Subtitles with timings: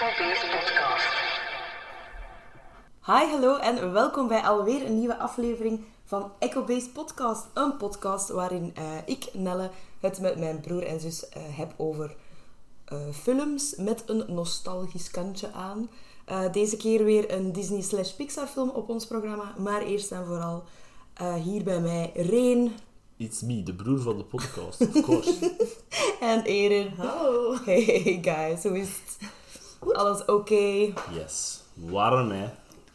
[0.00, 1.08] Base Podcast.
[3.04, 7.46] Hi, hallo en welkom bij alweer een nieuwe aflevering van Echo Base Podcast.
[7.54, 9.70] Een podcast waarin eh, ik, Nelle,
[10.00, 12.14] het met mijn broer en zus eh, heb over
[12.84, 15.90] eh, films met een nostalgisch kantje aan.
[16.24, 19.54] Eh, deze keer weer een Disney slash Pixar film op ons programma.
[19.58, 20.64] Maar eerst en vooral
[21.14, 22.72] eh, hier bij mij Reen
[23.16, 25.56] It's me, de broer van de podcast, of course.
[26.20, 26.92] en Erin.
[26.96, 27.56] Hallo.
[27.64, 29.44] Hey guys, hoe is het?
[29.92, 30.92] Alles oké?
[31.12, 31.60] Yes.
[31.74, 32.48] Warm, hè.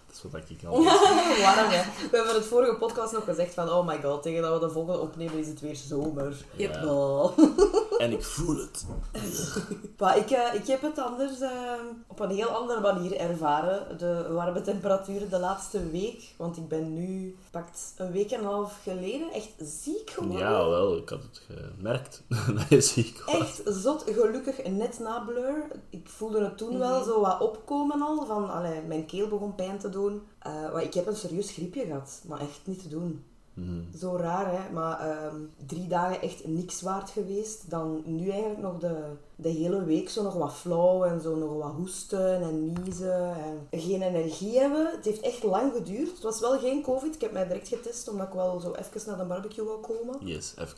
[0.08, 0.84] Dat is wat ik al
[1.45, 1.84] Waarom hè?
[2.12, 4.73] We hebben het vorige podcast nog gezegd van oh my god, tegen dat we de
[4.73, 6.46] volgende opnemen is het weer zomer.
[6.55, 6.85] Ja.
[6.85, 7.38] Oh.
[8.02, 8.86] En ik voel het.
[9.98, 11.52] Maar ik, eh, ik heb het anders eh,
[12.08, 16.34] op een heel andere manier ervaren, de warme temperaturen de laatste week.
[16.38, 20.48] Want ik ben nu, pakt een week en een half geleden, echt ziek geworden.
[20.48, 22.24] Ja, wel, ik had het gemerkt
[22.58, 23.36] dat je ziek was.
[23.36, 25.66] Echt zot, gelukkig net na Blur.
[25.90, 29.77] Ik voelde het toen wel zo wat opkomen al, van allee, mijn keel begon pijn
[29.77, 30.22] te doen.
[30.40, 33.24] Eh, maar ik heb een serieus griepje gehad, maar echt niet te doen.
[33.99, 34.73] Zo raar, hè?
[34.73, 37.70] Maar ehm, drie dagen echt niks waard geweest.
[37.70, 38.95] Dan nu eigenlijk nog de,
[39.35, 43.35] de hele week zo nog wat flauw en zo nog wat hoesten en niezen.
[43.70, 44.91] En geen energie hebben.
[44.95, 46.12] Het heeft echt lang geduurd.
[46.12, 47.15] Het was wel geen covid.
[47.15, 50.27] Ik heb mij direct getest omdat ik wel zo even naar de barbecue wou komen.
[50.27, 50.75] Yes, even.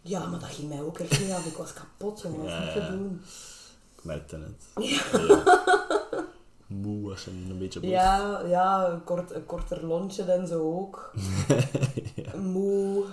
[0.00, 1.46] Ja, maar dat ging mij ook echt niet af.
[1.46, 2.40] Ik was kapot, jongen.
[2.40, 3.20] Dat Ja, niet te doen.
[3.96, 4.84] Ik merkte het.
[4.84, 6.02] Ja.
[6.80, 7.90] Moe was en een beetje boos.
[7.90, 11.12] Ja, ja een, kort, een korter lontje en zo ook.
[12.52, 13.04] Moe.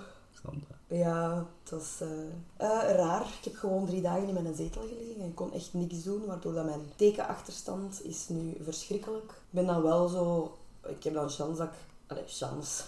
[0.88, 2.10] Ja, het was eh,
[2.58, 3.22] eh, raar.
[3.22, 6.54] Ik heb gewoon drie dagen in mijn zetel gelegen en kon echt niks doen, waardoor
[6.54, 9.32] dat mijn tekenachterstand is nu verschrikkelijk.
[9.32, 10.58] Ik ben dan wel zo...
[10.88, 11.74] Ik heb dan chance dat ik...
[12.08, 12.84] Allee, chance.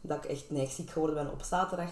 [0.00, 1.90] Dat ik echt neigziek geworden ben op zaterdag.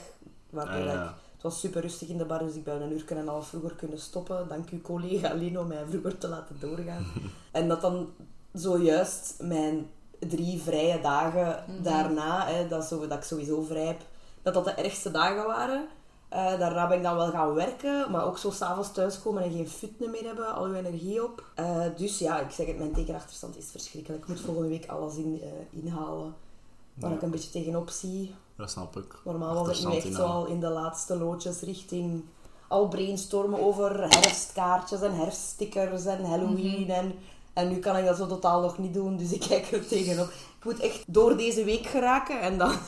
[0.51, 1.05] Waardoor Ah, ja.
[1.05, 1.11] ik...
[1.39, 3.47] Het was super rustig in de bar, dus ik ben een uur en een half
[3.49, 4.49] vroeger kunnen stoppen.
[4.49, 7.07] Dank uw collega Lino mij vroeger te laten doorgaan.
[7.53, 8.09] en dat dan
[8.53, 14.01] zojuist mijn drie vrije dagen daarna, hè, dat, zo, dat ik sowieso vrij heb,
[14.43, 15.89] dat dat de ergste dagen waren.
[16.29, 19.69] Eh, daarna ben ik dan wel gaan werken, maar ook zo s'avonds thuiskomen en geen
[19.69, 21.45] fut meer hebben, al uw energie op.
[21.55, 24.23] Eh, dus ja, ik zeg het, mijn tekenachterstand is verschrikkelijk.
[24.23, 26.35] Ik moet volgende week alles in, eh, inhalen
[26.95, 27.17] waar Ja.
[27.17, 28.35] ik een beetje tegenop zie.
[28.59, 29.15] Dat snap ik.
[29.25, 30.31] Normaal was ik nu echt zo inhalen.
[30.35, 32.25] al in de laatste loodjes richting
[32.69, 36.91] al brainstormen over herfstkaartjes en herfststickers en Halloween.
[36.91, 37.15] en,
[37.53, 40.27] en nu kan ik dat zo totaal nog niet doen, dus ik kijk er tegenop.
[40.59, 42.73] Ik moet echt door deze week geraken en dan,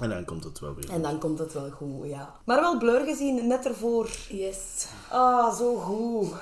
[0.00, 0.90] En dan komt het wel weer.
[0.90, 2.34] en dan komt het wel goed, ja.
[2.44, 4.10] Maar wel blur gezien, net ervoor.
[4.28, 4.86] Yes.
[5.10, 6.32] Ah, zo goed.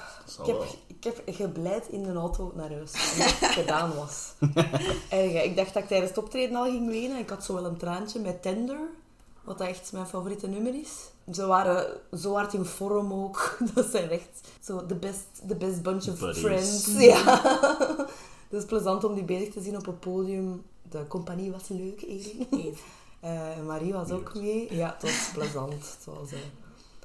[0.40, 0.64] Ik heb.
[1.02, 2.92] Ik heb gebleid in de auto naar huis.
[3.12, 4.32] Omdat het gedaan was.
[5.08, 5.38] Erg, hè.
[5.40, 7.18] ik dacht dat ik tijdens het optreden al ging wenen.
[7.18, 8.78] Ik had zo wel een traantje met Tender.
[9.44, 10.90] Wat echt mijn favoriete nummer is.
[11.32, 11.86] Ze waren
[12.18, 13.56] zo hard in vorm ook.
[13.74, 16.42] Dat zijn echt zo the best, the best bunch of Buddies.
[16.42, 16.86] friends.
[16.98, 17.40] Ja.
[18.48, 20.62] Het is plezant om die bezig te zien op het podium.
[20.90, 22.46] De compagnie was leuk, Erin.
[23.20, 24.74] Eh, Marie was ook mee.
[24.76, 25.72] Ja, het was plezant.
[25.72, 26.38] Het was, eh,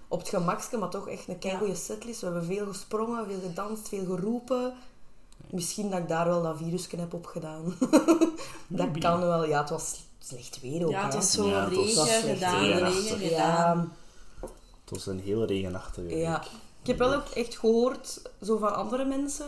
[0.08, 2.20] op het gemakske, maar toch echt een keigoede setlist.
[2.20, 4.74] We hebben veel gesprongen, veel gedanst, veel geroepen.
[5.50, 7.78] Misschien dat ik daar wel dat virusje heb opgedaan.
[8.68, 9.46] dat kan wel.
[9.46, 10.92] Ja, het was slecht weer ook.
[10.92, 13.10] Ja, het was zo Ja, regen echt gedaan, regenachtig.
[13.20, 13.94] regen Ja, gedaan.
[14.82, 16.18] Het was een heel regenachtige week.
[16.18, 16.44] ja.
[16.82, 19.46] Ik heb wel ook echt gehoord zo van andere mensen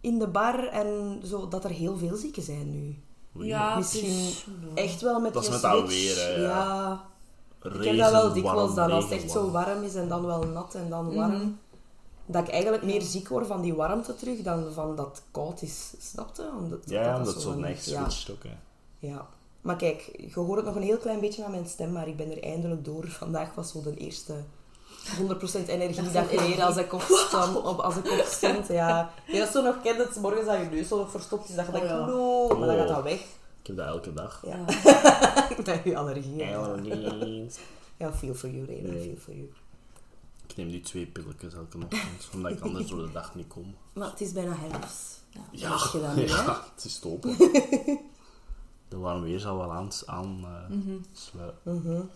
[0.00, 2.96] in de bar en zo, dat er heel veel zieken zijn nu.
[3.46, 4.44] Ja, Misschien het is-
[4.74, 6.14] Echt wel met Dat is die met dat switch.
[6.14, 6.48] weer, hè, ja.
[6.48, 7.04] ja.
[7.62, 9.66] Ik heb dat wel warm, dikwijls dan, als het echt zo warm.
[9.66, 11.32] warm is en dan wel nat en dan warm.
[11.32, 11.48] Mhm.
[12.26, 15.62] Dat ik eigenlijk meer ziek word van die warmte terug dan van dat het koud
[15.62, 15.92] is.
[16.00, 16.48] Snap je?
[16.58, 18.42] Omdat, Ja, dat omdat het zo van- echt ja, switcht ook.
[18.42, 18.56] Hè.
[19.08, 19.26] ja.
[19.60, 22.16] Maar kijk, je hoort het nog een heel klein beetje aan mijn stem, maar ik
[22.16, 23.06] ben er eindelijk door.
[23.22, 24.32] Vandaag was zo de eerste
[25.18, 27.56] 100% energie dat ik weer als ik opstond.
[27.64, 29.10] Op, als ik opstond, ja.
[29.26, 31.72] Je dat zo nog kent, morgens dat je neus zo nog verstopt is, dat je
[31.72, 32.06] Oh, denkt, ja.
[32.06, 33.20] no, maar dan gaat dat weg.
[33.68, 34.42] Ik heb dat elke dag.
[34.46, 34.64] Ja.
[35.56, 36.42] Met je allergie.
[36.42, 36.56] hè.
[36.56, 37.58] Allergies.
[37.96, 38.90] Ja, feel for you, Reden.
[38.92, 39.02] Nee.
[39.02, 39.48] Feel for you.
[40.46, 43.74] Ik neem die twee pilletjes elke ochtend, omdat ik anders door de dag niet kom.
[43.92, 45.24] Maar het is bijna herfst.
[45.50, 45.76] Ja,
[46.74, 47.36] het is topen.
[48.88, 50.96] De warm weer zal wel aan, aan eh, Mhm.
[51.12, 51.60] sluiten.
[51.82, 51.96] Mhm.
[52.00, 52.06] Ik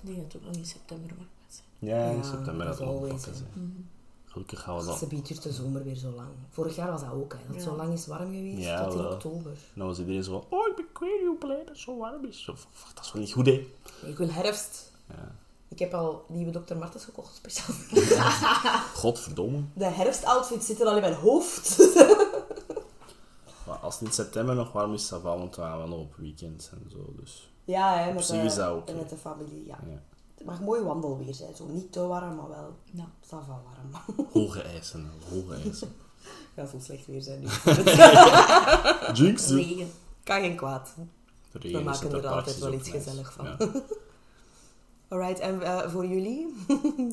[0.00, 1.62] denk dat het ook nog in september wordt.
[1.78, 3.60] Ja, in Ja, september dat is ook always, pakken hè.
[4.38, 6.28] Gelukkig gaan we Ze biedt de zomer weer zo lang.
[6.50, 7.38] Vorig jaar was dat ook, hè.
[7.38, 7.70] Dat het Ja.
[7.70, 9.12] zo lang is warm geweest, Ja, tot in wel.
[9.12, 9.50] oktober.
[9.50, 11.96] En dan was iedereen zo van, oh, ik ben kwijt hoe blij dat het zo
[11.96, 12.44] warm is.
[12.94, 13.66] Dat is wel niet goed, hè.
[14.06, 14.92] Ik wil herfst.
[15.08, 15.34] Ja.
[15.68, 16.76] Ik heb al nieuwe Dr.
[16.76, 17.76] Martens gekocht, speciaal.
[19.02, 19.60] Godverdomme.
[19.72, 21.78] De herfstoutfits zitten al in mijn hoofd.
[23.66, 25.98] Maar als het in september nog warm is, ça va, want we gaan wel nog
[26.00, 27.12] op weekends en zo.
[27.20, 28.90] Dus ja, hè, met, de, is dat oké.
[28.90, 29.78] en met de familie, ja.
[29.86, 30.02] ja.
[30.38, 31.56] Het mag mooi wandelweer zijn.
[31.56, 33.08] Zo niet te warm, maar wel Ja.
[33.24, 34.02] ça va warm.
[34.32, 35.88] Hoge eisen, hoge eisen.
[36.54, 37.46] gaat zo slecht weer zijn nu.
[39.24, 39.48] Jinx.
[39.48, 39.90] Regen.
[40.24, 40.94] kan geen kwaad.
[41.52, 43.44] Regen maken er altijd wel iets gezellig van.
[43.44, 43.56] Ja.
[45.08, 46.54] Alright, en eh, voor jullie?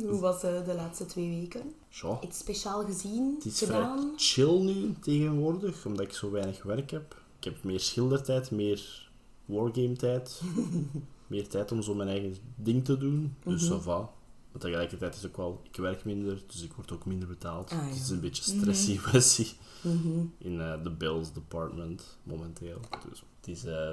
[0.10, 1.74] Hoe was eh, de laatste twee weken?
[1.89, 2.19] Zo.
[2.24, 7.16] Iets speciaal gezien, Het is vrij chill nu tegenwoordig, omdat ik zo weinig werk heb.
[7.38, 9.10] Ik heb meer schildertijd, meer
[9.45, 10.42] wargame-tijd.
[11.36, 13.36] Meer tijd om zo mijn eigen ding te doen.
[13.44, 13.74] Dus Mhm.
[13.80, 13.98] ça va.
[14.52, 17.72] Maar tegelijkertijd is ook wel, ik werk minder, dus ik word ook minder betaald.
[17.72, 17.86] Ah, ja.
[17.88, 20.10] Het is een beetje stressy pressie Mhm.
[20.38, 22.80] in eh, de bills department momenteel.
[23.10, 23.90] Dus het is eh,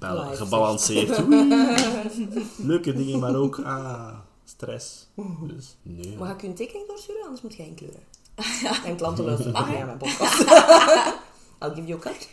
[0.00, 1.18] Life, gebalanceerd.
[2.72, 5.08] Leuke dingen, maar ook ah, stress.
[5.46, 6.16] Dus nee.
[6.18, 8.00] Maar ga ik je een tekening doorsturen, anders moet jij inkleuren.
[8.86, 9.80] En klanten luisteren hè?
[9.80, 10.40] aan mijn podcast.
[11.60, 12.28] I'll give you a cut.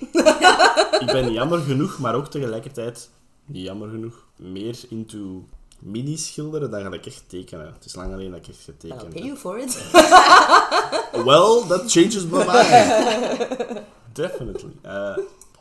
[1.01, 3.09] ik ben jammer genoeg, maar ook tegelijkertijd
[3.51, 5.45] jammer genoeg, meer into
[5.79, 7.73] mini-schilderen dan ga ik echt tekenen.
[7.73, 9.23] Het is lang alleen dat ik echt I'll getekend pay heb.
[9.23, 9.91] you for it.
[11.29, 13.81] Well, that changes my mind.
[14.13, 14.71] Definitely.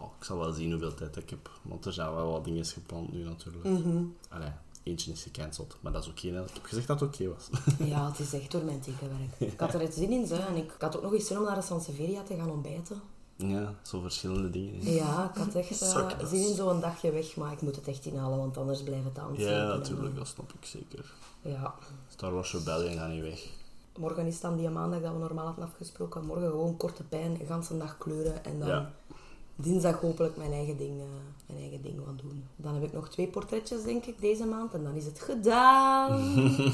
[0.00, 2.64] Oh, ik zal wel zien hoeveel tijd ik heb, want er zijn wel wat dingen
[2.64, 3.64] gepland nu natuurlijk.
[3.64, 4.02] Mhm.
[4.28, 4.50] Allee,
[4.82, 6.28] eentje is gecanceld, maar dat is oké.
[6.28, 6.42] hè.
[6.42, 7.48] ik heb gezegd dat het oké was.
[7.88, 9.52] Ja, het is echt door mijn tekenwerk.
[9.52, 11.38] Ik had er het zin in, zo, en ik, ik had ook nog eens zin
[11.38, 13.00] om naar de Sanseveria te gaan ontbijten.
[13.46, 14.92] Ja, zo verschillende dingen.
[14.94, 16.30] Ja, ik had echt eh, Sukkels.
[16.30, 19.18] zin in zo'n dagje weg, maar ik moet het echt inhalen, want anders blijft het
[19.18, 19.34] aan.
[19.36, 21.12] Ja, natuurlijk, dat snap ik zeker.
[21.42, 21.74] Ja.
[22.08, 23.46] Star Wars Rebellion gaat niet weg.
[23.98, 26.24] Morgen is dan die maandag dat we normaal hadden afgesproken.
[26.26, 28.90] Morgen gewoon korte pijn, een ganse dag kleuren en dan Ja.
[29.56, 31.06] dinsdag hopelijk mijn eigen, ding, eh,
[31.46, 32.44] mijn eigen ding wat doen.
[32.56, 36.20] Dan heb ik nog twee portretjes, denk ik, deze maand en dan is het gedaan.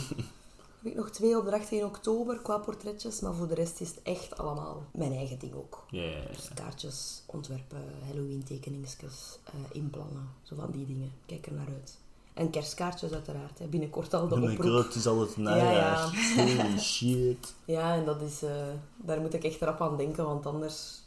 [0.84, 4.02] heb ik nog twee opdrachten in oktober qua portretjes, maar voor de rest is het
[4.02, 5.84] echt allemaal mijn eigen ding ook.
[5.90, 6.26] Ja, ja, ja.
[6.28, 11.12] Dus kaartjes, ontwerpen, Halloween tekeningsjes, eh, inplannen, zo van die dingen.
[11.26, 11.98] Kijk er naar uit.
[12.34, 13.66] En kerstkaartjes uiteraard, hè.
[13.66, 14.70] binnenkort al de Oh my oproep.
[14.72, 16.32] god, het is al het Ja, najaar.
[16.36, 17.54] Holy shit.
[17.64, 18.66] Ja, en dat is, eh,
[18.96, 21.02] daar moet ik echt rap aan denken, want anders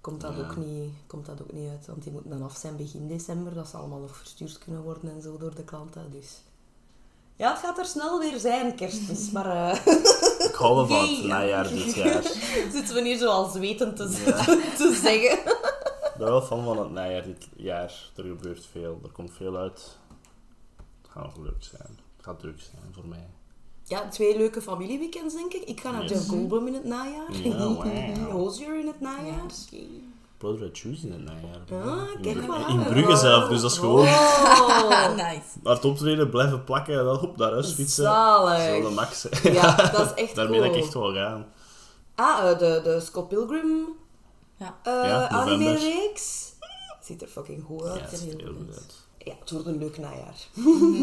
[0.00, 0.40] komt dat, Ja.
[0.44, 1.86] ook niet, komt dat ook niet uit.
[1.86, 5.10] Want die moeten dan af zijn begin december, dat ze allemaal nog verstuurd kunnen worden
[5.10, 6.10] en zo door de klanten.
[6.12, 6.42] Dus
[7.36, 9.30] ja, het gaat er snel weer zijn, kerstmis.
[9.36, 9.86] Maar eh,
[10.48, 11.26] Ik hou van het Jee.
[11.26, 12.22] najaar dit jaar.
[12.72, 14.44] zitten we hier zo als weten te, Ja.
[14.76, 15.38] te zeggen.
[16.12, 18.10] Ik ben wel fan van het najaar dit jaar.
[18.16, 19.96] Er gebeurt veel, er komt veel uit.
[21.02, 21.98] Het gaat nog leuk zijn.
[22.16, 23.26] Het gaat druk zijn voor mij.
[23.86, 25.62] Ja, twee leuke familieweekends, denk ik.
[25.62, 26.10] Ik ga naar Yes.
[26.10, 27.32] Jeff Goldblum in het najaar.
[27.32, 28.30] Ja, wow.
[28.30, 29.42] Hozier in het najaar.
[30.44, 31.86] Blood Red Shoes in het najaar.
[31.86, 32.68] Ah, in, kijk Bru- maar.
[32.70, 35.40] in Brugge zelf, dus dat is gewoon Oh, nice.
[35.62, 38.04] naar het optreden blijven plakken en dan op naar huis fietsen.
[38.04, 38.58] zalig.
[38.58, 39.26] Dat is wel de max.
[39.30, 39.50] hè.
[39.50, 40.68] Ja, dat is echt Daarmee cool.
[40.70, 41.46] dat ik echt wel gaan.
[42.14, 43.86] Ah, eh, de, de Scott Pilgrim
[44.56, 44.74] Ja.
[44.82, 45.38] eh Ja, november.
[45.68, 46.52] anime-reeks.
[47.00, 48.00] Ziet er fucking goed Ja, uit.
[48.00, 48.94] het Ja, ziet er heel goed uit.
[49.24, 50.34] Het wordt een leuk najaar.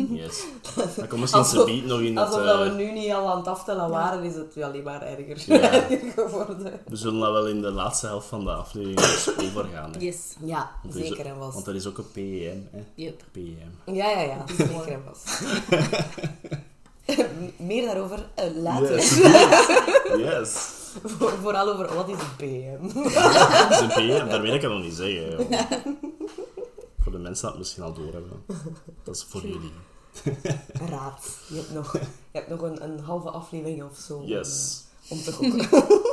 [0.10, 0.44] Yes.
[0.98, 2.28] Dan komt misschien Alsof- ze beat nog in het...
[2.28, 5.02] Alsof dat we eh, nu niet al aan het aftellen waren, is het alleen maar
[5.02, 5.72] erger, Ja.
[5.90, 6.80] erger geworden.
[6.88, 9.92] we zullen dat wel in de laatste helft van de aflevering eens overgaan.
[9.94, 10.00] hè.
[10.00, 10.18] Yes.
[10.44, 11.54] Ja, Want er zeker en vast.
[11.54, 12.68] Want er is ook een PEM.
[12.72, 12.84] Hè.
[12.96, 13.24] Yep.
[13.32, 13.96] PEM.
[13.96, 15.42] Ja, ja, ja, zeker en vast.
[17.58, 18.96] Meer daarover eh, later.
[18.96, 19.18] Yes.
[20.18, 20.70] yes.
[21.04, 22.94] Voor- Vooral over wat is een PM.
[23.04, 25.48] Dat is een PM, daar weet ik het nog niet zeggen.
[25.50, 25.62] joh.
[27.12, 28.44] Voor de mensen dat misschien al doorhebben.
[29.04, 29.72] Dat is voor jullie.
[30.90, 31.38] Raad.
[31.50, 32.00] Je hebt nog, je
[32.32, 34.18] hebt nog een, een halve aflevering of zo.
[34.18, 34.84] om, Yes.
[35.06, 35.70] eh, Om te gokken.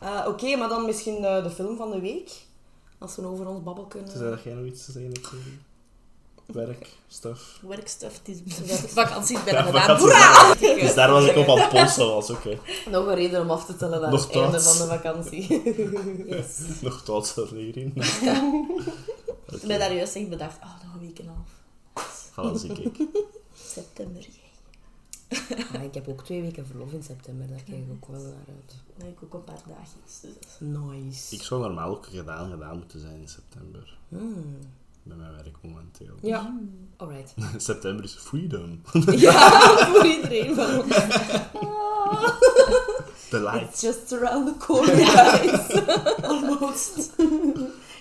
[0.00, 2.30] Eh, Oké, maar dan misschien eh, de film van de week.
[2.98, 4.08] Als we over ons babbel kunnen.
[4.10, 5.12] Tenzij dat jij nog iets te zeggen?
[6.46, 7.58] Werk, stuff.
[7.62, 8.40] Werkstuff, het is
[8.92, 9.98] vakantie bijna Ja, gedaan.
[9.98, 10.54] Hoera!
[10.54, 12.58] Dus daar was ik op aan het polsen, was oké.
[12.90, 15.62] Nog een reden om af te tellen naar Nog het einde van de vakantie.
[16.36, 16.58] Yes.
[16.80, 17.92] Nog tot hierin.
[19.52, 22.54] Ik ben daar juist echt bedacht, oh, nog een week en een half.
[22.56, 22.96] Voilà, zie ik.
[23.66, 24.44] September, jij.
[25.74, 28.32] Ah, ik heb ook twee weken verlof in september, daar kijk ik ook wel naar
[28.48, 28.74] uit.
[28.96, 29.90] Dan heb ik ook een paar dagjes.
[30.04, 31.34] Dus dat is- Nice.
[31.34, 33.98] Ik zou normaal ook gedaan, gedaan moeten zijn in september.
[34.08, 34.58] Hmm.
[35.06, 36.14] Bij mijn werk momenteel.
[36.22, 36.58] Ja,
[36.96, 37.34] alright.
[37.56, 38.80] September is freedom.
[39.16, 40.94] Ja, voor iedereen van ons.
[43.30, 43.62] The light.
[43.62, 45.82] It's just around the corner, guys.
[46.22, 47.12] Almost.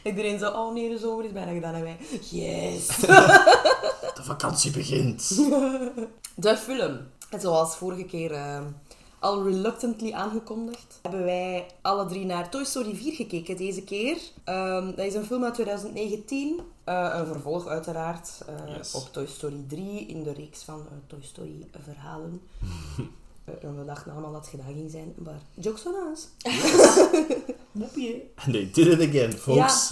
[0.03, 1.73] Iedereen zo, oh nee, de zomer is bijna gedaan.
[1.73, 1.97] En wij,
[2.29, 2.87] yes.
[2.97, 5.35] De vakantie begint.
[6.35, 6.99] De film.
[7.29, 8.61] En zoals vorige keer eh,
[9.19, 14.17] al reluctantly aangekondigd, hebben wij alle drie naar Toy Story 4 gekeken deze keer.
[14.43, 16.61] Ehm, dat is een film uit 2019.
[16.85, 18.93] Eh, een vervolg uiteraard eh, Yes.
[18.95, 22.41] op Toy Story 3 in de reeks van eh, Toy Story verhalen.
[23.45, 26.27] Eh, en we dachten allemaal dat het gedaan ging zijn, maar jokes on us.
[27.71, 28.21] Moepje.
[28.35, 29.91] And they did it again, folks.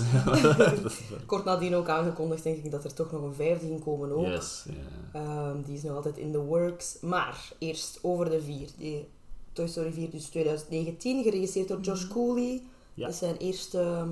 [1.25, 4.25] Kort nadien ook aangekondigd, denk ik, dat er toch nog een vijfde ging komen ook.
[4.25, 5.19] Yes, ja.
[5.19, 6.97] Ehm, die is nog altijd in the works.
[7.01, 8.69] Maar eerst over de vier.
[8.77, 9.07] Die
[9.51, 12.61] Toy Story 4, dus 2019, geregisseerd door Josh Cooley.
[12.93, 13.03] Ja.
[13.05, 14.09] Dat is zijn eerste ehm,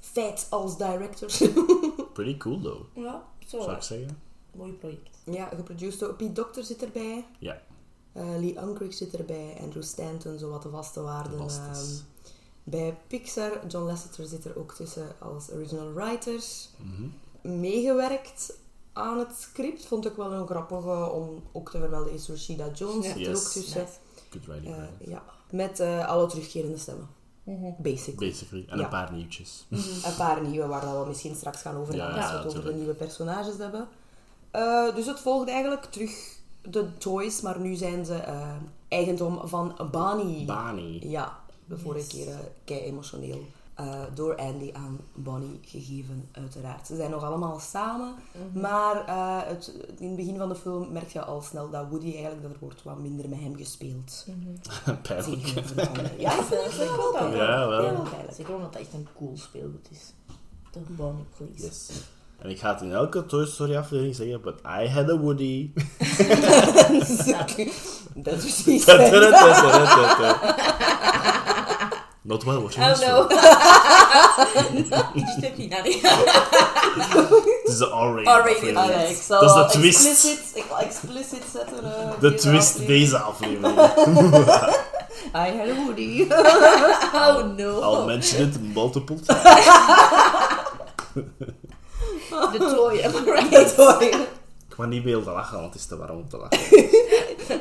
[0.00, 1.28] feit als director.
[2.22, 3.60] Pretty cool, though, Ja, zo.
[3.62, 4.18] zou ik zeggen.
[4.54, 5.08] Mooi project.
[5.24, 7.24] ja, geproduceerd door Pete Docter zit erbij.
[7.38, 7.60] Ja,
[8.12, 9.56] Eh, Lee Unkrich zit erbij.
[9.60, 11.38] Andrew Stanton, zo wat de vaste waarden.
[11.38, 12.02] Ehm, is.
[12.64, 16.68] bij Pixar, John Lasseter zit er ook tussen als original writers.
[16.76, 17.60] Mhm.
[17.60, 18.58] Meegewerkt
[18.92, 19.86] aan het script.
[19.86, 22.12] Vond ik wel een grappige om ook te vermelden.
[22.12, 23.12] Is Rashida Jones Ja.
[23.12, 23.46] zit er Yes.
[23.46, 23.80] ook tussen.
[23.80, 23.92] Nice.
[24.30, 24.74] Good writing.
[24.76, 25.22] Eh, ja.
[25.50, 27.08] Met eh, alle terugkerende stemmen.
[27.48, 27.70] Mhm.
[27.78, 28.28] Basically.
[28.30, 28.64] Basically.
[28.68, 28.84] En Ja.
[28.84, 29.66] een paar nieuwtjes.
[30.08, 32.56] Een paar nieuwe waar we misschien straks gaan over Ja, hebben als we ja, het
[32.56, 33.88] over de nieuwe personages hebben.
[34.50, 38.50] Eh, dus het volgt eigenlijk terug de toys, maar nu zijn ze eh,
[38.88, 40.44] eigendom van Bonnie.
[40.44, 41.10] Bani.
[41.10, 42.08] Ja, de vorige Yes.
[42.24, 43.46] keer uh, kei emotioneel.
[43.78, 46.86] Eh, door Andy aan Bonnie gegeven, uiteraard.
[46.86, 48.14] Ze zijn nog allemaal samen,
[48.52, 52.12] maar eh, het, in het begin van de film merk je al snel dat Woody
[52.12, 54.26] eigenlijk, dat er wordt wat minder met hem gespeeld.
[55.88, 56.20] Anderen.
[56.20, 57.42] Ja, vind het ik wel pijnlijk.
[57.42, 58.02] Ja, wel.
[58.02, 58.34] Pijnlijk.
[58.34, 60.12] Zeker omdat het echt een cool speelgoed is.
[60.72, 61.64] De Bonnie Please.
[61.64, 61.90] Yes.
[62.38, 65.72] En ik ga het in elke Toy Story aflevering zeggen, but I had a Woody.
[68.14, 68.84] Dat is precies.
[72.28, 73.26] Not well, what Oh no.
[77.62, 78.26] Het is de R-rated R-rated.
[78.26, 78.76] aflevering.
[78.76, 80.06] Allee, ik zal Dat is de wel twist.
[80.06, 81.84] Explicit, ik explicit zetten.
[81.84, 82.86] eh, De deze twist aflevering.
[83.00, 83.78] deze aflevering.
[85.34, 86.26] I had a Woody.
[87.28, 87.80] Oh no.
[87.82, 89.42] I'll mention it multiple times.
[92.52, 93.70] De toy, am I right?
[93.76, 94.06] Sorry.
[94.06, 96.58] Ik ga niet meer te lachen, want het is te warm om te lachen.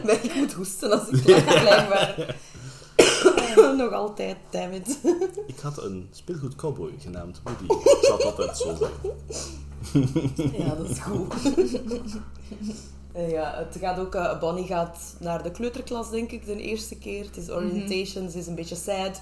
[0.05, 2.15] Maar ik moet hoesten als ik lach, blijkbaar.
[3.77, 4.99] Nog altijd, damn it.
[5.47, 7.63] Ik had een speelgoed cowboy genaamd Woody.
[7.63, 9.15] Ik zal het altijd zo zeggen.
[10.57, 11.33] Ja, dat is goed.
[13.13, 16.97] Eh, Ja, het gaat ook, eh, Bonnie gaat naar de kleuterklas, denk ik, de eerste
[16.97, 17.25] keer.
[17.25, 19.21] Het is orientation, ze is een beetje sad.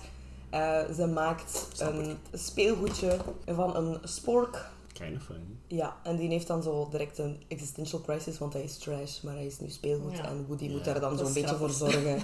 [0.49, 4.65] Eh, ze maakt Snap een speelgoedje van een spork.
[4.93, 5.41] Kind of funny.
[5.67, 9.33] Ja, en die heeft dan zo direct een existential crisis, want hij is trash, maar
[9.33, 10.17] hij is nu speelgoed.
[10.17, 10.25] Ja.
[10.25, 12.23] En Woody moet daar dan zo'n beetje voor zorgen.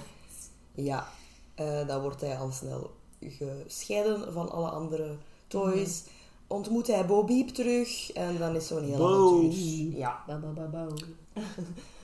[0.74, 1.06] Ja,
[1.54, 2.90] eh, dan wordt hij al snel
[3.20, 5.14] gescheiden van alle andere
[5.46, 6.02] toys.
[6.46, 9.26] Ontmoet hij Bo Beep terug en dan is zo'n heel Bo.
[9.36, 9.96] avontuur.
[9.98, 10.22] Ja.
[10.26, 10.86] Ba, ba, ba, ba.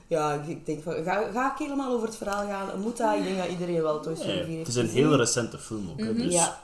[0.07, 2.81] ja, ik denk van, ga, ga ik helemaal over het verhaal gaan?
[2.81, 3.15] Moet dat?
[3.17, 5.03] Ik denk dat iedereen wel Toy Story 4 Nee, heeft het is een gezien.
[5.07, 5.99] heel recente film ook.
[5.99, 6.59] hè, Dus Ja,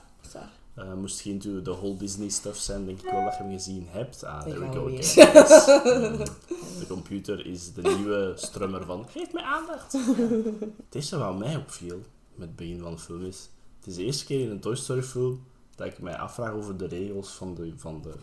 [0.75, 3.88] eh, moest geen de whole Disney stuff zijn, denk ik wel dat je hem gezien
[3.89, 4.24] hebt.
[4.24, 6.18] Ah, there we go again.
[6.80, 9.94] De computer is de nieuwe strummer van geef mij aandacht.
[9.94, 12.01] Het eerste wat mij opviel
[12.36, 13.50] met het begin van de film is,
[13.80, 15.44] het is de eerste keer in een Toy Story film
[15.75, 18.13] dat ik mij afvraag over de regels van de, van de,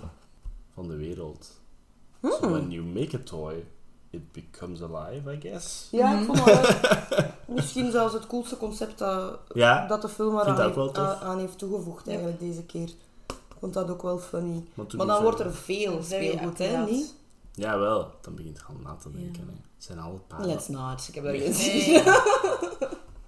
[0.74, 1.60] van de wereld.
[2.22, 3.64] So when you make a toy,
[4.10, 5.88] it becomes alive, I guess.
[5.90, 6.78] Ja, ik vond dat
[7.08, 7.24] wel-
[7.56, 10.96] misschien zelfs het coolste concept dat, Ja, dat de film eraan tof.
[10.96, 12.88] aan- heeft toegevoegd eigenlijk deze keer.
[13.28, 14.64] Ik vond dat ook wel funny.
[14.74, 16.84] maar, dan wordt er veel speelgoed, hè?
[16.84, 17.14] Niet?
[17.54, 18.10] Ja, wel.
[18.20, 19.44] Dan begint het al na te denken.
[19.46, 19.52] Ja.
[19.76, 20.46] Het zijn alle paarden.
[20.48, 21.08] Let's not.
[21.08, 21.92] Ik heb dat gezien.
[21.92, 22.02] Nee.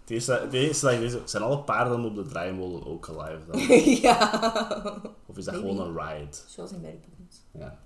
[0.04, 3.60] Het eerste, het eerste dat ik zijn alle paarden op de draaimolen ook alive dan?
[4.08, 4.40] ja.
[5.26, 5.68] Of is dat Maybe.
[5.70, 6.36] gewoon een ride?
[6.46, 7.36] Zoals in Mary Poppins.
[7.50, 7.78] Ja.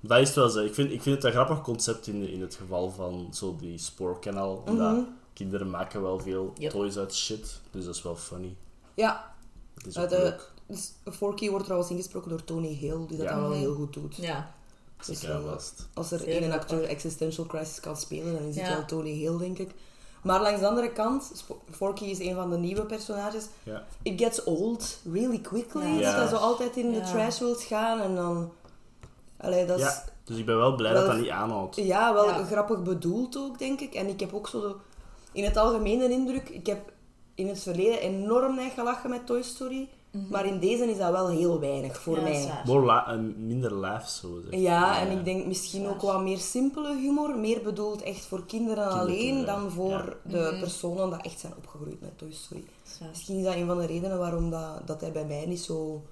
[0.00, 0.64] Dat is wel zo.
[0.64, 3.78] Ik vind, ik vind het een grappig concept in, in het geval van zo die
[3.78, 4.62] spoorkanaal.
[4.66, 5.04] Omdat Mhm.
[5.32, 6.70] kinderen maken wel veel Yep.
[6.70, 7.60] toys uit shit.
[7.70, 8.56] Dus dat is wel funny.
[8.94, 9.34] ja.
[9.74, 10.52] Het is Uh, ook de- leuk.
[10.66, 13.32] Dus Forky wordt trouwens ingesproken door Tony Hill, die dat Ja.
[13.32, 13.58] dan wel Mhm.
[13.58, 14.16] heel goed doet.
[14.16, 14.54] Ja.
[15.06, 15.88] Dus Zeker wel- vast.
[15.94, 18.72] Als er één acteur Existential Crisis kan spelen, dan is het Ja.
[18.76, 19.70] wel Tony Hill, denk ik.
[20.22, 23.46] Maar langs de andere kant, Forky is een van de nieuwe personages.
[23.62, 23.84] Ja.
[24.02, 25.86] It gets old really quickly.
[25.86, 26.16] Ja.
[26.16, 28.52] Dat je zo altijd in de trash wilt gaan en dan...
[29.36, 29.84] Allee, dat is...
[29.84, 30.04] ja.
[30.24, 31.76] Dus ik ben wel blij Wel- dat dat niet aanhoudt.
[31.76, 32.44] Ja, wel Ja.
[32.44, 33.94] grappig bedoeld ook, denk ik.
[33.94, 34.74] En ik heb ook zo de,
[35.32, 36.48] in het algemeen de indruk...
[36.48, 36.92] Ik heb
[37.34, 39.88] in het verleden enorm neig gelachen met Toy Story.
[40.28, 42.62] Maar in deze is dat wel heel weinig voor Ja, dat mij.
[42.64, 42.84] More
[43.36, 44.60] minder laughs, zo zeg.
[44.60, 47.38] Ja, en ik denk misschien ook wat meer simpele humor.
[47.38, 50.16] Meer bedoeld echt voor kinderen alleen dan voor ja.
[50.30, 50.60] de Mhm.
[50.60, 52.64] personen die echt zijn opgegroeid met Toy Story.
[52.82, 53.08] Zwaar.
[53.08, 56.02] Misschien is dat een van de redenen waarom dat, dat hij bij mij niet zo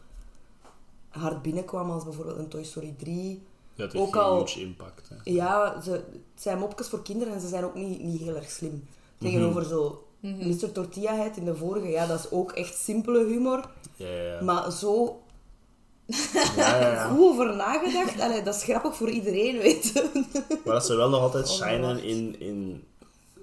[1.08, 3.42] hard binnenkwam als bijvoorbeeld een Toy Story 3.
[3.74, 5.08] Ja, het heeft ook al- huge impact.
[5.08, 5.14] Hè.
[5.24, 8.50] Ja, ze, het zijn mopjes voor kinderen en ze zijn ook niet, niet heel erg
[8.50, 8.84] slim.
[9.18, 10.48] Tegenover zo Mhm.
[10.48, 10.72] Mr.
[10.72, 13.70] Tortilla in de vorige, ja, dat is ook echt simpele humor.
[13.96, 14.42] Ja, ja, ja.
[14.42, 15.22] Maar zo
[16.06, 17.08] ja, ja, ja.
[17.08, 20.24] goed over nagedacht, allee, dat is grappig voor iedereen, weet je.
[20.64, 22.84] Maar dat ze wel nog altijd shinen in, in...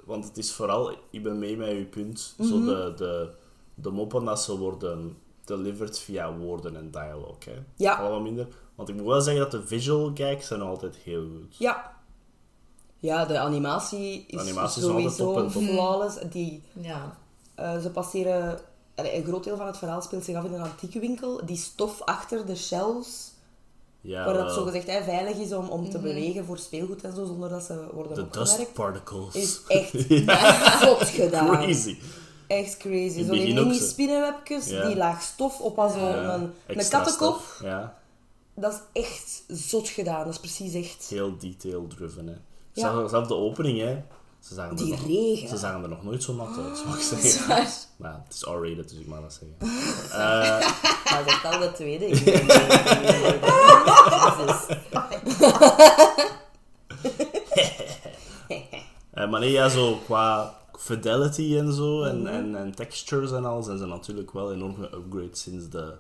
[0.05, 0.91] Want het is vooral...
[1.09, 2.35] Ik ben mee met uw punt.
[2.39, 2.65] Zo Mhm.
[2.65, 3.29] de, de,
[3.75, 7.45] de moppen dat ze worden delivered via woorden en dialoog.
[7.45, 7.51] Hè.
[7.75, 7.93] Ja.
[7.95, 8.47] Allemaal minder.
[8.75, 11.57] Want ik moet wel zeggen dat de visual gags zijn nog altijd heel goed.
[11.57, 11.94] Ja.
[12.99, 15.51] Ja, de animatie is De animatie is sowieso top.
[15.51, 16.15] flawless.
[16.31, 17.17] Die, Ja.
[17.55, 18.59] eh, ze passeren...
[18.95, 21.45] allee, een groot deel van het verhaal speelt zich af in een antieke winkel.
[21.45, 23.31] Die stof achter de shelves,
[24.01, 27.25] Ja, waar dat zogezegd hè, veilig is om, om te bewegen voor speelgoed en zo,
[27.25, 29.35] zonder dat ze worden De dust particles.
[29.35, 29.91] is echt
[30.81, 31.47] zot gedaan.
[31.47, 31.97] Crazy.
[32.47, 33.17] Echt crazy.
[33.17, 34.87] het Zo die begin ook mini spinnenwebjes, Ja.
[34.87, 37.39] die laag stof op als Ja, een, een kattenkop.
[37.61, 37.97] Ja,
[38.55, 40.23] Dat is echt zot gedaan.
[40.25, 41.05] Dat is precies echt...
[41.09, 42.27] heel detail-driven.
[42.27, 42.35] Hè.
[42.75, 42.91] Ja.
[42.91, 44.03] Zelf, zelf de opening, hè.
[44.39, 45.47] Ze zagen, er Die nog, regen.
[45.49, 47.67] ze zagen er nog nooit zo nat uit, zou ik Dat zeggen.
[47.97, 49.57] Maar ja, het is R-rated, dus ik mag dat zeggen.
[51.11, 52.07] Maar dat is al de tweede.
[59.13, 62.07] Eh, maar nee, ja, zo qua fidelity en zo, Mhm.
[62.07, 65.93] en, en, en textures en al, zijn ze natuurlijk wel enorm geupgrade sinds de,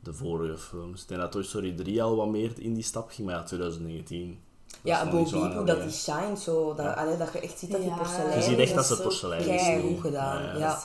[0.00, 1.02] de vorige films.
[1.02, 3.42] Ik denk dat Toy Story 3 al wat meer in die stap ging, maar ja,
[3.42, 4.40] 2019.
[4.82, 7.40] Ja, nog niet zo Bo lang Peep, hoe dat shine, zo, dat, allee, dat je
[7.40, 9.82] echt ziet dat die porselein Je ziet echt dat is ze zo porselein kei is.
[9.90, 10.58] goed gedaan.
[10.58, 10.82] Ja.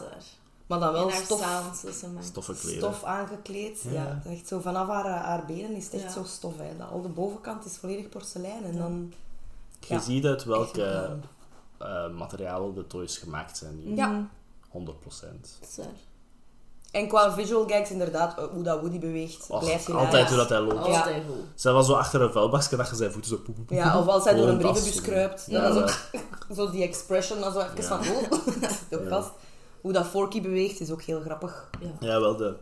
[0.67, 1.41] Maar dan wel stof,
[2.77, 3.83] stof aangekleed.
[3.91, 4.21] Ja.
[4.25, 6.09] Echt zo vanaf haar, haar benen is het echt Ja.
[6.11, 6.57] zo stof.
[6.57, 6.77] Hè.
[6.77, 8.63] Dat, al de bovenkant is volledig porselein.
[8.63, 9.13] En dan
[9.79, 9.99] Je Ja.
[9.99, 11.21] ziet uit welke gedaan.
[11.77, 13.79] eh, materialen de toys gemaakt zijn.
[13.83, 13.95] hier.
[13.95, 14.27] Ja.
[14.69, 15.57] 100%.
[15.59, 15.85] Dat is waar.
[16.97, 20.37] En qua visual gags, inderdaad, eh, hoe dat Woody beweegt, Och, blijft je altijd hoe
[20.37, 20.87] dat hij loopt.
[20.87, 20.97] Ja.
[20.97, 21.45] Altijd goed.
[21.55, 24.23] Zij was zo achter een vuilbakje dat je zijn voeten zo poep, Ja, of als
[24.23, 25.43] hij door een brievenbus kruipt.
[25.47, 26.19] Ja, dat is ja.
[26.49, 27.83] ook zo die expression, dan zo even Ja.
[27.83, 29.09] van, oh, dat zit ook Ja.
[29.09, 29.29] vast.
[29.81, 31.69] Hoe dat Forky beweegt is ook heel grappig.
[31.79, 32.07] Ja.
[32.07, 32.55] Ja, wel de...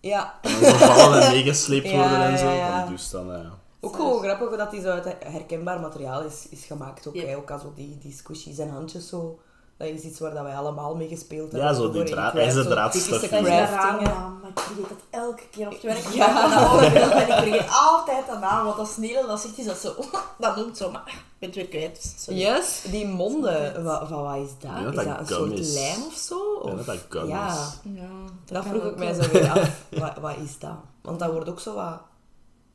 [0.00, 2.44] Ja, En dan zo vallen en meegesleept Ja, worden en zo.
[2.46, 2.78] ja, ja.
[2.78, 3.50] Van die toestanden, ja.
[3.80, 7.06] ook gewoon grappig hoe dat die zo uit herkenbaar materiaal is, is gemaakt.
[7.08, 7.24] Ook, Ja.
[7.26, 7.36] hè.
[7.36, 9.38] ook als zo die, die squishies en handjes zo.
[9.82, 11.76] Dat is iets waar dat wij allemaal mee gespeeld Ja, hebben.
[11.76, 13.04] zo die draad- craft, ijzer zo draadstuff.
[13.20, 14.20] typische Dat is Dat is crafting, raar, hè.
[14.20, 16.06] naam, maar ik vergeet dat elke keer op het werk.
[16.14, 16.26] Ja.
[16.26, 16.90] Ja.
[17.00, 19.94] Dat en ik vergeet altijd de naam, want als Nederland dat zegt, is dat zo...
[20.38, 22.14] Dat noemt zo, maar ik ben het weer kwijt.
[22.18, 22.62] Sorry.
[22.90, 24.70] Die monden, wat, van wat is dat?
[24.70, 25.72] Ik denk is dat dat dat een soort is.
[25.74, 26.56] lijm of zo?
[26.56, 27.48] Ik denk Of- dat dat gum ja.
[27.48, 27.78] is.
[27.94, 28.08] Ja,
[28.44, 29.82] Dat vroeg ik mij zo weer af.
[30.00, 30.76] wat, wat is dat?
[31.02, 31.98] Want dat wordt ook zo wat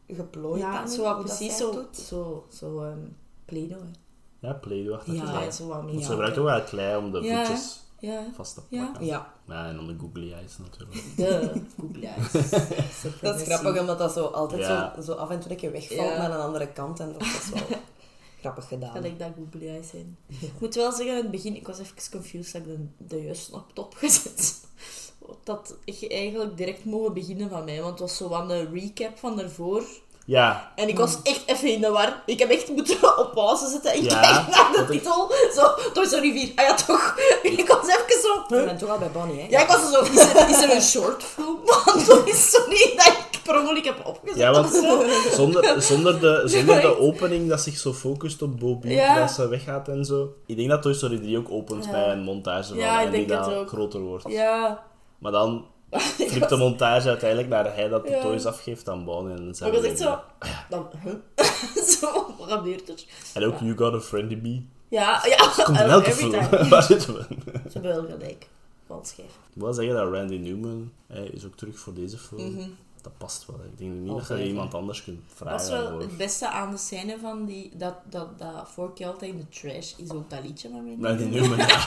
[0.07, 0.61] geplooid.
[0.61, 1.97] Ja, dan, zo wat dat precies zo, doet.
[1.97, 3.77] zo, zo um, Play-Doh.
[4.39, 5.13] Ja, Play-Doh-achtig.
[5.13, 5.51] Ja.
[5.51, 5.91] Zo wat meer.
[5.93, 8.81] Want ze gebruikt ook wel klei om de Ja, voetjes Ja, vast te Ja.
[8.83, 9.05] plakken.
[9.05, 11.03] Ja, Ja, en dan de googly eyes natuurlijk.
[11.15, 12.31] de Google Eyes.
[13.21, 14.93] dat is grappig omdat dat zo altijd Ja.
[14.95, 16.17] zo, zo af en toe een keer wegvalt Ja.
[16.17, 16.99] naar een andere kant.
[16.99, 17.77] En dat is wel
[18.39, 18.91] grappig gedaan.
[18.91, 20.17] Gelijk dat Google Eyes zijn.
[20.27, 23.23] Ik moet wel zeggen, in het begin, ik was even confused dat ik de, de
[23.23, 24.65] juiste op top gezet.
[25.43, 29.17] Dat je eigenlijk direct mogen beginnen van mij, want het was zo van een recap
[29.17, 29.83] van daarvoor.
[30.27, 32.21] Ja, En ik was echt even in de war.
[32.25, 35.31] Ik heb echt moeten op pauze zetten en Ja, kijken naar de want ik- titel.
[35.53, 36.51] Zo, Toy Story 4.
[36.55, 37.15] Ah ja, toch.
[37.43, 38.55] Ik was even zo...
[38.55, 39.47] Je bent toch al bij Bonnie, hè?
[39.49, 40.01] Ja, ik was er zo...
[40.01, 44.05] Is er, is er een short film van Toy Story dat ik per ongeluk heb
[44.05, 48.75] opgezet ja want zonder, zonder, de, zonder de opening dat zich zo focust op Bo
[48.75, 49.19] Peep, Ja.
[49.19, 50.33] dat ze weggaat en zo.
[50.45, 51.91] Ik denk dat Toy Story 3 ook opent Ja.
[51.91, 53.67] bij een montage van Ja, ik en die ook.
[53.67, 54.25] groter wordt.
[54.27, 54.83] Ja.
[55.17, 55.65] Maar dan
[56.31, 58.21] flipt de montage uiteindelijk naar hij dat de Ja.
[58.21, 59.35] toys afgeeft aan Bonnie.
[59.35, 60.19] En, Maar ik we was echt zo...
[60.69, 61.13] Dan, huh?
[61.99, 63.03] zo, wat gebeurt er?
[63.33, 64.61] en ook You Got a Friend Me.
[64.89, 65.63] Ja, ja.
[65.63, 66.69] Komt in elke film.
[66.69, 67.25] Waar zitten we?
[67.51, 68.47] Ze hebben wel gelijk.
[68.87, 69.27] Valschijf.
[69.53, 72.51] Ik wil zeggen dat Randy Newman hij is ook terug voor deze film.
[72.51, 72.69] Mhm.
[73.01, 73.55] Dat past wel.
[73.71, 75.61] Ik denk niet dat je iemand anders kunt Dat vragen.
[75.65, 77.71] is wel het beste aan de scène van die...
[77.73, 81.09] Dat, dat, dat altijd in de trash is ook dat liedje van mij.
[81.09, 81.67] Randy Newman, ja.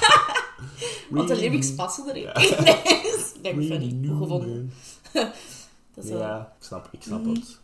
[1.10, 2.28] Want de lyrics passen erin.
[3.42, 4.08] Nee, ik funny.
[4.08, 4.72] Goed gevonden.
[5.94, 6.20] Dat is wel...
[6.20, 7.58] Ja, ik snap, ik snap het.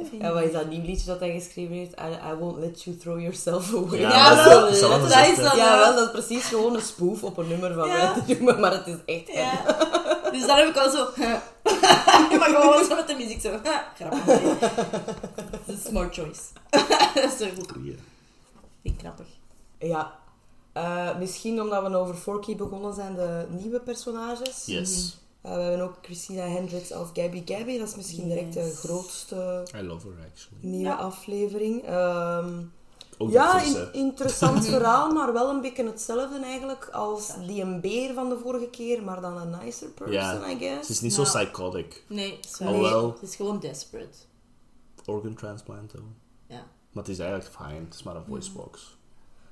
[0.00, 1.92] Even- En wat is dat nieuw liedje dat hij geschreven heeft?
[1.92, 4.00] I, I won't let you throw yourself away.
[4.00, 5.56] Ja, Ja, dat is- dat is dan...
[5.56, 8.12] Ja, eh, wel, dat is precies gewoon een spoof op een nummer van Ja.
[8.14, 9.32] Randy Newman, maar het is echt...
[9.32, 9.76] Ja.
[10.32, 11.08] Dus dan heb ik al zo...
[12.38, 13.58] maar gewoon zo met de muziek zo...
[13.94, 14.24] Grappig.
[15.50, 16.40] Dat is een smart choice.
[17.14, 17.72] Dat is goed.
[17.72, 17.96] Vind
[18.82, 19.26] ik grappig.
[19.78, 20.12] Ja.
[20.82, 24.62] Eh, misschien omdat we over Forky begonnen zijn, de nieuwe personages.
[24.66, 25.16] Yes.
[25.40, 27.78] Eh, we hebben ook Christina Hendricks als Gabby Gabby.
[27.78, 30.58] Dat is misschien direct de grootste I love her, actually.
[30.66, 30.94] nieuwe Ja.
[30.94, 31.84] aflevering.
[31.84, 32.60] Ehm,
[33.18, 37.80] Ook ja, is, in- interessant verhaal, maar wel een beetje hetzelfde eigenlijk als die een
[37.80, 40.48] beer van de vorige keer, maar dan een nicer person, Ja.
[40.50, 40.86] I guess.
[40.86, 42.04] Ze is niet zo psychotic.
[42.08, 43.12] Nee, het is wel.
[43.12, 44.18] Het is gewoon desperate.
[45.06, 46.06] Organ transplant, though.
[46.46, 46.66] Ja.
[46.92, 47.84] Maar het is eigenlijk fijn.
[47.84, 48.96] Het is maar een voice box.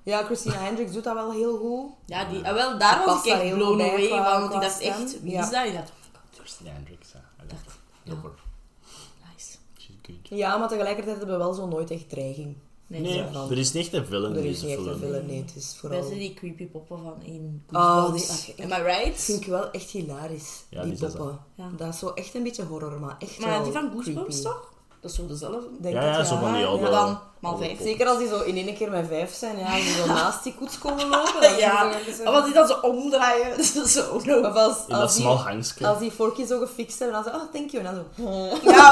[0.06, 1.90] Ja, Christina Hendricks doet dat wel heel goed.
[2.04, 4.22] Ja, die, ah, wel, daar was ik echt heel blown away van.
[4.40, 4.92] Want ik dacht stem.
[4.92, 5.42] echt, wie Ja.
[5.44, 5.66] is dat?
[5.66, 7.24] Ik dacht, oh my god, Christina Hendricks, ja.
[7.46, 9.56] Dacht- nice.
[9.78, 10.38] She's good.
[10.38, 12.56] Ja, maar tegelijkertijd hebben we wel zo nooit echt dreiging.
[12.88, 13.18] Nee, Nee,
[13.50, 14.98] er is niet echt een villain Er in is deze niet echt een film.
[15.10, 15.40] villain, nee.
[15.42, 16.02] Het is vooral...
[16.02, 18.44] zijn die creepy poppen van in Oh, Goosebumps.
[18.56, 19.20] die- Am I right?
[19.22, 21.38] vind ik wel echt hilarisch, Ja, die poppen.
[21.54, 21.70] Ja.
[21.76, 24.58] Dat is zo echt een beetje horror, maar echt Maar wel die van Goosebumps creepy.
[24.58, 24.72] toch?
[25.06, 25.68] Dat is zo dezelfde.
[25.80, 26.82] Denk Ja, dat, ja, zo van die oude...
[26.82, 27.80] Maar dan oude vijf.
[27.82, 30.42] Zeker als die zo in één keer met vijf zijn, ja, als die zo naast
[30.42, 31.40] die koets komen lopen.
[31.40, 33.50] dan Ja, zo- maar wat die dan zo omdraaien.
[33.56, 34.00] Dat is zo.
[34.14, 35.44] Of als, In dat als, smal
[35.76, 37.84] die, als die vorkje zo gefixt hebben, dan zo, oh, thank you.
[37.84, 38.70] En dan zo...
[38.70, 38.90] Ja.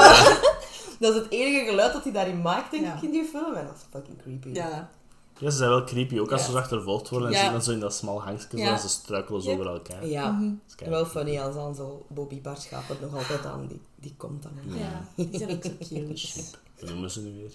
[0.99, 2.93] Dat is het enige geluid dat hij daarin maakt, denk Ja.
[2.95, 3.53] ik, in die film.
[3.53, 4.49] En dat is fucking creepy.
[4.53, 4.89] Ja.
[5.37, 6.19] Ja, ze zijn wel creepy.
[6.19, 6.51] Ook als Ja.
[6.51, 7.41] ze achtervolgd worden en Ja.
[7.41, 8.65] zien dan zo in dat smal hangske Ja.
[8.65, 8.77] ja.
[8.77, 9.55] ze struikelen zo Ja.
[9.57, 10.05] over elkaar.
[10.07, 10.31] Ja.
[10.31, 10.43] Mhm.
[10.43, 13.67] Dat is kei- Wel funny als dan zo Bobby Bart het nog altijd aan.
[13.67, 14.51] Die, die komt dan.
[14.55, 14.79] hè.
[14.79, 16.41] Ja, die zijn ook zo cute.
[16.79, 17.51] Hoe noemen ze nu weer?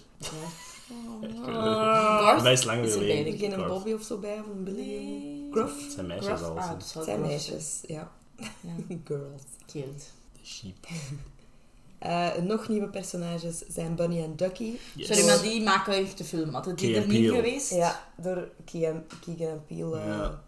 [1.45, 2.43] Garth?
[2.43, 3.23] Mij is lang is er geleden.
[3.23, 3.67] bij, Er geen een.
[3.67, 4.77] Bobby of zo bij, of een Billy?
[4.85, 5.47] Nee.
[5.51, 5.83] Gruff?
[5.83, 6.43] Het zijn meisjes Gruff?
[6.43, 6.63] alles.
[6.63, 8.11] Ah, Het zijn meisjes, ja.
[8.39, 8.47] Ja.
[9.05, 9.41] Girls.
[9.65, 9.87] Cute.
[10.33, 10.87] De sheep.
[12.01, 14.71] Eh, nog nieuwe personages zijn Bunny en Ducky.
[14.95, 15.07] Yes.
[15.07, 16.53] Sorry, maar die maken echt de film.
[16.53, 17.73] Had het die Key er niet geweest?
[17.73, 19.97] Ja, door Keegan Keegan Peele.
[19.99, 20.41] eh, Ja.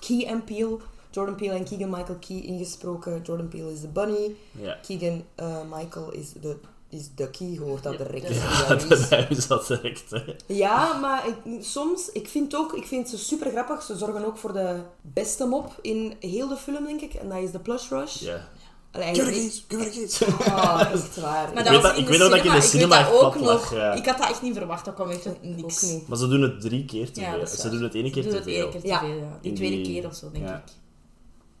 [0.00, 0.78] Key and Peele.
[1.10, 3.20] Jordan Peele en Keegan Michael Key ingesproken.
[3.22, 4.34] Jordan Peele is de Bunny.
[4.60, 4.76] Ja.
[4.86, 6.56] Keegan eh, Michael is, de,
[6.88, 7.44] is Ducky.
[7.44, 8.04] Je hoort dat Ja.
[8.04, 8.34] direct.
[8.34, 10.10] Ja, is- dat is dat direct.
[10.10, 10.22] Hè.
[10.46, 13.82] Ja, maar ik, soms, ik vind ook, ik vind ze super grappig.
[13.82, 17.14] Ze zorgen ook voor de beste mop in heel de film, denk ik.
[17.14, 18.20] En dat is de Plush Rush.
[18.20, 18.48] Ja.
[18.92, 19.64] Keys.
[19.68, 21.50] niet- Ah, echt waar.
[21.54, 23.20] Maar Ik dat was ik de weet nog dat ik in de cinema, echt ook
[23.20, 23.44] plat nog.
[23.44, 23.92] lag, ja.
[23.92, 25.82] Ik had dat echt niet verwacht, dat kwam echt niks.
[25.82, 26.08] niet.
[26.08, 27.46] Maar ze doen het drie keer te veel.
[27.46, 28.68] Ze doen het ene keer te veel.
[28.68, 28.98] keer te Ja.
[28.98, 29.38] veel, ja.
[29.40, 30.56] Die tweede keer of zo, denk ja.
[30.56, 30.72] ik.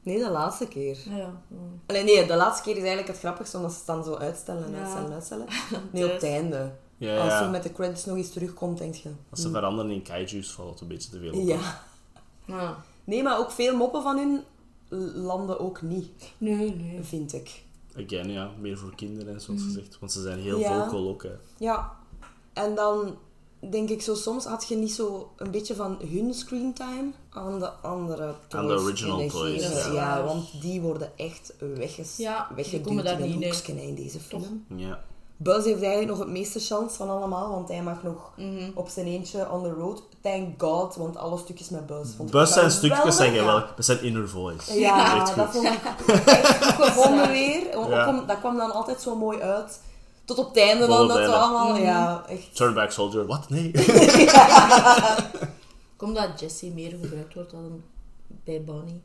[0.02, 0.98] Nee, de laatste keer.
[1.08, 1.42] Ja.
[1.86, 4.64] Allee, nee, de laatste keer is eigenlijk het grappigste, omdat ze het dan zo uitstellen
[4.64, 4.78] en Ja.
[4.78, 5.46] uitstellen en uitstellen.
[5.92, 6.72] Nee, op het einde.
[6.96, 7.44] Ja, Als ja.
[7.44, 9.10] ze met de credits nog eens terugkomt, denk je...
[9.30, 11.48] Als ze veranderen in kaiju's, valt het een beetje te veel op.
[11.48, 11.80] Ja.
[12.44, 12.76] Ja.
[13.04, 14.44] Nee, maar ook veel moppen van hun
[15.14, 17.02] landen ook niet, Nee, nee.
[17.02, 17.62] vind ik.
[18.06, 18.50] Again, ja.
[18.60, 19.98] Meer voor kinderen, en zoals gezegd.
[19.98, 20.84] Want ze zijn heel Ja.
[20.84, 21.32] vocal ook, hè.
[21.58, 21.92] Ja.
[22.52, 23.16] En dan
[23.70, 27.68] denk ik zo, soms had je niet zo een beetje van hun screentime aan de
[27.70, 28.62] andere toys.
[28.62, 29.92] Aan de original toys, ja.
[29.92, 33.50] Ja, want die worden echt wegges Ja, die weggeduwd daar in een niet in.
[33.52, 34.64] hoekje, hè, in deze film.
[34.76, 34.98] Ja.
[35.40, 38.70] Buzz heeft eigenlijk nog het meeste chance van allemaal, want hij mag nog Mhm.
[38.74, 40.02] op zijn eentje on the road.
[40.20, 42.14] Thank God, want alle stukjes met Buzz.
[42.16, 43.62] vond Bus zijn stukjes, zeg je wel.
[43.76, 44.78] Dat zijn inner voice.
[44.78, 45.72] Ja, dat vond ik
[46.26, 47.88] echt goed gevonden weer.
[47.88, 48.08] Ja.
[48.08, 49.80] om- dat kwam dan altijd zo mooi uit.
[50.28, 51.82] Tot op het einde Tot dan, dat we allemaal, Mhm.
[51.82, 52.56] ja, echt.
[52.56, 53.26] Turn back soldier.
[53.26, 53.48] Wat?
[53.48, 53.70] Nee.
[55.96, 57.82] Komt dat Jesse meer gebruikt wordt dan
[58.44, 59.02] bij Bonnie?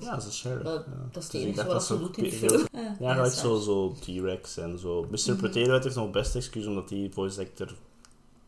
[0.00, 0.62] ja, dat is een sheriff.
[0.62, 0.92] Dat, ja.
[1.12, 2.66] dat is Dus het ik enige wat ze ze doet in film.
[2.98, 5.06] Ja, is zo, zo T-Rex en zo.
[5.10, 5.18] Mr.
[5.32, 5.36] Mhm.
[5.36, 7.74] Potato Head heeft nog het beste excuus omdat die voice actor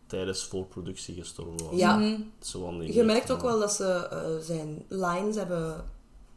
[0.06, 1.78] tijdens voorproductie gestorven was.
[1.78, 1.96] Ja.
[1.96, 2.10] Mhm.
[2.10, 5.84] Dat is zo niet Je merkt ook wel dat ze eh, zijn lines hebben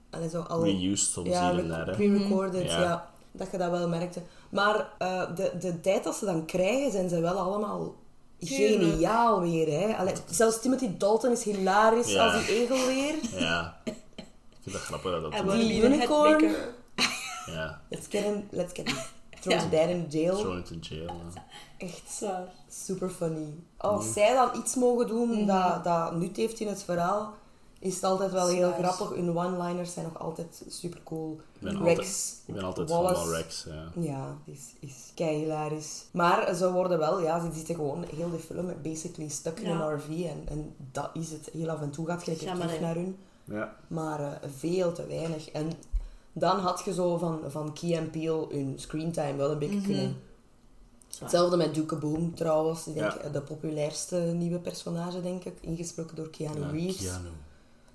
[0.10, 1.90] allee, zo al Reused soms ja, hier en daar.
[1.96, 2.66] pre-recorded.
[2.66, 2.82] Ja.
[2.82, 3.12] Ja.
[3.32, 4.22] dat je dat wel merkte.
[4.54, 7.96] Maar eh, de, de tijd dat ze dan krijgen, zijn ze wel allemaal
[8.40, 9.80] geniaal weer.
[9.80, 9.96] Hè?
[9.96, 12.34] Allee, zelfs Timothy Dalton is hilarisch Ja.
[12.34, 13.14] als die egel weer.
[13.40, 13.78] Ja.
[13.86, 13.94] Ik
[14.62, 16.56] vind dat grappig dat dat En Die unicorn.
[17.46, 17.82] Ja.
[17.90, 18.98] Let's get him, let's get him.
[19.42, 19.80] Throw Ja.
[19.82, 20.38] in jail.
[20.38, 21.06] Thrown into jail.
[21.06, 21.44] ja.
[21.78, 22.48] Echt Zwaar.
[22.70, 23.54] super funny.
[23.78, 24.14] Als Mhm.
[24.14, 25.46] zij dan iets mogen doen Mhm.
[25.46, 27.34] dat, dat nut heeft in het verhaal,
[27.84, 29.10] is het altijd wel heel grappig.
[29.16, 31.40] Hun one-liners zijn nog altijd super cool.
[31.54, 33.22] Ik ben Rex, altijd, ik ben altijd Wallace.
[33.22, 33.66] van Rex.
[33.68, 34.02] Ja.
[34.02, 36.06] Ja, die is, is kei hilarisch.
[36.12, 39.94] Maar ze worden wel, ja, ze zitten gewoon heel de film basically stuck in een
[39.96, 40.08] RV.
[40.10, 41.50] En, en dat is het.
[41.54, 42.80] Heel af en toe gaat je terug nee.
[42.80, 43.18] naar hun.
[43.44, 43.76] Ja.
[43.88, 45.50] Maar eh, veel te weinig.
[45.52, 45.72] En
[46.34, 49.86] dan had je zo van, van Key and Peele hun screentime wel een beetje Mhm.
[49.86, 50.16] kunnen.
[51.20, 52.88] Hetzelfde met Duke Boom trouwens.
[52.88, 53.30] Ik denk Ja.
[53.30, 55.54] de populairste nieuwe personage, denk ik.
[55.62, 56.98] Ingesproken door Keanu Ja, Reeves.
[56.98, 57.28] Keanu.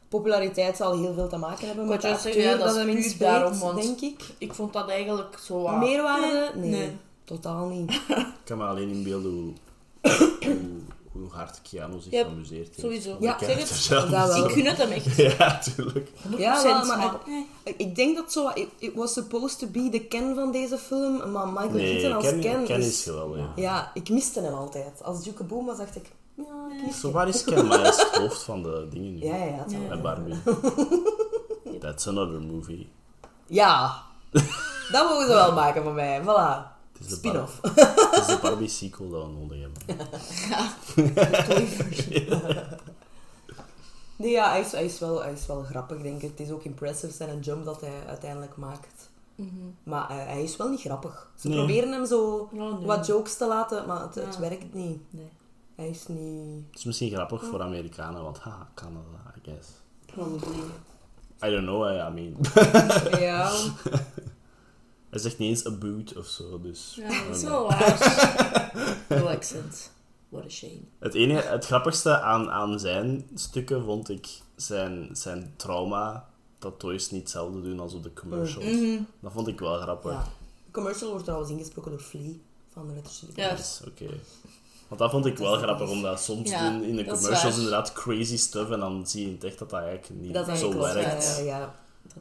[0.08, 3.18] Populariteit zal heel veel te maken hebben met de acteur ja, dat hem puur inspreekt,
[3.18, 4.20] daarom, want- denk ik.
[4.38, 5.62] Ik vond dat eigenlijk zo...
[5.62, 6.50] wat- Meerwaarde?
[6.54, 6.96] Nee, Nee.
[7.24, 7.90] totaal niet.
[8.40, 9.52] Ik kan me alleen inbeelden hoe,
[10.40, 10.56] hoe,
[11.12, 12.66] hoe hard Keanu zich Ja, amuseert.
[12.66, 12.80] heeft.
[12.80, 13.16] sowieso.
[13.20, 13.68] Ja, zeg het.
[13.68, 14.44] zelf Dat wel.
[14.46, 15.16] Ik gun het hem echt.
[15.38, 16.08] Ja, tuurlijk.
[16.08, 17.14] 100%, Ja, wel, maar
[17.64, 18.48] ik- denk dat zo...
[18.54, 22.16] It, it was supposed to be de Ken van deze film, maar Michael Nee, Keaton
[22.16, 22.86] als Ken, Ken, Ken is...
[22.86, 23.38] is geweldig.
[23.38, 23.52] Ja.
[23.56, 25.02] Ja, ik miste hem altijd.
[25.04, 26.04] Als Duke Boom was, dacht ik...
[26.46, 29.24] Ja, ik mis Zo waar is is het hoofd van de dingen nu.
[29.24, 29.88] Ja, ja, wel.
[29.88, 30.34] Met Barbie.
[31.80, 32.88] That's another movie.
[33.46, 34.02] Ja.
[34.92, 36.22] Dat mogen ze wel maken van mij.
[36.22, 36.76] Voilà.
[36.92, 37.58] Het is de Spin-off.
[37.62, 39.82] Het is de Barbie sequel dat we nodig hebben.
[44.16, 46.30] Nee, ja, hij is, hij, is wel, hij is wel grappig, denk ik.
[46.30, 49.10] Het is ook impressive zijn een jump dat hij uiteindelijk maakt.
[49.34, 49.48] Mhm.
[49.82, 51.30] Maar hij, hij is wel niet grappig.
[51.36, 51.56] Ze Nee.
[51.56, 52.72] proberen hem zo nee.
[52.86, 54.98] wat jokes te laten, maar het, het werkt niet.
[55.10, 55.30] Nee.
[55.78, 56.64] Hij is niet...
[56.70, 59.68] Het is misschien grappig voor Amerikanen, want haha, Canada, I guess.
[60.06, 60.56] Probably.
[61.44, 62.36] I don't know, I, mean...
[63.20, 63.50] Ja.
[65.10, 66.94] Hij zegt niet eens a boot of zo, dus...
[66.96, 69.06] Ja, dat is wel waar.
[69.08, 69.90] No accent.
[70.28, 70.80] What a shame.
[70.98, 77.10] Het, enige, het grappigste aan, aan zijn stukken vond ik zijn, zijn trauma dat toys
[77.10, 78.64] niet hetzelfde doen als op de commercials.
[78.64, 79.00] Mhm.
[79.20, 80.12] Dat vond ik wel grappig.
[80.12, 80.22] ja.
[80.64, 82.32] De commercial wordt trouwens ingesproken door Flea.
[82.72, 83.46] van de Red Hot Chili Ja.
[83.48, 83.78] Peppers.
[83.78, 84.04] Yes, Oké.
[84.88, 87.56] Want dat vond ik wel Dat grappig, omdat soms Ja, doen in de dat commercials
[87.56, 90.78] inderdaad crazy stuff en dan zie je het echt dat dat eigenlijk niet Dat zo
[90.78, 91.40] werkt.
[91.44, 91.74] ja.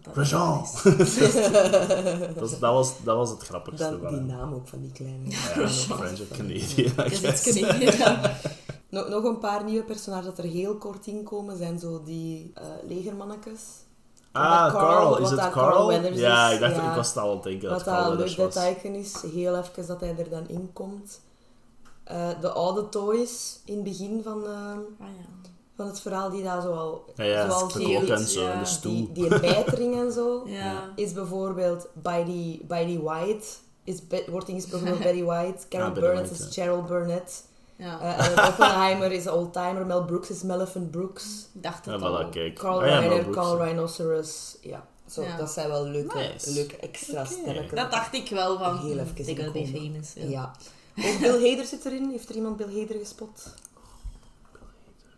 [0.03, 0.81] Dat dat.
[2.35, 3.97] Dat, dat, was, dat was het grappigste.
[4.01, 5.29] Van die naam ook van die kleine.
[5.29, 6.91] Ja, French of Canadian.
[7.21, 8.17] Dat Canadian.
[8.89, 12.51] Nog, nog een paar nieuwe personages dat er heel kort in komen, zijn zo die
[12.53, 13.59] eh legermannetjes.
[14.31, 15.09] Ah, Dat Carl- Carl.
[15.09, 15.87] wat Is het dat Carl?
[15.87, 16.89] Weathers ja, is, ik dacht, ja.
[16.89, 18.65] ik was het al aan het denken dat Wat Carl dat een leuk Weathers was.
[18.73, 21.19] detail is, heel even dat hij er dan in komt.
[22.07, 25.49] Eh, de oude toys in het begin van, eh, Ah ja.
[25.75, 27.05] van het verhaal, die daar zo al...
[27.15, 28.93] Ja, ja, zoals die- en zo, ja, de stoel.
[28.93, 30.83] Die, die bijtering en zo, Ja.
[30.95, 33.45] is bijvoorbeeld bij die, bij die White...
[33.83, 33.97] Is,
[34.29, 35.67] wordt ingesproken door Betty White.
[35.69, 36.63] Carol Ah, Betty Burnett White, is ja.
[36.63, 37.43] Cheryl Burnett.
[37.75, 37.99] Ja.
[38.01, 39.85] En Oppenheimer is Oldtimer.
[39.85, 41.47] Mel Brooks is Maleficent Brooks.
[41.53, 42.29] Ik dacht Ja, het al.
[42.29, 42.55] kijk.
[42.55, 43.35] Carl Ah Reiner, Brooks.
[43.37, 44.57] Carl Rhinoceros.
[44.61, 45.37] Ja, zo, Ja.
[45.37, 46.51] dat zijn wel leuke, Nice.
[46.53, 47.31] leuke extra Oké.
[47.31, 47.75] stemmen.
[47.75, 48.77] Dat dacht ik wel van.
[48.77, 49.67] Heel even be inkomen.
[49.67, 50.13] famous.
[50.15, 50.23] Ja.
[50.29, 50.51] Ja.
[51.05, 52.09] Ook Bill Hader zit erin.
[52.11, 53.53] Heeft er iemand Bill Hader gespot?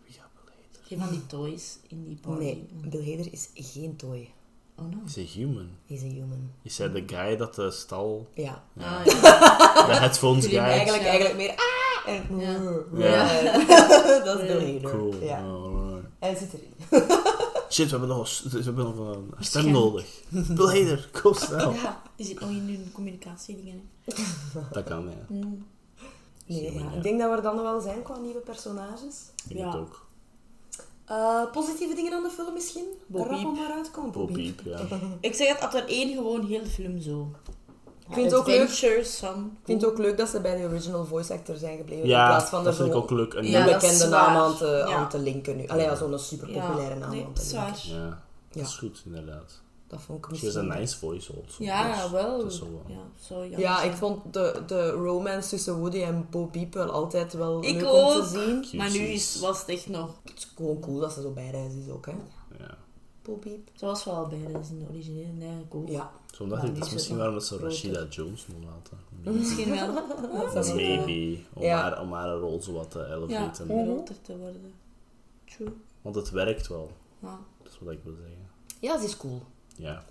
[0.04, 0.80] Wie gaat beleiden?
[0.82, 2.42] Geen van die toys in die party.
[2.42, 4.30] Nee, Bill Hader is geen toy.
[4.76, 4.96] Oh no.
[5.06, 5.68] Is hij human?
[5.86, 6.50] Hij is een human.
[6.62, 8.28] Is hij de guy dat de stal...
[8.34, 8.62] Ja.
[8.72, 8.98] Ja.
[8.98, 9.86] Ah, ja.
[9.86, 10.58] De headphones guy?
[10.58, 11.08] eigenlijk, Ja.
[11.08, 11.50] eigenlijk meer...
[11.56, 12.14] Ah!
[12.14, 12.38] En...
[12.98, 13.24] Ja.
[14.24, 14.90] dat is Bill Hader.
[14.90, 15.14] Cool.
[15.22, 15.44] Ja.
[16.18, 16.74] Hij zit erin.
[17.70, 20.22] Shit, we hebben nog een, we hebben nog een stem nodig.
[20.56, 21.72] Bill Hader, kom snel.
[21.72, 23.88] Ja, die zit nog in hun communicatiedingen.
[24.72, 25.26] Dat kan, ja.
[25.28, 25.66] Mm.
[26.46, 26.90] Nee, ja.
[26.92, 29.16] Ik denk dat we er dan wel zijn qua nieuwe personages.
[29.48, 29.66] Ik Ja.
[29.66, 30.06] het ook.
[31.04, 32.84] Eh, positieve dingen aan de film misschien?
[33.12, 34.12] Rap maar uitkomen.
[34.12, 34.80] Bo Peep, ja.
[35.20, 37.30] Ik zeg het, had er één gewoon heel de film zo.
[38.10, 38.68] Ik vind het ook leuk.
[39.06, 39.44] Van...
[39.60, 42.02] Ik vind het ook leuk dat ze bij de original voice actor zijn gebleven.
[42.04, 43.32] in Ja, plaats van dat vind ik ook leuk.
[43.42, 44.94] Ja, een bekende naam aan te, Ja.
[44.96, 45.66] aan te linken nu.
[45.66, 48.00] Allee, ja, zo'n super populaire naam nee, aan dat te is linken.
[48.02, 48.60] Ja, Ja.
[48.60, 49.60] dat is goed, inderdaad.
[49.86, 50.72] Dat vond ik She has misschien...
[50.72, 51.64] a nice voice also.
[51.64, 52.82] Ja, dus wel.
[52.86, 53.42] Ja, zo.
[53.44, 57.80] Ja, ik vond de, de romance tussen Woody en Bo Peep wel altijd wel Ik
[57.80, 58.78] leuk om te zien.
[58.78, 60.10] Maar nu is, was het echt nog...
[60.24, 62.12] Het is gewoon cool dat ze zo bijreis is ook, hè.
[62.58, 62.76] Ja.
[63.22, 63.68] Bo Peep.
[63.74, 65.88] Ze was wel bij, dat is in de originele nee, eigenlijk ook.
[65.88, 66.10] Ja.
[66.48, 67.56] Dacht ik, dat is misschien waarom dat ze.
[67.58, 68.98] Rashida Jones moet laten.
[69.38, 69.94] Misschien wel.
[70.54, 70.74] Dat wel.
[70.74, 71.38] Maybe.
[71.54, 71.80] Om, Ja.
[71.80, 73.66] haar, om haar rol zo wat te Ja, elevaten.
[73.66, 74.72] groter te worden.
[75.44, 75.68] True.
[76.02, 76.90] Want het werkt wel.
[77.18, 77.38] Ja.
[77.62, 78.48] Dat is wat ik wil zeggen.
[78.80, 79.42] Ja, ze is cool.
[79.76, 80.04] Ja.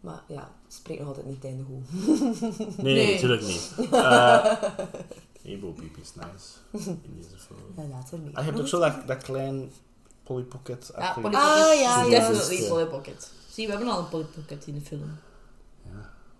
[0.00, 2.76] Maar ja, spreekt nog altijd niet het einde goed.
[2.84, 3.72] Nee, nee, natuurlijk niet.
[3.92, 4.52] Uh,
[5.42, 6.86] nee, Bo Peep is nice.
[7.02, 7.58] In deze film.
[7.76, 8.34] Ja, later niet.
[8.34, 9.70] Ah, je hebt ook zo dat, dat klein
[10.22, 12.18] Polly Pocket Ja, Polly Ah, Pocket ja, is ja.
[12.18, 12.68] definitely Ja.
[12.68, 13.30] Polly Pocket.
[13.50, 15.10] Zie, we hebben al een Polly Pocket in de film.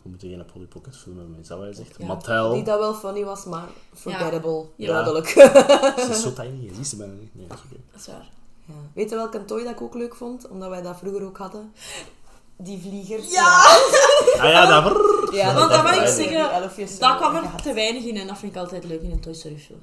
[0.07, 1.37] We moeten geen Polly Pocket film hebben.
[1.41, 1.95] Is dat wat je zegt?
[1.99, 2.07] Ja.
[2.07, 2.55] Mattel.
[2.55, 4.65] Niet dat wel funny was, maar forgettable.
[4.77, 4.87] Ja.
[4.93, 5.29] Duidelijk.
[6.07, 7.35] Ze is zo tiny, je ziet ze bijna niet.
[7.35, 7.81] Nee, dat is oké.
[7.93, 8.29] Dat is waar.
[8.65, 8.75] Ja.
[8.95, 10.49] Weet je welke toy dat ik ook leuk vond?
[10.49, 11.73] Omdat wij dat vroeger ook hadden.
[12.57, 13.31] Die vliegers.
[13.33, 13.63] Ja!
[14.41, 14.97] Ah ja, dat...
[15.33, 18.39] Ja, Want dat wil ik die zeggen, zo kwam er te weinig in en dat
[18.39, 19.81] vind ik altijd leuk in een Toy Story film.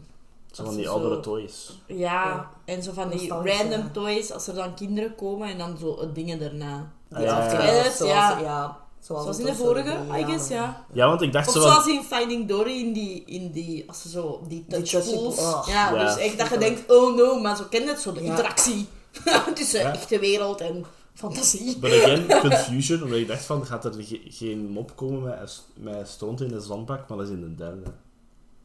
[0.51, 1.79] Zo van die oudere zo- toys.
[1.88, 2.49] Ja, Ja.
[2.65, 6.41] en zo van die random toys, als er dan kinderen komen en dan zo dingen
[6.41, 6.91] erna.
[7.12, 7.45] Ah, Die ja, ja, ja.
[7.57, 8.29] afkleders, Ja.
[8.29, 8.77] zoals, ja.
[9.03, 10.85] Zoals, Zoals in de vorige, I guess, ja.
[10.91, 11.71] Ja, want ik dacht Of zo van...
[11.71, 15.35] zoals in Finding Dory, in die, in die als ze zo, die Die touchpools.
[15.35, 15.67] touchpool, oh.
[15.67, 16.05] ja, Ja.
[16.05, 18.29] dus echt dat je denkt, oh no, maar zo ken je het, zo de Ja.
[18.29, 18.87] interactie
[19.55, 19.91] tussen Ja.
[19.93, 21.77] echte wereld en fantasie.
[21.79, 26.07] But again, confusion, omdat ik dacht van, gaat er ge- geen mop komen met, met
[26.07, 27.83] stront in de zandbak, maar dat is in de derde.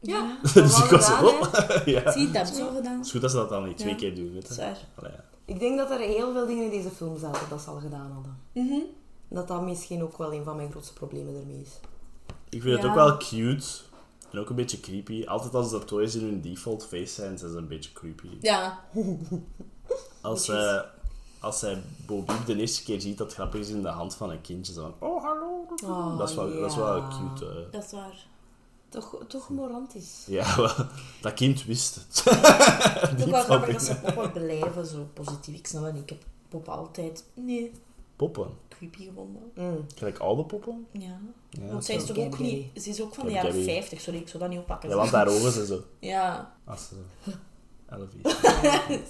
[0.01, 1.41] Ja, dus ik was zo, oh.
[1.85, 2.11] ja.
[2.11, 2.97] zie dat zo gedaan?
[2.97, 3.97] Het is goed dat ze dat dan niet twee Ja.
[3.97, 4.61] keer doen, weet je.
[4.61, 4.73] ja.
[5.45, 8.11] Ik denk dat er heel veel dingen in deze film zaten dat ze al gedaan
[8.13, 8.37] hadden.
[8.53, 8.79] Mhm.
[9.29, 11.69] Dat dat misschien ook wel een van mijn grootste problemen ermee is.
[12.49, 13.65] Ik vind het ook wel cute.
[14.31, 15.25] En ook een beetje creepy.
[15.25, 18.27] Altijd als de toys in hun default face zijn, zijn ze een beetje creepy.
[18.41, 18.79] Ja,
[20.21, 20.85] Als, zij
[21.39, 24.29] als zij Bo Peep de eerste keer ziet dat grappig is in de hand van
[24.31, 24.73] een kindje.
[24.73, 25.65] Zo van, oh hallo.
[25.83, 27.45] Oh, dat, is wel, dat is wel cute.
[27.45, 27.71] eh.
[27.71, 28.27] dat is waar.
[28.89, 30.23] Toch, toch romantisch.
[30.27, 30.71] Ja, wel,
[31.21, 32.23] dat kind wist het.
[33.09, 35.55] Het is ook wel grappig dat ze poppen blijven zo positief.
[35.55, 36.03] Ik snap het niet.
[36.03, 37.71] Ik heb poppen altijd nee,
[38.15, 38.47] Poppen.
[38.79, 39.51] Creepy gevonden.
[39.55, 39.85] Mm.
[39.95, 40.87] Gelijk oude poppen.
[40.91, 41.19] Ja.
[41.49, 42.81] Ja, Want zij is toch ook niet...
[42.83, 43.47] Ze is ook van de Gabby.
[43.47, 44.01] jaren 50.
[44.01, 44.89] Sorry, ik zou dat niet oppakken.
[44.89, 45.83] ja, want haar ogen zijn zo.
[45.99, 46.55] Ja.
[46.65, 47.31] Als ze zo.
[47.95, 48.09] Elf
[48.89, 49.05] is.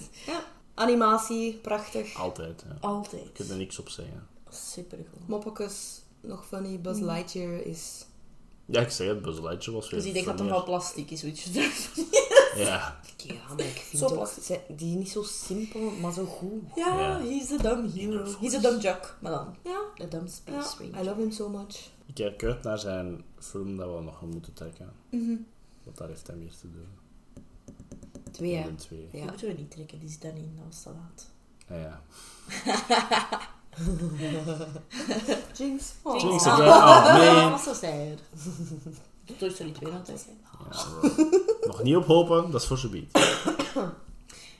[0.74, 2.14] Animatie, prachtig.
[2.14, 2.76] Altijd, ja.
[2.80, 3.24] Altijd.
[3.24, 4.26] Ik kan er niks op zeggen.
[4.48, 5.28] Super goed.
[5.28, 6.80] Moppekes, nog funny.
[6.80, 8.04] Buzz Lightyear is...
[8.66, 11.10] Ja, ik zeg het, Buzz Lightyear was weer Dus ik denk dat het wel plastic
[11.10, 11.50] is, weet je.
[12.56, 14.12] Ja, Ja, maar ik vind Zo ook...
[14.14, 14.46] plastisch.
[14.46, 16.62] ze- Die niet zo simpel, maar zo goed.
[16.74, 17.20] Ja, Ja.
[17.20, 18.24] he's a dumb hero.
[18.40, 19.16] He's a dumb jock.
[19.20, 19.80] Maar dan, Ja.
[20.04, 21.04] a dumb Ja, space I ranger.
[21.04, 21.90] love him so much.
[22.06, 24.92] ik kijk uit naar zijn film dat we nog gaan moeten trekken.
[25.10, 25.36] Mhm.
[25.84, 26.88] Want daar heeft hij meer te doen.
[28.30, 28.62] Twee, hè.
[28.64, 29.08] Dan twee.
[29.10, 29.26] Die Ja.
[29.26, 31.26] moeten we niet trekken, die zit daar niet, dat was te laat.
[31.68, 31.76] Ja,
[32.64, 33.40] ja.
[35.56, 35.92] Jinx.
[36.04, 36.22] Jinx.
[36.22, 36.52] Jinx Ah.
[36.52, 36.68] again.
[36.68, 37.50] Oh, man.
[37.50, 38.18] dat was zo sad.
[39.38, 40.38] Toy Story 2 aan het zijn.
[40.70, 41.66] Ja.
[41.66, 43.04] Nog niet op hopen, dat is voor zo beat.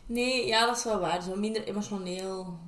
[0.06, 1.22] Nee, ja, dat is wel waar.
[1.22, 2.58] Zo minder emotioneel.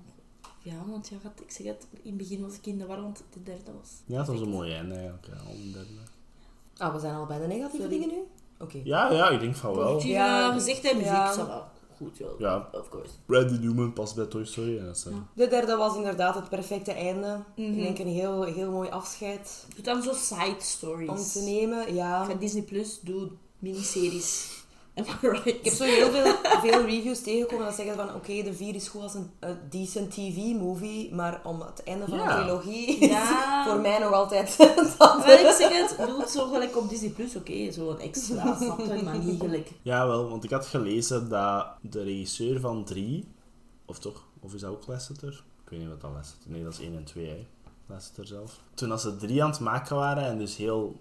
[0.62, 3.02] Ja, want ja, wat- ik zeg het, in het begin was ik in de war,
[3.02, 3.90] want de derde was...
[4.06, 5.26] Ja, dat was een mooi einde eigenlijk.
[5.26, 5.88] Ja, derde.
[6.76, 7.98] Ah, we zijn al bij de negatieve Sorry.
[7.98, 8.22] dingen nu?
[8.58, 8.80] Oké.
[8.84, 10.02] ja, ja, ik denk van wel.
[10.02, 11.32] Ja, ja, gezegd en muziek, ja.
[11.32, 11.64] zo wel.
[12.02, 12.26] Goed, ja.
[12.38, 12.68] Ja.
[12.72, 13.10] Of course.
[13.26, 14.74] Randy Newman past bij Toy Story.
[14.74, 14.92] Ja.
[15.34, 17.42] De derde was inderdaad het perfecte einde.
[17.56, 17.72] Mhm.
[17.72, 21.08] Ik denk een heel, heel mooi afscheid Doe dan zo side stories.
[21.08, 21.94] om te nemen.
[21.94, 22.24] Ja.
[22.24, 24.61] Ga Disney Plus, doe miniseries.
[24.94, 25.46] Am I right?
[25.46, 28.88] Ik heb zo heel veel, veel reviews tegengekomen dat zeggen van oké, de vier is
[28.88, 32.36] goed als een, een decent TV-movie, maar om het einde van Ja.
[32.36, 33.64] de trilogie is Ja.
[33.68, 34.56] voor mij nog altijd
[34.98, 34.98] dat.
[34.98, 38.56] Maar ik zeg het, doe het zo gelijk op Disney Plus, oké, zo een extra,
[38.60, 39.70] snap je, maar niet gelijk.
[39.82, 43.28] Ja, wel, want ik had gelezen dat de regisseur van 3,
[43.86, 45.44] of toch, of is dat ook Lasseter?
[45.64, 47.46] Ik weet niet wat dat Lasseter Nee, dat is 1 en 2, hè.
[47.86, 48.60] Lasseter zelf.
[48.74, 50.96] Toen als ze 3 aan het maken waren en dus heel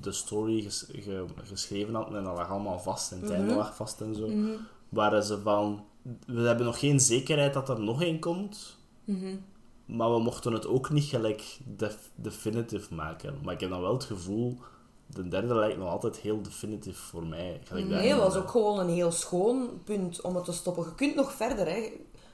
[0.00, 3.56] de story ges- ge- geschreven hadden en dat lag allemaal vast en het einde Mhm.
[3.56, 4.28] lag vast en zo,
[4.88, 5.84] waren ze van,
[6.26, 9.36] we hebben nog geen zekerheid dat er nog één komt, Mhm.
[9.86, 13.38] maar we mochten het ook niet gelijk def- definitive maken.
[13.44, 14.58] Maar ik heb dan wel het gevoel,
[15.06, 17.60] de derde lijkt nog altijd heel definitive voor mij.
[17.64, 20.84] Gelijk Nee, het was ook gewoon een heel schoon punt om het te stoppen.
[20.84, 21.90] Je kunt nog verder, hè.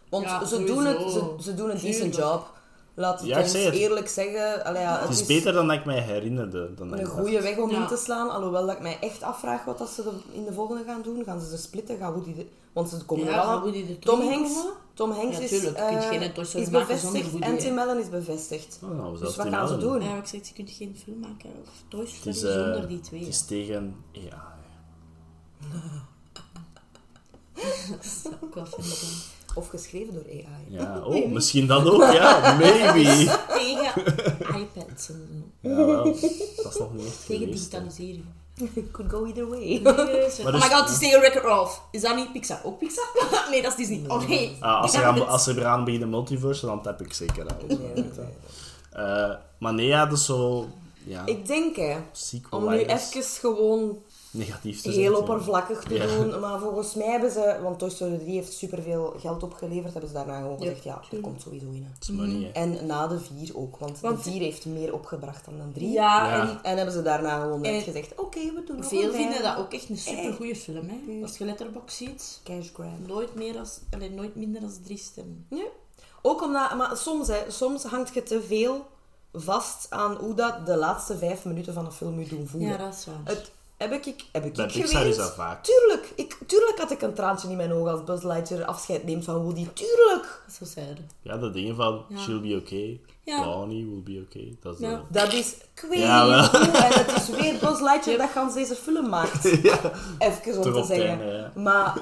[0.08, 1.12] Want Ja, ze, doen het,
[1.42, 2.60] ze, doen een decent job.
[2.94, 3.74] Laat het Ja, ik ons zeg het.
[3.74, 4.64] eerlijk zeggen.
[4.64, 6.74] Allee, ja, Het is beter dan dat ik mij herinnerde.
[6.74, 7.80] Dan een ik goede weg om Ja.
[7.80, 8.30] in te slaan.
[8.30, 11.24] Alhoewel dat ik mij echt afvraag wat dat ze de- in de volgende gaan doen.
[11.24, 11.98] Gaan ze ze splitten?
[11.98, 12.46] Gaan Woody de...
[12.72, 13.60] Want ze komen er Ja, wel aan.
[13.62, 14.50] Woody er Tom Hanks?
[14.94, 15.66] Tom Hanks Ja, is, Story
[16.62, 17.58] is maken zonder bevestigd Woody, en.
[17.58, 18.78] Tim Allen is bevestigd.
[18.82, 20.02] Oh, nou, Dus wat gaan ze doen?
[20.02, 23.00] Ja, ik zeg, je kunt geen film maken of Toy Story is, eh, zonder die
[23.00, 23.20] twee.
[23.20, 24.30] het is tegen AI.
[27.90, 28.82] Dat is ook wel dan.
[29.54, 30.46] Of geschreven door AI.
[30.68, 32.56] Ja, oh, misschien dat ook, ja.
[32.58, 33.38] Maybe.
[33.48, 33.92] Tegen
[34.60, 35.68] iPads en zo.
[35.68, 36.04] Ja, wel.
[36.04, 38.24] Dat is nog niet Tegen digitalisering.
[38.92, 39.80] Could go either way.
[39.82, 41.82] Maar oh dus- my god, het is tegen Wreck-It Ralph.
[41.90, 42.60] Is dat niet Pixar?
[42.64, 43.04] Ook Pixar?
[43.50, 44.10] nee, dat is Disney.
[44.10, 44.56] Oh nee.
[44.60, 47.46] Ah, als, ze Ja, gaan, het- als ze eraan beginnen multiverse, dan tap ik zeker
[47.48, 47.68] uit.
[47.68, 48.04] Nee, nee, nee.
[48.92, 50.68] Eh, maar nee, ja, dat is zo...
[51.04, 51.96] Ja, Ik denk, hè,
[52.50, 53.98] om nu even gewoon
[54.32, 55.04] negatief te zijn.
[55.04, 56.06] heel oppervlakkig te Ja.
[56.06, 56.40] doen.
[56.40, 60.16] Maar volgens mij hebben ze, want Toy Story 3 heeft superveel geld opgeleverd, hebben ze
[60.16, 61.82] daarna gewoon Ja, gezegd, ja, dat komt sowieso in.
[61.82, 61.88] hè.
[61.98, 62.50] Dat is money, hè.
[62.50, 65.90] En na de 4 ook, want, Want- de 4 heeft meer opgebracht dan de 3.
[65.90, 66.40] Ja, Ja.
[66.50, 69.56] en En hebben ze daarna gewoon net gezegd, oké, we doen nog veel vinden dat
[69.56, 70.88] ook echt een supergoeie film.
[70.88, 70.94] Hè.
[71.06, 71.22] Puur.
[71.22, 72.88] Als je Letterboxd ziet, Cash grab.
[73.06, 75.46] nooit, meer als, allee, nooit minder dan drie stemmen.
[75.50, 75.64] Ja.
[76.22, 78.86] Ook omdat, maar soms, hè, soms hangt je te veel
[79.32, 82.70] vast aan hoe dat de laatste vijf minuten van een film je doen voelen.
[82.70, 83.20] Ja, dat is waar.
[83.24, 83.50] Het,
[83.90, 85.06] heb ik, heb ik, Bij ik Pixar geweend?
[85.10, 85.64] is dat vaak.
[85.64, 89.24] Tuurlijk, ik, tuurlijk had ik een traantje in mijn ogen als Buzz Lightyear afscheid neemt
[89.24, 89.66] van Woody.
[89.72, 90.42] Tuurlijk!
[90.58, 91.10] Zo zeiden.
[91.22, 92.18] Ja, de dingen van Ja.
[92.18, 93.44] she'll be okay, Ja.
[93.44, 94.56] Bonnie will be okay.
[94.62, 94.90] Dat is Ja.
[94.90, 95.54] de- Dat is,
[95.90, 96.50] Ja, wel.
[96.60, 99.44] en het is weer Buzz Lightyear dat gans deze film maakt.
[100.18, 101.52] Even om Toch te zeggen.
[101.62, 101.98] Maar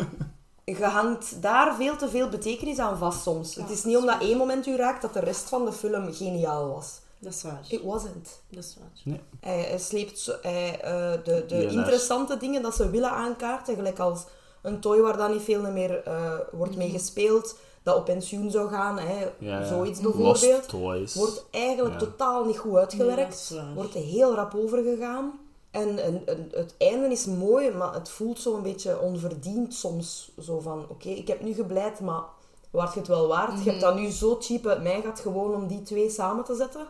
[0.65, 3.55] je hangt daar veel te veel betekenis aan vast soms.
[3.55, 6.69] het is niet omdat één moment u raakt dat de rest van de film geniaal
[6.75, 7.01] was.
[7.21, 7.61] Dat is waar.
[7.69, 8.41] It wasn't.
[8.51, 8.91] Dat is waar.
[9.05, 9.21] Nee.
[9.41, 13.75] Hij, hij sleept zo, hij, eh, de, de Ja, interessante dingen dat ze willen aankaarten,
[13.75, 14.25] gelijk als
[14.63, 18.69] een toy waar dan niet veel meer eh, wordt mee gespeeld, dat op pensioen zou
[18.69, 19.65] gaan, hè, Ja, ja.
[19.67, 21.15] zoiets Lost bijvoorbeeld, toys.
[21.15, 21.99] wordt eigenlijk Ja.
[22.07, 25.39] totaal niet goed uitgewerkt, wordt er heel rap overgegaan.
[25.71, 30.31] En, en, en het einde is mooi, maar het voelt zo een beetje onverdiend soms.
[30.41, 32.23] Zo van, oké, ik heb nu gebleid, maar
[32.71, 33.65] waard je het wel waard?
[33.65, 36.55] Je hebt dat nu zo cheap uit mij gehad gewoon om die twee samen te
[36.55, 36.87] zetten.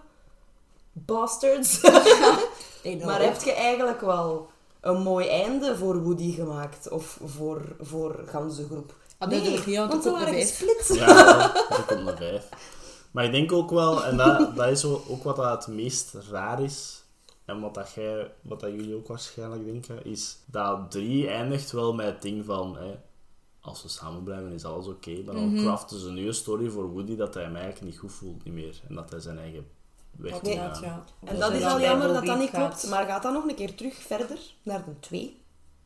[0.92, 1.81] Bastards.
[2.85, 4.48] Nee, Maar heb je eigenlijk wel
[4.81, 6.88] een mooi einde voor Woody gemaakt?
[6.88, 8.94] Of voor, voor ganse groep?
[9.18, 10.90] Ah, niet, want ze waren gesplit.
[10.94, 11.37] Ja,
[11.68, 12.48] dat komt naar vijf.
[13.11, 16.62] Maar ik denk ook wel, en dat, dat is ook wat dat het meest raar
[16.62, 17.05] is,
[17.44, 21.94] en wat, dat jij, wat dat jullie ook waarschijnlijk denken, is dat 3 eindigt wel
[21.94, 22.94] met het ding van, hè,
[23.61, 25.62] als we samen blijven is alles oké, maar dan Mhm.
[25.64, 28.55] craften ze een nieuwe story voor Woody dat hij hem eigenlijk niet goed voelt niet
[28.55, 28.81] meer.
[28.88, 29.66] En dat hij zijn eigen
[30.16, 30.40] weg.
[31.24, 32.68] En dat is al jammer dat dat niet gaat.
[32.68, 32.88] klopt.
[32.90, 35.38] Maar gaat dat nog een keer terug verder naar de 2?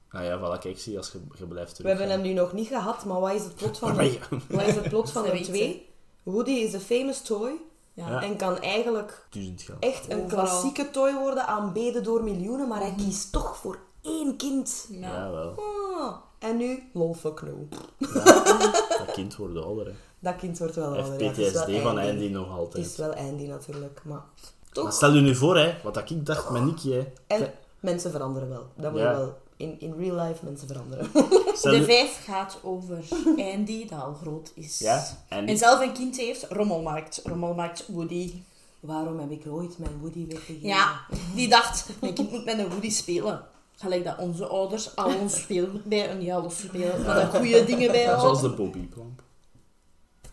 [0.09, 1.91] Ah ja, voilà, kijk, zie, als je, je blijft We terug.
[1.99, 4.19] hebben hem nu nog niet gehad, maar wat is het plot van de,
[4.49, 5.89] wat is het plot van de weet 2?
[6.23, 7.51] Woody is een famous toy
[7.93, 8.09] Ja.
[8.09, 8.23] Ja.
[8.23, 9.27] en kan eigenlijk
[9.81, 10.45] echt een Overal.
[10.45, 14.87] klassieke toy worden, aanbeden door miljoenen, maar hij kiest toch voor één kind.
[14.91, 15.09] Ja.
[15.09, 15.55] Ja, wel.
[15.99, 17.67] Ah, en nu, lol fuck no.
[17.99, 18.25] Ja,
[18.99, 19.93] dat kind wordt ouder, hè.
[20.25, 21.21] Dat kind wordt wel ouder.
[21.23, 22.11] ja, het is wel PTSD van Andy.
[22.11, 22.87] Andy nog Het altijd.
[22.87, 24.25] is wel Andy natuurlijk, maar Maar
[24.73, 24.93] toch.
[24.93, 27.07] stel je nu voor, hè, wat dat ik dacht met Nicky, hè.
[27.27, 28.67] En mensen veranderen wel.
[28.77, 29.17] Dat moet je Ja.
[29.17, 31.07] wel in, in real life mensen veranderen.
[31.55, 32.99] Stel De vijf gaat over
[33.55, 34.79] Andy, dat al groot is.
[34.79, 35.51] Ja, Andy.
[35.51, 37.21] En zelf een kind heeft, rommelmarkt.
[37.25, 38.33] Rommelmarkt Woody.
[38.81, 40.69] Waarom heb ik nooit mijn Woody weggegeven?
[40.69, 41.01] Ja,
[41.35, 43.43] die dacht, mijn kind moet met een Woody spelen.
[43.77, 47.65] Gelijk dat onze ouders al ons speelgoed bij een ja, los spelen, maar er goede
[47.65, 48.51] dingen bij Zoals de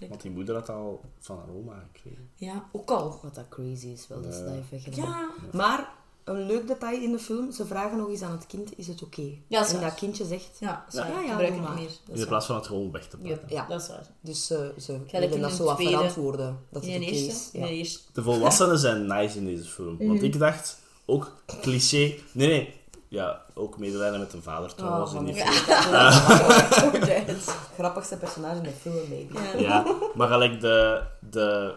[0.10, 2.30] Want die moeder had al van haar oma gekregen.
[2.36, 3.20] Ja, ook al.
[3.24, 4.46] Wat dat crazy is, wel, dat ze Ja.
[4.46, 5.08] dat heeft weggedaan.
[5.10, 5.90] Ja, Maar,
[6.24, 9.04] een leuk detail in de film, ze vragen nog eens aan het kind, is het
[9.04, 9.22] oké?
[9.48, 11.90] Ja, dat is en dat kindje zegt, ja, Ja, ja, Ik ja, gebruik het meer.
[12.06, 13.40] Dat In plaats van het gewoon weg te pakken.
[13.48, 13.66] ja.
[13.68, 14.08] Dat is waar.
[14.22, 17.50] Dus ze, ze willen dat zo wat verantwoorden, dat het oké is.
[17.54, 17.66] Ja.
[17.66, 18.00] De eerste.
[18.14, 19.94] De volwassenen zijn nice in deze film.
[19.96, 20.08] Mhm.
[20.08, 21.98] Want ik dacht, ook cliché...
[22.32, 22.80] Nee, nee.
[23.12, 25.14] Ja, ook medelijden met een vader trouwens.
[25.14, 25.94] Oh, in die film.
[27.26, 29.40] Het grappigste personage in de film, maybe.
[29.58, 29.60] Ja.
[29.60, 31.76] Ja, maar gelijk de, de...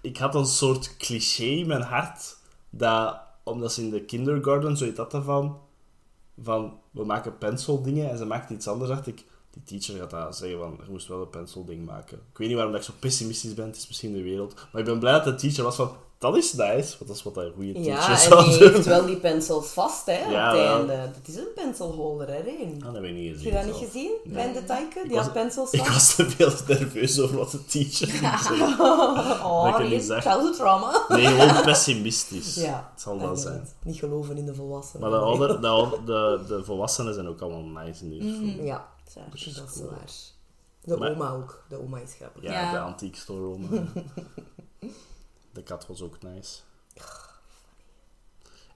[0.00, 2.36] Ik had een soort cliché in mijn hart,
[2.70, 5.58] dat, omdat ze in de kindergarten, zo heet dat ervan,
[6.42, 10.36] van, we maken penseldingen en ze maakt iets anders, dacht ik, die teacher gaat dat
[10.36, 12.18] zeggen van, je moest wel een penselding maken.
[12.32, 14.80] Ik weet niet waarom dat ik zo pessimistisch ben, het is misschien de wereld, maar
[14.80, 15.96] ik ben blij dat de teacher was van,
[16.32, 18.84] dat is nice, want dat is wat een goede teacher Ja, en zou die heeft
[18.86, 20.76] wel die pencils vast, hè, Ja, op het wel.
[20.76, 21.10] einde.
[21.14, 22.74] Dat is een penselholder, hè, Reen.
[22.78, 23.50] Ah, dat heb ik niet Heb gezien.
[23.52, 24.10] je dat niet gezien?
[24.24, 24.34] Nee.
[24.34, 25.00] Mijn detailke?
[25.02, 25.92] Die was- had pencils Ik vast.
[25.92, 28.78] was te veel nerveus over wat de teacher ging zeggen.
[29.44, 31.04] Oh, ik childhood trauma.
[31.08, 32.54] Nee, gewoon pessimistisch.
[32.54, 33.68] Ja, Het zal wel zijn.
[33.82, 35.00] Niet geloven in de volwassenen.
[35.10, 38.64] Maar de, ouder, de, de, de volwassenen zijn ook allemaal nice in deze film.
[38.64, 39.88] Ja, Dat is dat is is cool.
[39.90, 39.98] waar.
[40.84, 41.62] De Maar- oma ook.
[41.68, 42.42] De oma is grappig.
[42.42, 42.72] Ja, Ja.
[42.72, 43.66] de antiek store oma.
[45.54, 46.60] de kat was ook nice.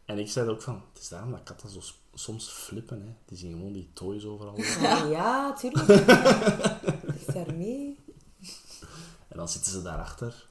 [0.04, 1.80] En ik zei ook van, het is daarom dat katten zo
[2.14, 3.14] soms flippen, hè.
[3.24, 4.60] Die zien gewoon die toys overal.
[4.60, 5.88] Ja, ja tuurlijk.
[7.26, 7.98] Is daarmee?
[9.28, 10.46] En dan zitten ze daarachter.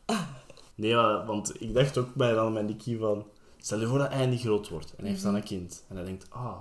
[0.75, 3.25] Nee, want ik dacht ook bij dan met Nicky van...
[3.57, 4.89] Stel je voor dat hij niet groot wordt.
[4.89, 5.83] En hij heeft dan een kind.
[5.87, 6.59] En hij denkt, ah...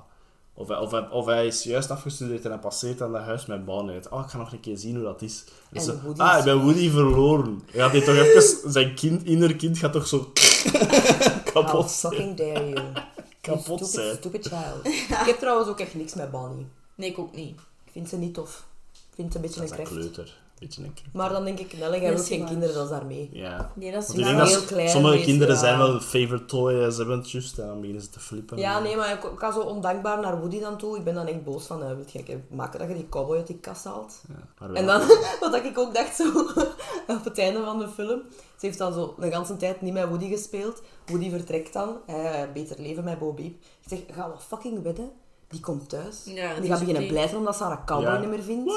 [0.59, 3.47] Of hij, of, hij, of hij is juist afgestudeerd en hij passeert aan dat huis
[3.47, 5.45] met hij denkt, oh, ik ga nog een keer zien hoe dat is.
[5.71, 7.63] En En zo, Woody ah, ik ben Woody verloren.
[7.71, 8.73] Hij gaat toch even...
[8.73, 10.19] Zijn kind, inner kind gaat toch zo
[11.53, 12.13] kapot zijn.
[12.13, 12.93] fucking dare you.
[13.41, 14.17] Kapot stupid, zijn.
[14.17, 14.87] Stupid child.
[15.21, 16.67] Ik heb trouwens ook echt niks met Bonnie.
[16.95, 17.61] Nee, ik ook niet.
[17.85, 18.67] Ik vind ze niet tof.
[18.93, 20.37] Ik vind ze een beetje Dat een is een kleuter.
[20.59, 21.13] Beetje een kleuter.
[21.13, 22.49] Maar dan denk ik, Nelly, jij ook geen waar.
[22.49, 23.29] kinderen, dat is daarmee.
[23.33, 23.73] Ja.
[23.75, 25.61] Nee, dat is Want ik heel klein sommige is, kinderen ja.
[25.61, 26.83] zijn wel een favorite toy.
[26.83, 28.59] en Ze hebben het juist en dan beginnen ze te flippen.
[28.59, 30.97] Ja, nee, maar ik, ik ga zo ondankbaar naar Woody dan toe.
[30.97, 33.47] Ik ben dan echt boos van, uh, wil je maken dat je die cowboy uit
[33.47, 34.21] die kast haalt?
[34.29, 35.01] Ja, maar wel- En dan,
[35.51, 36.29] wat ik ook dacht zo,
[37.17, 40.09] op het einde van de film, ze heeft dan zo de hele tijd niet met
[40.09, 40.83] Woody gespeeld.
[41.07, 43.55] Woody vertrekt dan, hij beter leven met Bo Peep.
[43.55, 45.11] Ik zeg, ga wat fucking wedden?
[45.49, 46.23] Die komt thuis.
[46.25, 48.19] Ja, en die gaat beginnen blijven omdat ze haar cowboy Ja.
[48.19, 48.71] niet meer vindt.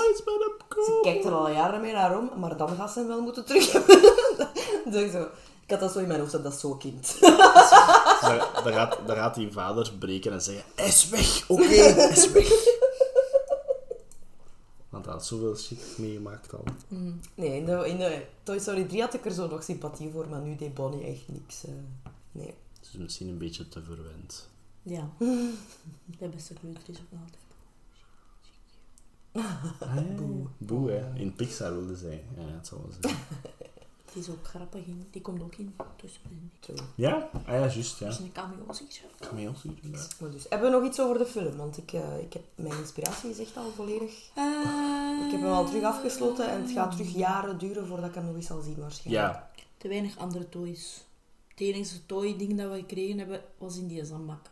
[0.69, 3.45] Ze kijkt er al jaren mee naar om, maar dan gaat ze hem wel moeten
[3.45, 3.99] terug hebben.
[4.91, 5.21] dus ik, zo,
[5.63, 7.17] ik had dat zo in mijn hoofd, dat is zo'n kind.
[8.63, 12.47] Dan, dan, gaat, die vader breken en zeggen: Hij is weg, oké, hij is weg.
[14.89, 16.63] Want hij had zoveel shit meegemaakt al.
[17.35, 20.27] Nee, in de, in de Toy Story 3 had ik er zo nog sympathie voor,
[20.29, 21.63] maar nu deed Bonnie echt niks.
[21.65, 21.71] eh.
[22.31, 22.53] nee.
[22.79, 24.47] Het is misschien een beetje te verwend.
[24.89, 25.09] Ja.
[26.19, 27.47] De beste kleuter is ook altijd.
[30.17, 30.47] Boe.
[30.57, 31.19] Boe, hè.
[31.19, 32.23] In Pixar wilde zij.
[32.37, 33.15] Ja, het zal wel zijn.
[34.13, 35.07] Die is ook grappig in.
[35.11, 35.75] Die komt ook in.
[36.59, 36.77] True.
[36.95, 37.29] Ja?
[37.33, 38.05] Ah ja, juist, ja.
[38.05, 38.31] dat is een
[39.19, 40.07] cameo hier, ja.
[40.19, 41.57] Maar dus, hebben we nog iets over de film?
[41.57, 44.11] Want ik, eh, ik heb, mijn inspiratie is echt al volledig...
[45.25, 48.25] Ik heb hem al terug afgesloten en het gaat terug jaren duren voordat ik hem
[48.25, 49.25] nog eens zal zien waarschijnlijk.
[49.25, 51.05] Ja, Te weinig andere toys.
[51.47, 54.49] Het enige toy-ding dat we gekregen hebben, was in die zandbak.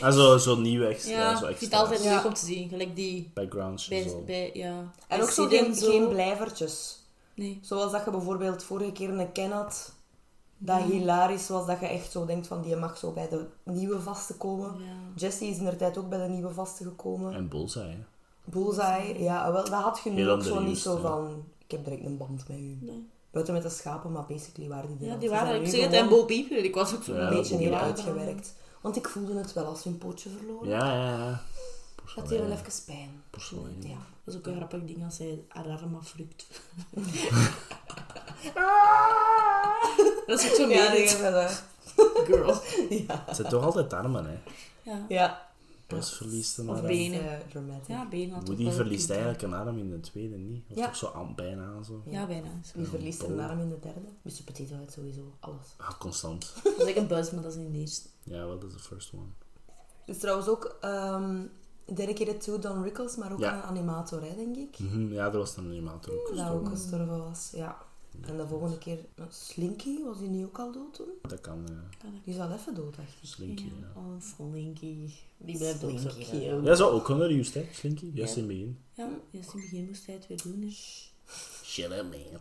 [0.00, 1.10] En zo, zo nieuw extra.
[1.12, 2.14] Ja, zo ik vind het altijd Ja.
[2.14, 2.68] leuk om te zien.
[2.68, 4.22] Gelijk die backgrounds bij, zo.
[4.26, 4.90] bij ja.
[5.08, 5.90] En ook zo geen, zo.
[5.90, 6.98] geen blijvertjes.
[7.34, 7.58] Nee.
[7.62, 9.92] Zoals dat je bijvoorbeeld vorige keer een Ken had,
[10.58, 10.86] dat Ja.
[10.86, 14.34] hilarisch was, dat je echt zo denkt van die mag zo bij de nieuwe vaste
[14.34, 14.74] komen.
[14.78, 14.84] Ja.
[15.14, 17.34] Jessie is in de tijd ook bij de nieuwe vaste gekomen.
[17.34, 17.96] En Bullseye.
[18.44, 21.00] Bullseye, ja, wel, dat had je nu ook zo niet zo ja.
[21.00, 22.78] van, ik heb direct een band met u.
[22.80, 23.06] Nee.
[23.30, 26.08] Buiten met de schapen, maar basically waren die Ja, die waren, ik zeg het, en
[26.08, 28.54] Bo Peep, ik was ook zo Ja, een beetje heel uitgewerkt.
[28.86, 30.68] Want ik voelde het wel als hun pootje verloren.
[30.68, 31.42] Ja, ja, ja.
[32.14, 33.22] Dat deed wel even pijn.
[33.30, 33.82] Porselein.
[33.82, 33.96] Ja.
[34.24, 36.46] Dat is ook een grappig ding als hij haar arm afrukt.
[40.26, 41.48] dat is ook zo Ja.
[42.26, 42.60] Girl.
[42.88, 43.22] Ja.
[43.26, 44.38] Het zijn toch altijd armen, hè.
[44.90, 45.04] Ja.
[45.08, 45.45] Ja.
[45.86, 46.86] Bas verliest een Of arm.
[46.86, 47.22] benen.
[47.86, 50.64] Ja, benen had Woody wel verliest eigenlijk een arm in de tweede niet.
[50.70, 50.84] Of Ja.
[50.86, 52.02] toch zo aan, bijna zo.
[52.06, 52.48] Ja, bijna.
[52.74, 54.00] Wie verliest er een arm in de derde?
[54.22, 54.42] Mr.
[54.44, 55.66] Potato uit sowieso alles.
[55.76, 56.52] Ah, constant.
[56.64, 58.08] Dat is echt een buzz, maar dat is in de eerste.
[58.22, 59.28] Ja, wel, dat is de first one.
[60.06, 61.40] Dus trouwens ook ehm
[61.92, 63.54] dedicated to Don Rickles, maar ook Ja.
[63.56, 64.78] een animator, hè, denk ik.
[64.78, 66.36] Mhm, Ja, er was een animator ook.
[66.36, 67.76] Dat ook gestorven was, ja.
[68.20, 71.08] En de volgende keer, eh, Slinky, was die nu ook al dood toen?
[71.22, 72.08] Dat kan, ja.
[72.24, 73.28] Die is al even dood, dacht ik.
[73.28, 73.92] Slinky, ja.
[74.00, 75.10] Oh, Slinky.
[75.36, 76.60] Die blijft ook zo Slinky, cute.
[76.62, 77.66] Ja, zo ook Connor juist, hè.
[77.72, 78.42] Slinky, juist Ja.
[78.42, 78.78] in het begin.
[78.94, 80.60] Ja, eerst in het begin moest hij het weer doen.
[80.60, 81.12] Dus.
[81.64, 82.40] Shut up, man.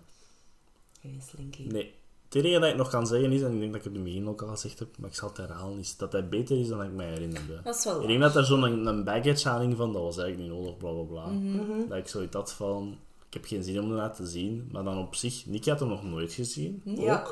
[1.02, 1.68] Geen Slinky.
[1.68, 1.94] Nee,
[2.26, 4.00] het enige dat ik nog kan zeggen is, en ik denk dat ik het in
[4.00, 6.60] het begin ook al gezegd heb, maar ik zal het herhalen, is dat hij beter
[6.60, 7.62] is dan ik mij herinnerde.
[7.64, 10.02] Dat is wel Ik denk dat er zo'n een, een baggage aan hing van, dat
[10.02, 11.32] was eigenlijk niet nodig, bla bla bla.
[11.88, 12.98] Dat ik zoiets had van,
[13.28, 14.70] ik heb geen zin om dat te zien.
[14.72, 16.82] Maar dan op zich, Nicky had hem nog nooit gezien.
[16.86, 17.28] Ja.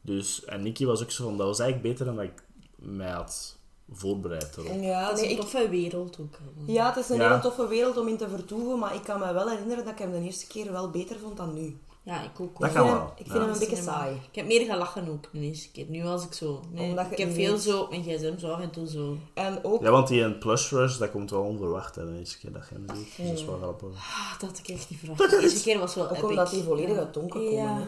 [0.00, 2.42] Dus, en Nicky was ook zo van, dat was eigenlijk beter dan dat ik
[2.76, 3.56] mij had
[3.90, 4.82] voorbereid erop.
[4.82, 6.38] Ja, Dat is nee, een ik, toffe wereld ook.
[6.66, 7.28] ja, het is een Ja.
[7.28, 9.98] hele toffe wereld om in te vertoeven, maar ik kan me wel herinneren dat ik
[9.98, 11.76] hem de eerste keer wel beter vond dan nu.
[12.06, 13.06] Ja, ik ook Dat Ik kan vind wel.
[13.06, 13.40] hem, ik vind Ja.
[13.40, 14.14] hem een beetje saai.
[14.14, 15.86] Ik heb meer gelachen ook de eerste keer.
[15.88, 16.60] Nu was ik zo...
[16.70, 19.16] Nee, Omdat ik heb veel zo op mijn gsm zo af en toe zo...
[19.34, 22.38] En ook, Ja, want die een plush rush, dat komt wel onverwacht hè, de eerste
[22.38, 22.86] keer dat je hem.
[22.86, 23.88] Dus dat is wel grappig.
[23.88, 25.30] Ah, dat had ik echt niet verwacht.
[25.30, 26.24] De eerste keer was wel ook epic.
[26.28, 26.98] omdat die volledig Ja.
[26.98, 27.52] uit donker komen.
[27.52, 27.86] Ja.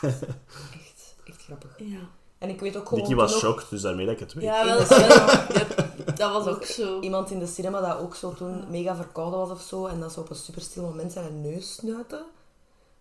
[0.72, 1.70] Echt, echt grappig.
[1.78, 1.98] Ja.
[2.38, 4.44] En ik weet ook gewoon Nicky was ook shocked, dus daarmee dat ik het weet.
[4.44, 4.76] Ja, wel.
[6.16, 7.00] dat was ook zo.
[7.00, 10.12] iemand in de cinema dat ook zo toen mega verkouden was of zo, en dat
[10.12, 12.24] ze op een super stil moment zijn neus snuiten.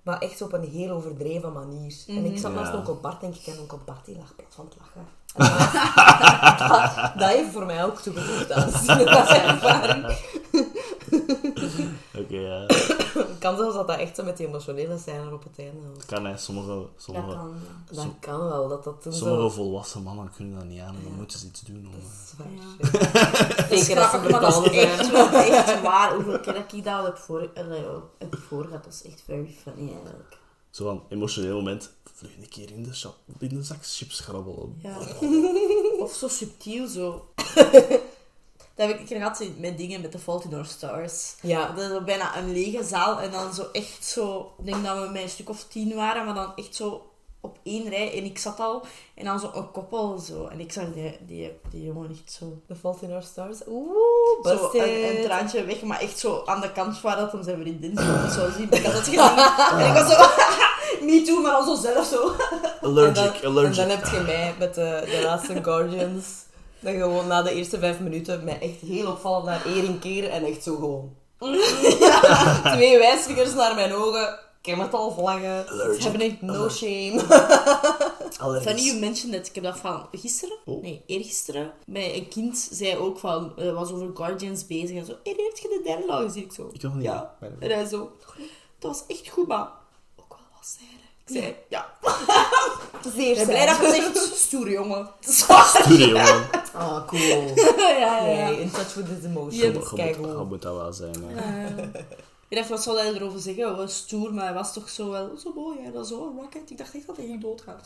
[0.07, 1.95] Maar echt op een heel overdreven manier.
[2.07, 2.59] En ik zat Ja.
[2.59, 5.05] naast onkel Bart, denk ik, en onkel Bart die lag plat van het lachen.
[6.57, 10.05] En dat, dat heeft voor mij ook toegevoegd aan de cinema-ervaring.
[12.21, 12.65] Oké, ja.
[13.29, 16.05] Het kan zelfs dat dat echt zo met die emotionele scène op het einde was.
[16.05, 17.53] Kan hij, sommige, Dat sommige, kan.
[17.89, 17.95] ja.
[18.03, 19.49] Dat kan wel, dat dat toen sommige zo...
[19.49, 21.87] volwassen mannen kunnen dat niet aan dan moeten ze iets doen.
[21.87, 23.67] Om, eh, Ja.
[23.77, 25.11] Zeker als ze dat is echt, zijn.
[25.31, 26.13] wel- echt waar.
[26.15, 27.49] Hoeveel keer dat ik dat al heb voor,
[28.17, 30.37] heb voorgehad, dat is echt very funny eigenlijk.
[30.69, 34.79] Zo van, emotioneel moment, vlug een keer in de, shop, in de zak chips grabbelen.
[34.81, 34.97] Ja.
[35.99, 37.25] Of zo subtiel zo.
[38.77, 41.35] Dat heb ik een keer gehad met dingen met The Fault in Our Stars.
[41.41, 41.71] Ja.
[41.71, 44.51] Dat is bijna een lege zaal en dan zo echt zo...
[44.59, 47.09] Ik denk dat we met een stuk of tien waren, maar dan echt zo
[47.41, 48.17] op één rij.
[48.17, 50.47] En ik zat al en dan zo een koppel zo.
[50.47, 52.61] En ik zag die, die, die jongen echt zo...
[52.67, 53.57] The Fault in Our Stars.
[53.67, 53.95] Oeh,
[54.43, 54.87] Zo busted.
[54.87, 57.97] een, een traantje weg, maar echt zo aan de kant waar dat hem zijn vriendin
[58.31, 58.71] zo zien.
[58.71, 59.19] Ik had dat gezien.
[59.79, 60.25] En ik was zo...
[61.05, 62.31] Me too, maar dan zo zelf zo.
[62.81, 63.77] Allergic, en dan, allergic.
[63.77, 66.25] En dan heb je mij met de, de laatste Guardians.
[66.79, 70.43] Dat gewoon na de eerste vijf minuten mij echt heel opvallend naar Erin keren en
[70.45, 71.15] echt zo gewoon...
[72.73, 74.39] Twee wijsvingers naar mijn ogen.
[74.61, 75.67] Ik heb het al vlaggen.
[75.67, 76.01] Allergic.
[76.03, 77.21] Hebben echt no shame.
[78.37, 78.67] Allergisch.
[78.71, 79.47] Funny you mentioned that.
[79.47, 80.81] Ik heb dat van gisteren, Oh.
[80.81, 85.13] nee, eergisteren, bij een kind zei ook van, eh, was over Guardians bezig en zo,
[85.23, 86.43] hey, heb je de derde al gezien?
[86.43, 87.03] Ik zo, Ik nog niet.
[87.03, 87.35] ja.
[87.59, 88.11] En hij zo,
[88.79, 89.67] dat was echt goed, maar
[90.15, 90.93] ook wel wat zijde.
[91.16, 91.89] Ik zei, ja.
[93.15, 95.09] Zeer Ik ben blij dat je zegt, stoer jongen.
[95.83, 96.43] Studio, man.
[96.73, 97.21] Ah, cool.
[97.77, 98.47] ja, ja, ja.
[98.47, 99.73] In touch with his Ja, emotions.
[99.73, 100.27] dat Kijk hoe.
[100.27, 101.15] je moet dat wel zijn.
[101.25, 101.83] Hè.
[102.49, 103.79] Ik dacht, wat zal hij erover zeggen?
[103.79, 105.91] Oh, stoer, maar hij was toch zo wel zo mooi, hè?
[105.91, 106.69] Dat zo, Rocket.
[106.71, 107.79] Ik dacht echt dat hij ging doodgaan.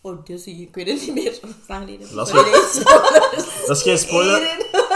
[0.00, 1.38] Oh, Dizzy, ik weet het niet meer.
[2.14, 2.82] Dat is.
[3.66, 4.40] Dat is geen spoiler.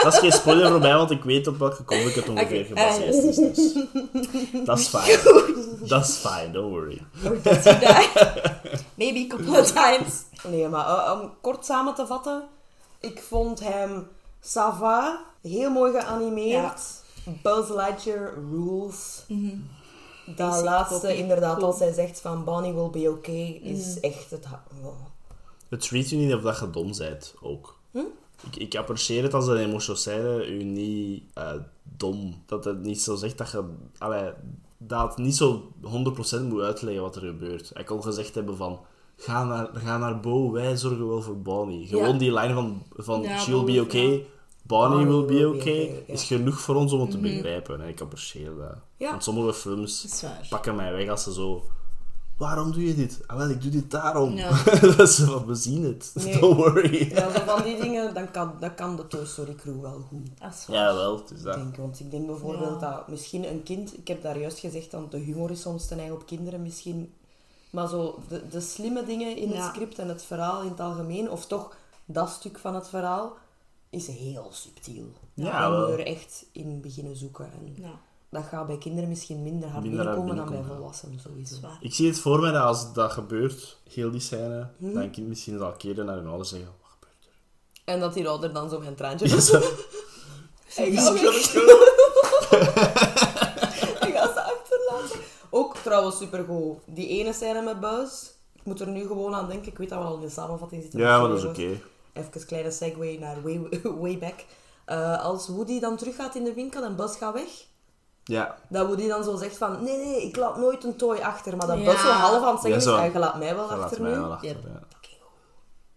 [0.02, 2.66] Dat is geen spoiler voor mij, want ik weet op welke comic het ongeveer Oké,
[2.66, 3.36] gebaseerd is.
[3.36, 3.72] Dus.
[4.64, 5.18] Dat is fijn.
[5.88, 7.02] Dat is fijn, don't worry.
[7.22, 7.32] Die?
[8.94, 10.22] Maybe a couple of times.
[10.48, 12.42] Nee, maar eh, om kort samen te vatten.
[13.00, 14.08] Ik vond hem
[14.40, 16.80] Sava, heel mooi geanimeerd.
[17.42, 19.24] Buzz Lightyear rules.
[20.26, 21.66] Dat Basic laatste, inderdaad, Cool.
[21.66, 24.44] als hij zegt van Bonnie will be okay, is echt het...
[24.82, 24.94] oh.
[25.68, 27.76] Het weet je niet of dat je dom bent, ook.
[28.46, 32.42] Ik, ik apprecieer het als een emotionele u niet eh, dom.
[32.46, 33.64] Dat het niet zo zegt dat je...
[33.98, 34.32] Allee,
[34.78, 35.88] dat niet zo 100%
[36.48, 37.70] moet uitleggen wat er gebeurt.
[37.74, 38.80] Hij kon gezegd hebben van...
[39.16, 41.86] Ga naar, ga naar Bo, wij zorgen wel voor Bonnie.
[41.86, 42.18] Gewoon Ja.
[42.18, 44.26] die lijn van, van Ja, she'll be okay,
[44.62, 47.80] Bonnie will be okay, is genoeg voor ons om het te begrijpen.
[47.80, 49.08] En ik apprecieer dat.
[49.10, 51.64] Want sommige films pakken mij weg als ze zo...
[52.38, 53.20] Waarom doe je dit?
[53.26, 54.36] Ah, wel, ik doe dit daarom.
[54.36, 54.64] Ja.
[54.80, 56.10] dat is van, we zien het.
[56.14, 56.38] Nee.
[56.40, 57.10] Don't worry.
[57.14, 60.26] Ja, zo van die dingen, dan kan, dat kan de Toy Story crew wel goed.
[60.40, 60.76] Dat is waar.
[60.76, 61.16] Ja, wel.
[61.16, 61.54] Het is dat.
[61.54, 61.76] denk.
[61.76, 62.90] Want ik denk bijvoorbeeld Ja.
[62.90, 65.98] dat misschien een kind, ik heb daar juist gezegd dat de humor is soms ten
[65.98, 67.12] eigen op kinderen misschien,
[67.70, 71.30] maar zo de, de slimme dingen in het script en het verhaal in het algemeen,
[71.30, 73.32] of toch dat stuk van het verhaal,
[73.90, 75.04] is heel subtiel.
[75.34, 77.44] Ja, je moet er echt in beginnen zoeken.
[77.52, 77.90] En Ja,
[78.30, 81.54] dat gaat bij kinderen misschien minder hard Minder hard binnenkomen dan bij volwassenen sowieso.
[81.54, 81.78] is waar.
[81.80, 84.92] Ik zie het voor mij dat als dat gebeurt, heel die scène, Mhm.
[84.94, 87.30] dat een kind misschien zal keren naar hun ouders en zeggen, wat gebeurt er?
[87.94, 89.60] En dat die ouder dan zo mijn traantje Ja, zo.
[90.68, 90.86] Gaat.
[94.08, 95.20] Ik ga ze achterlaten.
[95.50, 96.78] Ook trouwens supergoed.
[96.86, 98.22] Die ene scène met Buzz.
[98.54, 99.68] Ik moet er nu gewoon aan denken.
[99.72, 101.00] Ik weet dat we al in de samenvatting zitten.
[101.00, 101.60] Ja, maar dat is oké.
[102.12, 103.68] Even een kleine segue naar way,
[104.00, 104.44] way back.
[104.84, 107.48] Eh, als Woody dan teruggaat in de winkel en Buzz gaat weg.
[108.28, 109.84] Ja, Dat Woody dan zo zegt van...
[109.84, 111.56] Nee, nee, ik laat nooit een toy achter.
[111.56, 111.84] Maar dat Ja.
[111.84, 112.82] Buzz zo half aan het zeggen Ja, is...
[112.84, 112.96] zo.
[112.96, 114.16] "Ah, je laat mij wel achter mij nu.
[114.20, 114.48] wel achter.
[114.48, 114.58] Yep.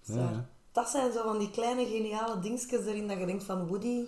[0.04, 0.46] Ja.
[0.72, 3.68] Dat zijn zo van die kleine geniale dingetjes erin dat je denkt van...
[3.68, 4.00] Woody,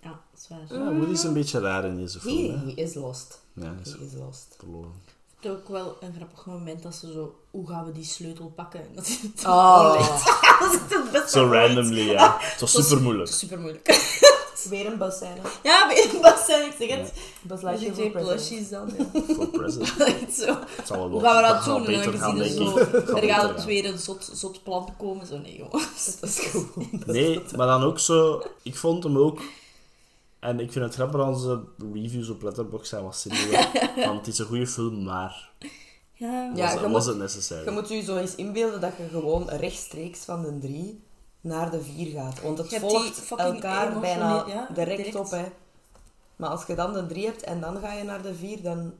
[0.00, 0.78] Ja, dat is waar.
[0.80, 2.62] Ja, Woody is een beetje raar in deze he, film.
[2.66, 3.40] he is lost.
[3.52, 4.54] Ja, hij is He is lost.
[4.58, 4.92] verloren.
[5.36, 7.34] Het is ook wel een grappig moment dat ze zo...
[7.50, 8.80] Hoe gaan we die sleutel pakken?
[8.80, 9.94] En dat het Oh.
[10.72, 12.36] is het beste Zo randomly, ja.
[12.40, 13.28] Het was super moeilijk.
[13.30, 13.88] Super moeilijk.
[14.68, 15.40] Weer een busscène.
[15.62, 17.12] ja, bij een bas zijn, ik zeg het.
[17.42, 18.48] Buzz Je Lightyear twee voor president.
[18.48, 18.90] plushies dan.
[18.98, 19.34] Ja.
[19.34, 19.98] Voor president.
[20.22, 20.56] Echt zo.
[20.76, 21.76] Het zal wel Hoe gaan we dat doen?
[21.76, 23.06] En beter dan gaan, gezien denk er ik.
[23.08, 23.14] zo...
[23.16, 25.26] Er gaat het weer een zot, zot plan komen.
[25.26, 26.16] Zo, nee jongens.
[26.20, 26.88] Dat is gewoon...
[27.06, 28.42] Nee, maar dan ook zo...
[28.62, 29.40] Ik vond hem ook...
[30.38, 31.60] En ik vind het grappig als onze
[31.92, 33.68] reviews op Letterboxd zijn wat zinniger.
[34.06, 35.50] Want het is een goede film, maar...
[36.12, 36.50] Ja.
[36.54, 37.64] Ja, was, je was moet- het necessair?
[37.64, 41.00] Je moet je zo eens inbeelden dat je gewoon rechtstreeks van de drie
[41.40, 42.42] naar de vier gaat.
[42.42, 45.16] Want het volgt elkaar bijna ja, direct, direct.
[45.16, 45.30] op.
[45.30, 45.44] Hè.
[46.36, 48.92] Maar als je dan de drie hebt en dan ga je naar de vier, dan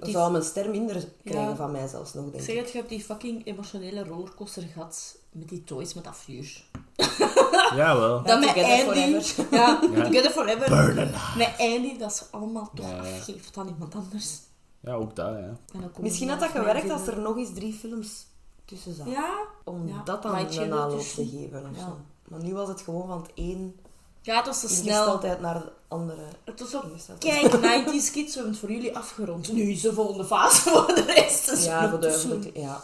[0.00, 1.56] die zou hem een ster minder krijgen Ja.
[1.56, 2.60] van mij zelfs nog, Ik denk zeg ik.
[2.60, 6.64] het, je hebt die fucking emotionele rollercoaster gehad met die toys met dat vuur.
[7.76, 8.22] Jawel.
[8.22, 9.20] Dan met Together Andy.
[9.20, 9.46] forever.
[9.56, 10.02] Ja, Ja.
[10.04, 10.68] Together Forever.
[10.68, 13.16] Burn Met Andy, dat is allemaal toch Ja, ja.
[13.16, 14.38] afgeeft aan iemand anders.
[14.80, 15.34] Ja, ook dat, ja.
[15.34, 18.26] En dan komen Misschien ze had dat gewerkt als er nog eens drie films
[18.66, 19.12] tussen zaten.
[19.12, 19.38] Ja?
[19.64, 21.28] Om Ja, dat dan het een aanloop tussen.
[21.30, 21.82] te geven of Ja.
[21.82, 21.96] zo.
[22.28, 23.76] Maar nu was het gewoon van het één
[24.22, 25.20] Ja, het was te snel.
[25.40, 26.84] naar de andere Het was ook...
[27.18, 29.52] Kijk, 90s Kids, we hebben het voor jullie afgerond.
[29.52, 31.50] Nu is de volgende fase voor de rest.
[31.50, 32.80] Dus Ja, voor de, ja.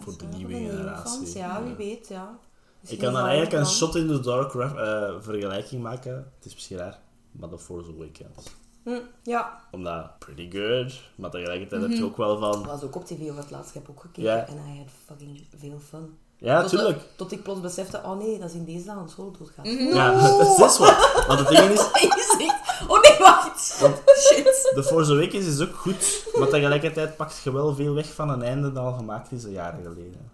[0.00, 1.38] Voor de nieuwe generatie.
[1.38, 2.38] ja, wie weet, ja.
[2.86, 6.12] Ik kan dan eigenlijk een shot in the dark eh, vergelijking maken.
[6.36, 6.98] Het is misschien raar,
[7.30, 8.46] maar The Force Awakens.
[8.84, 11.90] Hm, ja, Omdat, pretty good, maar tegelijkertijd Mhm.
[11.90, 12.52] heb je ook wel van...
[12.52, 13.68] dat was ook op tv over het laatst.
[13.68, 14.46] Ik heb ook gekeken Ja.
[14.46, 16.18] en I had fucking veel fun.
[16.38, 17.00] Ja, tot, tuurlijk.
[17.16, 19.64] Tot ik plots besefte, oh nee, dat is in deze aan solo doodgaan.
[19.94, 20.12] Ja,
[20.58, 21.24] dat is wat.
[21.26, 21.80] Want het ding is.
[22.88, 23.60] Oh nee, wacht.
[24.26, 24.44] Shit.
[24.74, 28.42] The Force Awakens is ook goed, maar tegelijkertijd pakt je wel veel weg van een
[28.42, 30.30] einde dat al gemaakt is een jaren geleden.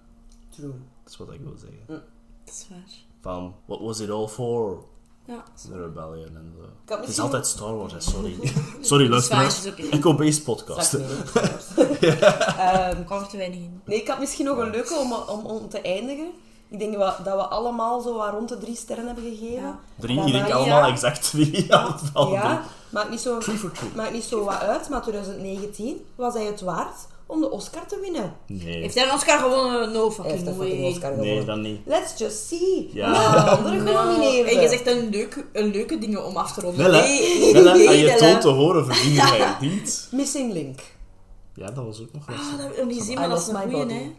[0.50, 0.68] True.
[1.02, 1.80] Dat is wat ik wil zeggen.
[1.86, 2.02] Dat
[2.54, 2.78] is waar.
[3.20, 4.84] Van, what was it all for?
[5.26, 5.42] Ja.
[5.68, 6.94] The Rebellion en zo.
[6.96, 8.36] Het is altijd Star Wars, hè, sorry.
[8.80, 9.64] sorry, luisteraars.
[9.90, 10.94] Echo-based podcast.
[11.76, 13.80] Ehm, Er kwam er te weinig in.
[13.84, 16.30] nee, ik had misschien nog een leuke om, om, om te eindigen.
[16.68, 19.62] Ik denk dat we, dat we allemaal zo wat rond de drie sterren hebben gegeven.
[19.62, 19.78] Ja.
[19.98, 20.88] Drie, ik denk allemaal ja.
[20.88, 21.66] exact drie.
[21.66, 23.38] Ja, Ja, maakt niet, zo,
[23.94, 27.98] maakt niet zo wat uit, maar 2019 was hij het waard om de Oscar te
[28.00, 28.36] winnen.
[28.46, 28.80] Nee.
[28.80, 29.92] Heeft hij een Oscar gewonnen?
[29.92, 30.90] No Hij heeft fucking een way.
[30.92, 31.46] Oscar Nee, gewonnen.
[31.46, 31.80] dan niet.
[31.84, 32.90] Let's just see.
[32.92, 33.32] Ja.
[33.44, 33.84] De andere No.
[33.86, 34.52] genomineerden.
[34.54, 36.90] En je zegt een leuke, een leuke dingen om af te ronden.
[36.90, 37.00] Wel.
[37.00, 40.08] Nee, Wel, nee, aan je nee, toon te horen verdien je mij niet.
[40.10, 40.80] Missing Link.
[41.54, 43.46] Ja, dat was ook nog wel Ah, dat heb ik niet gezien, maar dat is
[43.46, 43.94] lost een my goeie, body.
[44.04, 44.10] hè.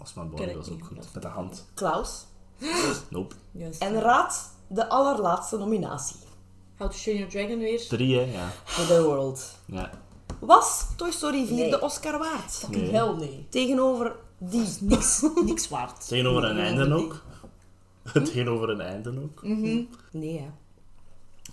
[0.00, 0.96] Als mijn body was ook goed.
[1.14, 1.64] Met de hand.
[1.74, 2.10] Klaus.
[3.10, 3.34] Nope.
[3.78, 6.16] En raad de allerlaatste nominatie.
[6.78, 7.86] How to Train Your Dragon weer.
[7.88, 8.22] Drie, hè?
[8.32, 8.52] Ja.
[8.64, 9.44] For the World.
[9.66, 9.90] ja.
[10.46, 11.70] Was Toy Story 4 Nee.
[11.70, 12.64] de Oscar waard?
[12.70, 12.90] Nee.
[12.90, 13.46] Hel nee.
[13.50, 14.66] Tegenover die.
[14.80, 16.06] Niks, niks waard.
[16.08, 16.98] Tegenover een Nee, einde nee.
[17.04, 17.22] ook.
[18.24, 19.42] Tegenover een einde ook.
[19.42, 20.50] Nee, hè.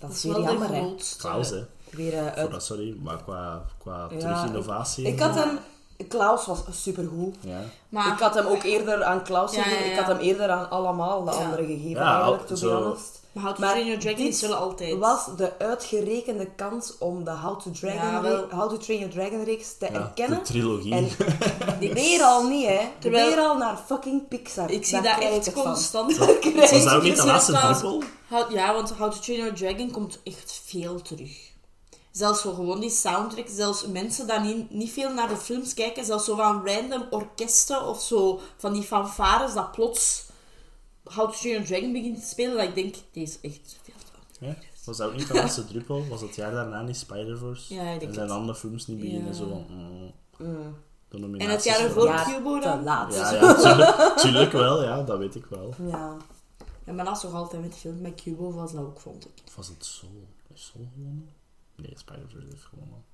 [0.00, 0.78] Dat is weer jammer, hè.
[0.80, 1.18] grootste.
[1.18, 1.64] Klaus, hè.
[1.90, 2.50] Weer Voor uit...
[2.50, 2.96] dat, sorry.
[3.02, 5.06] Maar qua, qua Ja, terug innovatie.
[5.06, 5.58] Ik had hem...
[6.08, 7.36] Klaus was supergoed.
[7.40, 7.60] Ja.
[7.88, 9.84] Maar Ik had hem ook eerder aan Klaus Ja, gegeven.
[9.86, 11.36] ja, Ik had hem eerder aan allemaal de Ja.
[11.36, 13.18] anderen gegeven, Ja, eigenlijk, to be honest.
[13.32, 14.98] Maar How to Maar Train Your Dragon wel altijd...
[14.98, 18.46] was de uitgerekende kans om de How to, Dragon wel.
[18.50, 19.98] How to Train Your Dragon reeks te ja.
[19.98, 20.38] erkennen.
[20.38, 20.92] De trilogie.
[20.94, 21.08] En
[21.94, 22.80] weer al niet, hè.
[22.98, 24.70] Terwijl- Weer al naar fucking Pixar.
[24.70, 26.16] Ik zie Daar dat echt constant.
[26.16, 26.36] Was dat
[26.94, 28.02] ook niet de Ik laatste druppel?
[28.50, 31.48] Ja, want How to Train Your Dragon komt echt veel terug.
[32.10, 36.04] Zelfs zo gewoon die soundtrack, zelfs mensen die niet, niet veel naar de films kijken,
[36.04, 40.28] zelfs zo van random orkesten of zo, van die fanfares, dat plots
[41.04, 43.94] How to Train Dragon begint te spelen, dat ik denk, deze is echt veel
[44.38, 44.54] te Ja.
[44.84, 46.06] Was dat ook niet de laatste druppel?
[46.08, 47.74] Was het jaar daarna niet Spider-Verse?
[47.74, 49.32] Ja, ik denk En zijn andere films niet beginnen Ja.
[49.32, 49.66] zo van...
[49.68, 50.74] mm, Mm.
[51.08, 52.82] de En het jaar voor- ervoor Ja, Cubo dan?
[52.82, 53.14] laat.
[53.14, 54.82] Ja, ja, tuurlijk, tuurlijk wel.
[54.84, 55.74] Ja, dat weet ik wel.
[55.86, 56.16] Ja.
[56.84, 59.42] Ja, maar dat is toch altijd met film met Cubo was dat ook, vond ik.
[59.56, 60.26] Was het Soul?
[60.54, 61.28] Is Soul gewonnen?
[61.80, 63.04] Nee, Spider-Verse heeft gewonnen.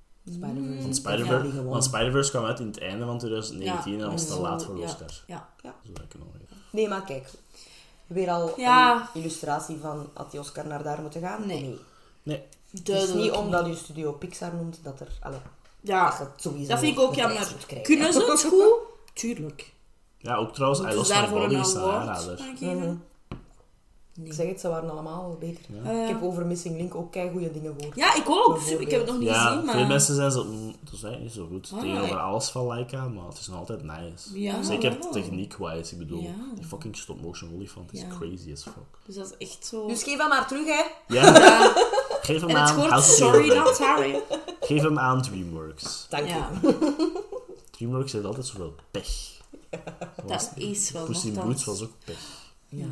[0.93, 1.63] Spider-Verse.
[1.63, 4.75] Want Spider-Verse, kwam uit in het einde van 2019 Ja, en was te laat voor
[4.75, 4.85] de ja.
[4.87, 5.23] Oscar.
[5.27, 5.49] Ja.
[5.63, 6.27] Zo dat ik nog.
[6.69, 7.29] Nee, maar kijk.
[8.07, 9.09] Weer al Ja.
[9.13, 11.47] een illustratie van had die Oscar naar daar moeten gaan?
[11.47, 11.77] Nee.
[12.23, 15.07] Nee, Het is Duidelijk niet omdat je studio Pixar noemt dat er...
[15.21, 15.51] Allee, dat
[15.81, 17.55] Ja, het sowieso dat vind ik ook jammer.
[17.83, 18.73] Kunnen ze het goed?
[19.13, 19.73] Tuurlijk.
[20.17, 22.39] ja, ook trouwens, Lost ze My daarvoor een is een award aanrader.
[24.19, 24.27] Nee.
[24.27, 25.61] Ik zeg het, ze waren allemaal beter.
[25.83, 25.91] Ja.
[25.91, 27.95] Eh, Ik heb over Missing Link ook kei goede dingen gehoord.
[27.95, 28.59] Ja, ik ook.
[28.61, 29.75] Ik heb het nog niet Ja, gezien, maar...
[29.75, 32.21] veel mensen zijn zo, mm, dat is eigenlijk niet zo goed Ah, tegenover ja.
[32.21, 34.39] alles van Laika, maar het is nog altijd nice.
[34.39, 36.33] Ja, Zeker techniek-wise, ik bedoel, Ja.
[36.55, 38.07] die fucking stop-motion olifant is Ja.
[38.19, 38.73] crazy as fuck.
[39.05, 39.87] Dus dat is echt zo...
[39.87, 40.83] Dus geef hem maar terug, hè.
[41.15, 41.73] Ja, Ja.
[42.21, 44.21] geef hem En het aan House of sorry, not sorry.
[44.61, 46.05] Geef hem aan DreamWorks.
[46.09, 46.95] Dank Ja, je.
[47.71, 49.07] DreamWorks heeft altijd zoveel pech.
[50.25, 52.19] dat is wel Puss in Boots was ook pech.
[52.69, 52.85] Ja.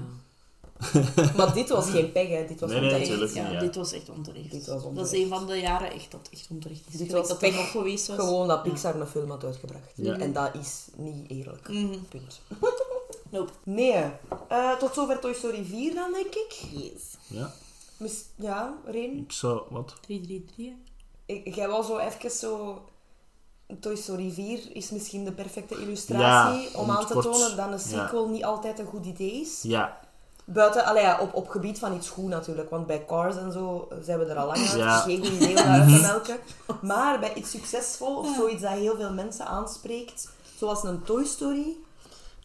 [1.38, 2.46] Maar dit was geen pech, hè.
[2.48, 3.10] Dit was Nee, nee, onterecht.
[3.12, 3.60] natuurlijk Ja, niet, ja.
[3.60, 4.52] dit was echt onterecht.
[4.52, 5.14] Dit was Dat onterecht.
[5.14, 6.98] is een van de jaren echt dat echt onterecht is.
[6.98, 7.56] Dit was dat pech.
[7.56, 8.18] nog geweest was.
[8.18, 9.92] Gewoon dat Pixar een film had uitgebracht.
[9.96, 10.18] Ja.
[10.18, 11.68] En dat is niet eerlijk.
[11.70, 11.98] Mhm.
[12.10, 12.42] Punt.
[13.30, 13.52] Nope.
[13.64, 14.04] Nee.
[14.48, 16.62] Eh, tot zover Toy Story 4 dan, denk ik.
[16.72, 17.02] Yes.
[17.28, 17.54] Ja,
[17.98, 19.18] Mis- ja, Reen.
[19.18, 19.62] ik zou...
[19.70, 19.94] Wat?
[20.02, 20.74] 333.
[21.26, 22.82] Ik, jij was zo even zo...
[23.80, 27.56] Toy Story 4 is misschien de perfecte illustratie Ja, om om aan te kort- tonen
[27.58, 28.04] dat een ja.
[28.04, 29.60] sequel niet altijd een goed idee is.
[29.64, 30.00] Ja,
[30.46, 33.88] Buiten, allee, ja, op, op gebied van iets goed natuurlijk, want bij Cars en zo
[34.02, 34.72] zijn we er al lang uit.
[34.76, 34.96] Ja.
[35.02, 36.38] Het is geen goed idee uit te melken.
[36.82, 41.76] Maar bij iets succesvol of zoiets dat heel veel mensen aanspreekt, zoals een Toy Story,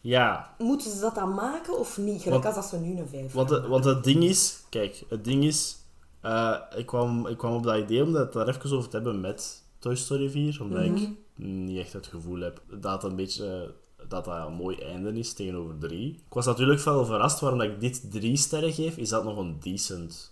[0.01, 0.53] ja.
[0.57, 2.21] moeten ze dat dan maken of niet?
[2.21, 4.59] Gelijk als dat ze nu een 5 Want, het- want het ding is...
[4.69, 5.77] Kijk, het ding is...
[6.21, 9.19] eh, ik, kwam, ik kwam op dat idee om het daar even over te hebben
[9.21, 10.57] met Toy Story 4.
[10.61, 13.73] Omdat ik niet echt het gevoel heb dat het een beetje...
[14.11, 16.11] Dat dat een mooi einde is tegenover 3.
[16.27, 18.97] Ik was natuurlijk wel verrast waarom dat ik dit 3 sterren geef.
[18.97, 20.31] Is dat nog een decent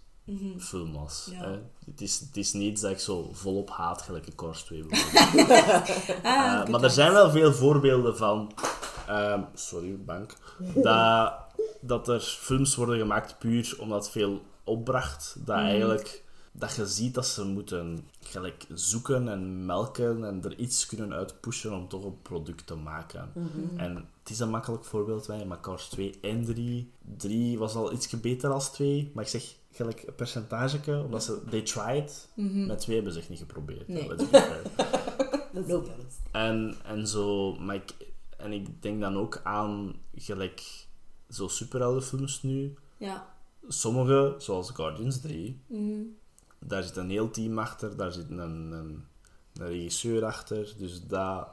[0.58, 1.30] film was.
[1.32, 1.42] Ja.
[1.42, 1.58] Hè?
[1.86, 5.50] Het, is, het is niet dat ik zo volop haat, gelijk een 2 bijvoorbeeld.
[6.24, 8.52] Ah, Eh, maar er zijn wel veel voorbeelden van...
[9.08, 10.36] ehm, sorry, bank.
[10.76, 11.34] Dat,
[11.82, 15.36] dat er films worden gemaakt puur omdat veel opbracht.
[15.40, 16.24] Dat eigenlijk...
[16.52, 21.74] Dat je ziet dat ze moeten gelijk zoeken en melken en er iets kunnen uitpushen
[21.74, 23.32] om toch een product te maken.
[23.78, 26.92] En het is een makkelijk voorbeeld, wij, maar Cars 2 en 3.
[27.18, 31.42] 3 was al iets beter als 2, maar ik zeg gelijk een percentage, omdat ze...
[31.50, 32.30] They tried.
[32.68, 33.88] Met 2 hebben ze echt niet geprobeerd.
[33.88, 34.08] Nee.
[35.54, 35.92] Dat is Nope.
[35.92, 36.14] alles.
[36.32, 37.94] En, en zo, maar ik,
[38.38, 40.86] en ik denk dan ook aan gelijk
[41.30, 42.74] zo superheldenfilms nu.
[42.98, 43.28] Ja.
[43.68, 46.02] Sommige, zoals Guardians 3, Mhm.
[46.60, 48.72] Daar zit een heel team achter, daar zit een, een,
[49.54, 50.74] een regisseur achter.
[50.78, 51.48] Dus dat,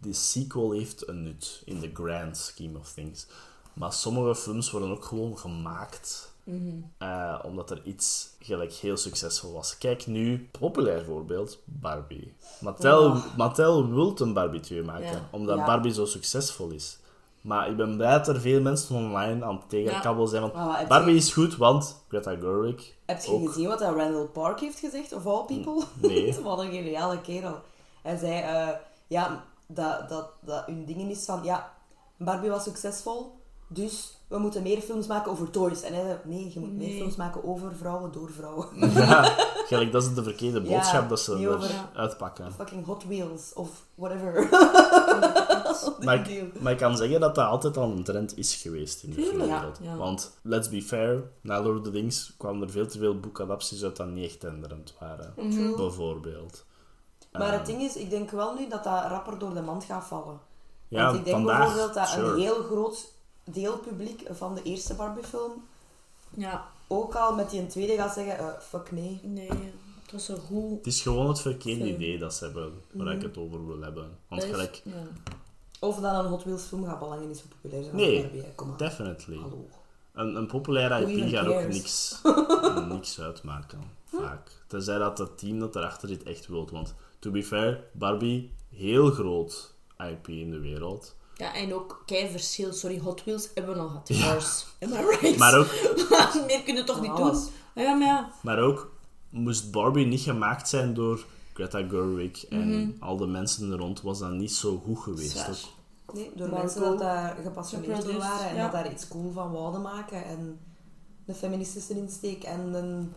[0.00, 3.26] die sequel heeft een nut in the grand scheme of things.
[3.72, 6.32] Maar sommige films worden ook gewoon gemaakt
[6.98, 9.78] eh, omdat er iets gelijk heel succesvol was.
[9.78, 12.32] Kijk nu, populair voorbeeld, Barbie.
[12.60, 15.28] Mattel, Mattel wil een Barbie 2 maken, Ja.
[15.30, 15.66] omdat Ja.
[15.66, 16.98] Barbie zo succesvol is.
[17.40, 20.88] Maar ik ben blij dat er veel mensen online aan het tegenkabbelen zijn Ah, heb
[20.88, 23.46] Barbie je- is goed, want Greta Gerwig Heb je ook.
[23.48, 25.82] gezien wat dat Randall Park heeft gezegd, of all people?
[25.94, 26.34] Nee.
[26.42, 27.58] Wat een geniale kerel.
[28.02, 28.68] Hij zei, eh,
[29.06, 31.72] ja, dat, dat, dat hun dingen is van, ja,
[32.16, 33.38] Barbie was succesvol,
[33.68, 35.82] dus we moeten meer films maken over toys.
[35.82, 38.66] En hij zei, nee, je moet meer films maken over vrouwen, door vrouwen.
[38.94, 39.34] Ja,
[39.66, 42.52] gelijk, dat is de verkeerde Ja, boodschap dat ze er over- uitpakken.
[42.52, 44.48] Fucking Hot Wheels, of whatever.
[46.00, 49.10] Maar ik, maar ik kan zeggen dat dat altijd al een trend is geweest in
[49.14, 49.78] de filmwereld.
[49.82, 49.96] ja.
[49.96, 53.82] Want, let's be fair, na Lord of the Rings kwamen er veel te veel boekadapties
[53.84, 55.34] uit dat niet echt tenderend waren.
[55.50, 55.76] True.
[55.76, 56.64] Bijvoorbeeld.
[57.32, 60.04] Maar het ding is, ik denk wel nu dat dat rapper door de mand gaat
[60.04, 60.38] vallen.
[60.88, 62.26] ja, Want ik denk vandaag, bijvoorbeeld dat sure.
[62.32, 63.12] een heel groot
[63.44, 65.52] deelpubliek van de eerste Barbie-film
[66.36, 66.66] Ja.
[66.86, 69.20] ook al met die tweede gaat zeggen, eh, fuck nee.
[69.22, 69.48] Nee.
[70.02, 70.76] Het was zo goed.
[70.76, 71.94] Het is gewoon het verkeerde Film.
[71.94, 74.18] idee dat ze hebben, waar ik het over wil hebben.
[74.28, 74.92] Want gelijk, Ja.
[75.80, 78.52] Of dat een Hot Wheels film gaat belangen niet zo populair zijn Nee, als Barbie.
[78.54, 79.36] Kom definitely.
[79.36, 79.66] Hallo.
[80.12, 82.20] Een, een populaire Who IP gaat ook niks,
[82.94, 83.80] niks uitmaken.
[84.04, 84.50] Vaak.
[84.66, 86.70] Tenzij dat het team dat erachter zit echt wilt.
[86.70, 91.14] Want, to be fair, Barbie, heel groot IP in de wereld.
[91.40, 92.72] Ja, en ook kei verschil.
[92.72, 94.08] Sorry, Hot Wheels hebben we al gehad.
[94.20, 94.66] Cars.
[94.80, 95.36] Am I right?
[95.38, 95.66] Maar ook,
[96.46, 97.38] Meer kunnen toch niet Alles.
[97.74, 97.84] doen?
[97.84, 98.30] Ja, maar ja.
[98.42, 98.92] maar ook
[99.30, 101.24] moest Barbie niet gemaakt zijn door
[101.54, 105.30] Greta Gerwig en al de mensen er rond, was dat niet zo goed geweest.
[105.30, 105.46] Zwaar.
[105.46, 105.68] toch?
[106.14, 108.62] Nee, door Marco, mensen dat daar gepassioneerd door waren en ja.
[108.62, 110.24] dat daar iets cool van wouden maken.
[110.24, 110.58] En
[111.24, 113.12] de feministische insteek en een,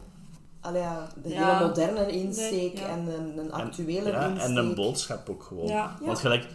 [0.61, 1.53] allee, ja, de Ja.
[1.55, 2.87] hele moderne insteek Nee, ja.
[2.87, 4.47] en een, een En, actuele ja, insteek.
[4.49, 5.67] en een boodschap ook gewoon.
[5.67, 5.97] Ja.
[6.01, 6.45] Want gelijk,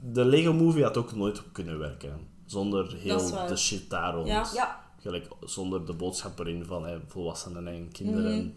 [0.00, 2.18] de Lego Movie had ook nooit kunnen werken.
[2.44, 4.26] Zonder heel de shit daar rond.
[4.28, 4.46] Ja.
[4.54, 8.36] Ja, Gelijk, zonder de boodschap erin van hè, volwassenen en kinderen.
[8.36, 8.48] Mhm.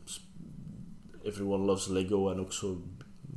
[1.23, 2.81] Everyone loves Lego en ook zo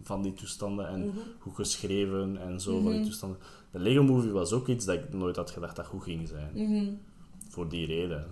[0.02, 0.88] van die toestanden.
[0.88, 1.16] En Mhm.
[1.38, 3.38] goed geschreven en zo van die toestanden.
[3.70, 6.50] De Lego Movie was ook iets dat ik nooit had gedacht dat goed ging zijn.
[6.54, 6.92] Mhm.
[7.48, 8.26] Voor die reden.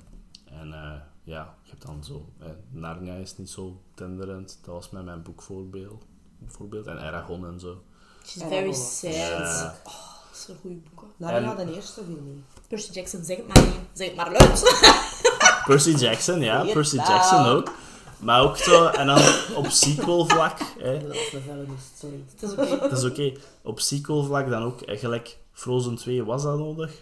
[0.45, 2.29] En eh, ja, je hebt dan zo...
[2.39, 4.59] eh, Narnia is niet zo tenderend.
[4.65, 6.05] Dat was met mijn boekvoorbeeld.
[6.47, 6.87] Voorbeeld.
[6.87, 7.83] En Aragon en zo.
[8.27, 9.15] She's very sad.
[9.15, 9.75] Ja.
[9.85, 9.93] Oh,
[10.31, 11.05] dat is een goede boek.
[11.21, 12.45] gaat de eerste in.
[12.69, 13.75] Percy Jackson, zeg het maar niet.
[13.93, 14.63] Zeg het maar luid.
[15.67, 16.65] Percy Jackson, ja.
[16.65, 17.11] Percy down.
[17.11, 17.73] Jackson ook.
[18.19, 18.87] Maar ook zo...
[18.87, 19.21] En dan
[19.55, 20.59] op sequel vlak...
[20.79, 21.67] Hè, Dat was de felle
[21.99, 22.25] sorry.
[22.35, 22.89] Het is oké.
[22.89, 23.33] Dat is oké.
[23.63, 26.93] Op sequel vlak dan ook eigenlijk Frozen 2, was dat nodig?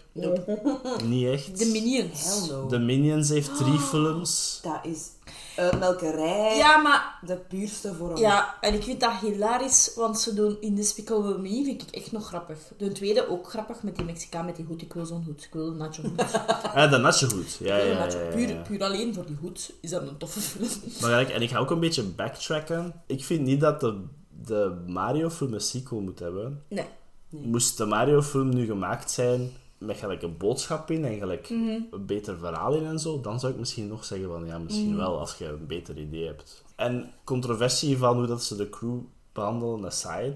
[1.03, 1.59] Niet echt.
[1.59, 2.23] De Minions.
[2.23, 2.67] Hell no.
[2.67, 4.59] The Minions heeft drie films.
[4.61, 5.07] Dat is
[5.55, 6.57] uitmelkerij.
[6.57, 7.19] Ja, maar...
[7.25, 8.17] De puurste vorm.
[8.17, 12.11] Ja, en ik vind dat hilarisch, want ze doen in Despicable Me, vind ik echt
[12.11, 12.57] nog grappig.
[12.77, 14.81] De tweede ook grappig, met die Mexicaan met die hoed.
[14.81, 15.43] Ik wil zo'n hoed.
[15.43, 16.21] Ik wil een nacho hoed.
[16.75, 17.57] Ah, de Natje goed.
[17.59, 18.17] Ja, ja, ja, nacho.
[18.17, 18.31] ja, ja.
[18.31, 20.69] Puur, puur alleen voor die hoed is dat een toffe film.
[21.01, 22.93] Maar gelijk, en ik ga ook een beetje backtracken.
[23.05, 24.03] Ik vind niet dat de,
[24.45, 26.63] de Mario-film een sequel moet hebben.
[26.67, 26.85] Nee.
[27.29, 29.51] Moest de Mario-film nu gemaakt zijn
[29.81, 33.51] met gelijk een boodschap in en gelijk een beter verhaal in en zo, dan zou
[33.53, 36.63] ik misschien nog zeggen van ja, misschien wel als je een beter idee hebt.
[36.75, 38.97] En controversie van hoe dat ze de crew
[39.33, 40.33] behandelen aside,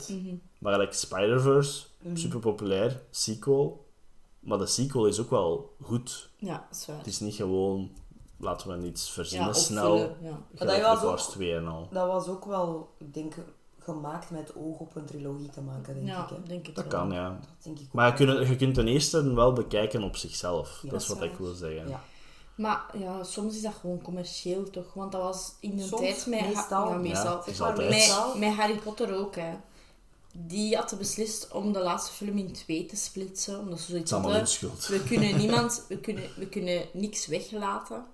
[0.59, 3.85] maar gelijk Spider-Verse, super populair, sequel,
[4.39, 6.29] maar de sequel is ook wel goed.
[6.37, 6.97] Ja, dat is waar.
[6.97, 7.91] Het is niet gewoon,
[8.37, 10.41] laten we iets verzinnen Ja, snel, ja.
[10.55, 11.87] gelijk was The Wars ook- 2 en al.
[11.91, 13.33] Dat was ook wel, ik denk,
[13.85, 16.29] gemaakt met oog op een trilogie te maken, denk Ja, ik.
[16.29, 16.35] Hè.
[16.47, 16.93] denk het Dat wel.
[17.01, 17.29] kan, ja.
[17.29, 17.93] Dat denk ik ook.
[17.93, 20.79] Maar je kunt, je kunt ten eerste wel bekijken op zichzelf.
[20.83, 21.87] Ja, dat is wat ik wil zeggen.
[21.89, 22.03] Ja.
[22.55, 24.93] Maar ja, soms is dat gewoon commercieel toch?
[24.93, 26.41] Want dat was in de Soms, tijd met...
[26.41, 26.89] Meestal.
[26.91, 27.43] Ja, meestal.
[27.75, 29.53] Met, met Harry Potter ook, hè.
[30.31, 33.59] Die hadden beslist om de laatste film in twee te splitsen.
[33.59, 34.55] Omdat ze Het zoiets is allemaal hun hadden...
[34.57, 34.87] schuld.
[34.87, 35.85] We kunnen niemand...
[35.87, 38.05] We kunnen, we kunnen niks weglaten.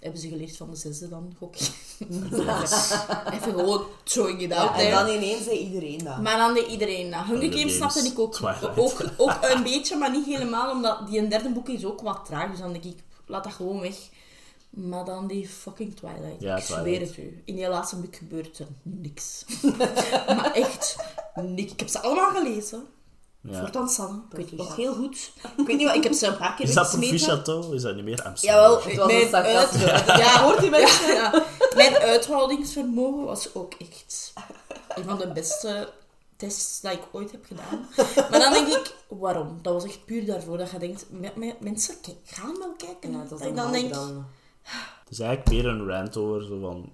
[0.00, 1.70] Hebben ze geleerd van de zesde dan, gok ik.
[3.34, 6.18] Even gewoon throwing it out Ja, en dan ineens zei iedereen dat.
[6.18, 7.24] Maar dan deed iedereen dat.
[7.24, 8.78] Hunger Games snapte ik ook, Twilight.
[8.78, 12.24] ook, ook een beetje, maar niet helemaal, omdat die een derde boek is ook wat
[12.24, 12.50] traag.
[12.50, 13.96] Dus dan denk ik, laat dat gewoon weg.
[14.70, 16.40] Maar dan die fucking Twilight.
[16.40, 17.42] Ja, ik zweer het u.
[17.44, 19.44] In die laatste boek gebeurt er niks.
[20.36, 20.96] maar echt,
[21.34, 21.72] niks.
[21.72, 22.86] Ik heb ze allemaal gelezen.
[23.42, 23.58] Ja.
[23.60, 24.20] Voortaan Sanne.
[24.30, 25.30] Ik weet het heel goed.
[25.56, 27.26] Ik weet niet wat, ik heb ze een paar keer Is dat weggesmeten.
[27.26, 27.72] Proficiato?
[27.72, 28.60] Is dat niet meer Amsterdam?
[28.60, 31.14] Jawel, Het was mijn uit- Ja, hoort die mensen?
[31.14, 31.44] Ja.
[31.76, 34.32] Mijn uithoudingsvermogen was ook echt
[34.94, 35.92] een van de beste
[36.36, 37.88] tests dat ik ooit heb gedaan.
[38.30, 39.58] Maar dan denk ik, waarom?
[39.62, 43.12] Dat was echt puur daarvoor dat je denkt, me- me- mensen gaan wel kijken.
[43.12, 44.24] Ja, dat dan denk, dan.
[44.62, 46.92] Het is eigenlijk meer een rant over zo van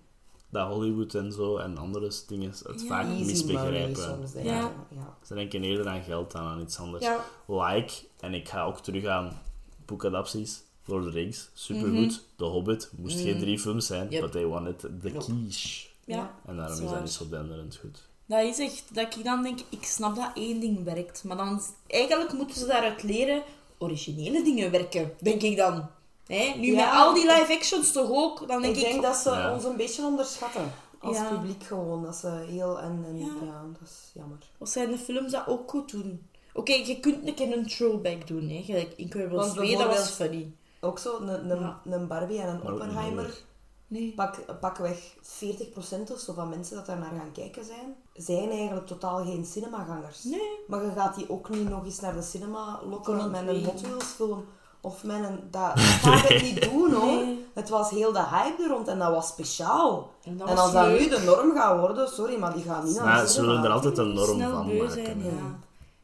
[0.51, 2.86] dat Hollywood en zo en andere dingen het Ja.
[2.86, 4.03] vaak misbegrijpen.
[4.03, 4.40] soms, Ja.
[4.66, 4.72] ik.
[4.90, 5.16] Ja.
[5.26, 7.05] Ze denken eerder aan geld dan aan iets anders.
[7.05, 7.24] Ja.
[7.47, 9.40] Like, en ik ga ook terug aan
[9.86, 10.64] boekadapties.
[10.84, 12.24] Lord of the Rings, supergoed.
[12.36, 14.12] The Hobbit, moest geen drie films zijn, Mhm.
[14.12, 14.22] Yep.
[14.22, 15.86] but they wanted the quiche.
[16.05, 18.03] ja, En daarom Dat is dat niet zo denderend goed.
[18.26, 21.24] dat is echt, dat ik dan denk, ik snap dat één ding werkt.
[21.24, 23.42] Maar dan, eigenlijk moeten ze daaruit leren,
[23.78, 25.88] originele dingen werken, denk ik dan.
[26.27, 26.55] Hè?
[26.59, 26.85] Nu Ja.
[26.91, 28.89] met al die live actions toch ook, dan denk Ik ik...
[28.91, 29.55] denk dat ze Ja.
[29.55, 30.72] ons een beetje onderschatten.
[31.01, 31.29] Als Ja.
[31.29, 32.03] publiek gewoon.
[32.03, 32.81] Dat ze heel...
[32.81, 33.24] En, en, Ja.
[33.45, 33.62] ja.
[33.79, 34.39] dat is jammer.
[34.59, 36.29] Wat zijn de films dat ook goed doen?
[36.55, 38.62] Oké, je kunt een keer een throwback doen, hè.
[38.62, 40.53] Gelijk Incredibles Want 2, dat was funny.
[40.81, 43.45] Ook zo, een, een, Barbie en een Oppenheimer.
[43.89, 44.12] Nee.
[44.16, 48.87] Pak, pakweg 40% of zo van mensen dat daar naar gaan kijken zijn, zijn eigenlijk
[48.87, 50.22] totaal geen cinemagangers.
[50.24, 50.59] Nee.
[50.66, 53.64] Maar je gaat die ook niet nog eens naar de cinema lokken met een.
[53.64, 54.45] Hot Wheels film.
[54.87, 55.39] Of met een...
[55.51, 57.07] Dat, dat gaat het niet doen, hoor.
[57.24, 57.45] Nee.
[57.55, 60.11] Het was heel de hype er rond en dat was speciaal.
[60.24, 61.01] En dat als dat leuk.
[61.01, 63.70] nu de norm gaat worden, sorry, maar die gaan niet naar de ze willen er
[63.70, 64.93] altijd een norm Snel van beu maken.
[65.05, 65.28] zijn, hè.
[65.28, 65.59] ja.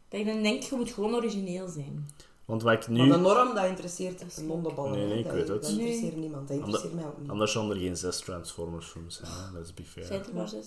[0.08, 2.08] Dat je dan denkt, je moet gewoon origineel zijn.
[2.44, 3.16] Want wat ik Maar de nu...
[3.20, 4.92] norm, dat interesseert londeballen.
[4.92, 5.62] Nee, nee, ik dat, weet het.
[5.62, 6.48] Dat interesseert niemand.
[6.48, 7.30] Dat interesseert mij ook niet.
[7.30, 9.58] Anders zijn er geen zes Transformers films zijn, hè.
[9.58, 10.06] let's be fair.
[10.06, 10.66] Zijn er maar zes?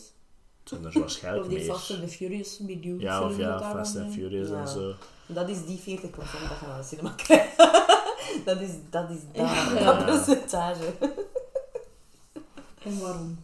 [0.63, 1.99] Zijn er waarschijnlijk Of die Fast meer.
[1.99, 4.11] and the Furious die Ja, of ja, dat Fast and zijn.
[4.11, 4.59] Furious Ja.
[4.59, 4.93] en zo.
[5.27, 5.81] Dat is die 40%
[6.49, 7.55] dat je naar de cinema krijgt.
[8.45, 9.73] Dat is dat, is dat, Ja.
[9.95, 10.93] dat percentage.
[12.83, 13.37] En waarom?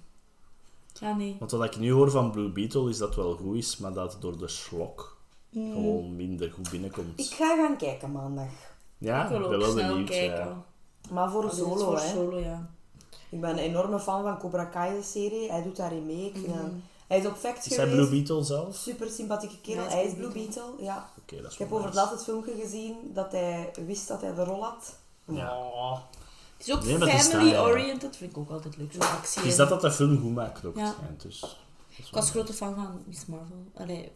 [0.99, 1.35] Ja, nee.
[1.39, 3.93] Want wat ik nu hoor van Blue Beetle is dat het wel goed is, maar
[3.93, 5.19] dat het door de slok
[5.49, 5.71] Mm.
[5.73, 7.19] gewoon minder goed binnenkomt.
[7.19, 8.49] Ik ga gaan kijken maandag.
[8.97, 10.09] Ja, ik wil ik ook ben wel snel benieuwd.
[10.09, 10.37] kijken.
[10.45, 10.63] Ja.
[11.09, 12.07] Maar voor Dat is solo, voor hè.
[12.09, 12.69] solo, ja.
[13.29, 15.51] Ik ben een enorme fan van Cobra Kai, de serie.
[15.51, 16.25] Hij doet daarin mee.
[16.25, 16.57] Ik vind Mhm.
[16.57, 17.89] hem- Hij is op Facts Is hij.
[17.89, 18.75] Blue Beetle zelf?
[18.75, 19.83] Super sympathieke kerel.
[19.83, 21.09] Ja, hij is Blue Beetle, ja.
[21.31, 22.05] Oké, dat is Ik heb over het nice.
[22.05, 24.95] laatst het filmpje gezien dat hij wist dat hij de rol had.
[25.25, 26.03] Ja.
[26.57, 27.17] Het is ook Nee, ja.
[27.19, 28.91] family-oriented, vind ik ook altijd leuk.
[28.91, 29.41] Zo'n actie.
[29.41, 30.75] Is dat dat de film goed maakt ook?
[30.77, 30.95] Ja.
[31.17, 31.57] dus.
[31.95, 33.55] Ik was grote fan van Miss Marvel.
[33.75, 34.11] Allee,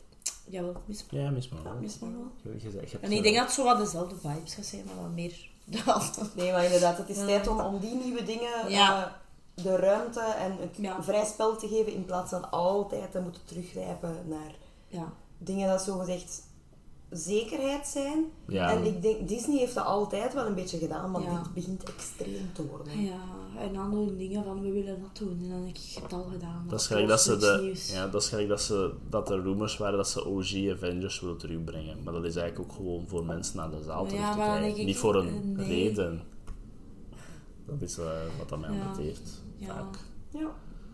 [0.46, 1.64] jawel, Miss, Ja, mis maar.
[1.64, 1.74] wel.
[1.82, 2.32] Miss Marvel.
[2.42, 4.96] Je- je hebt, En ik denk dat het zo wat dezelfde vibes gaat zijn, maar
[5.02, 5.50] wat meer
[5.86, 6.02] dan.
[6.36, 7.26] Nee, maar inderdaad, het is Ja.
[7.26, 9.06] tijd om, om die nieuwe dingen Ja.
[9.56, 11.04] eh, de ruimte en het Ja.
[11.04, 14.56] vrij spel te geven in plaats van altijd te moeten teruggrijpen naar
[14.88, 15.14] Ja.
[15.38, 16.42] dingen dat zogezegd
[17.10, 18.26] zekerheid zijn.
[18.48, 18.72] Ja.
[18.72, 21.42] En ik denk, Disney heeft dat altijd wel een beetje gedaan, maar Ja.
[21.44, 23.02] dit begint extreem te worden.
[23.02, 23.20] ja,
[23.60, 25.40] en dan doen dingen van we willen dat doen.
[25.44, 26.66] En dan denk ik, het al gedaan.
[26.70, 27.92] Dat is gelijk dat ze de, nieuws.
[27.92, 31.38] ja, dat is gelijk dat ze dat er rumors waren dat ze OG Avengers willen
[31.38, 32.04] terugbrengen.
[32.04, 34.80] Maar dat is eigenlijk ook gewoon voor mensen naar de zaal Ja, terug te krijgen.
[34.80, 35.68] ik, Niet voor een nee.
[35.68, 36.22] reden.
[37.66, 38.06] Dat is eh,
[38.38, 38.94] wat dat mij Ja.
[39.58, 39.68] Ja.
[39.68, 39.98] Vaak.
[40.30, 40.52] Ja.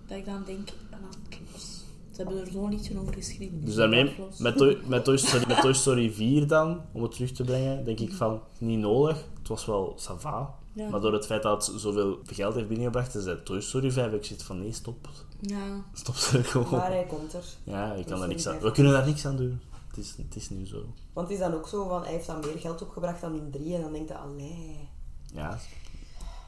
[0.08, 1.18] Dat ik dan denk, laat
[1.54, 1.81] los.
[2.22, 3.66] Ze Ze hebben er zo'n liedje over geschreven.
[3.66, 4.38] Dus daarmee, Waardeloos.
[4.38, 7.86] met Toy, met, Toy Story, met Toy Story 4 dan, om het terug te brengen,
[7.86, 9.26] denk ik van, niet nodig.
[9.40, 10.56] Het was wel sava.
[10.74, 10.90] Ja.
[10.90, 14.14] Maar door het feit dat het zoveel geld heeft binnengebracht, is het Toy Story 5,
[14.14, 15.10] ik zit van, nee, stop.
[15.40, 15.84] Ja.
[15.94, 16.70] Stop er gewoon.
[16.70, 17.44] Maar hij komt er.
[17.64, 18.54] Ja, ik kan daar niks aan.
[18.54, 18.64] 5.
[18.64, 19.60] We kunnen daar niks aan doen.
[19.88, 20.86] Het is, het is nu zo.
[21.14, 23.52] Want het is dan ook zo van, hij heeft dan meer geld opgebracht dan in
[23.52, 23.76] drie.
[23.76, 24.90] En dan denkt hij, allee.
[25.34, 25.60] Ja.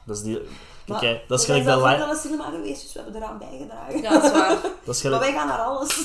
[0.04, 0.40] Dat is die...
[0.86, 2.82] Kijk, Maar dat is we gelijk zijn de zelf ook li- naar de cinema geweest,
[2.82, 4.02] dus we hebben eraan bijgedragen.
[4.02, 4.56] ja, dat is waar.
[4.84, 6.04] Dat is Maar wij gaan naar alles.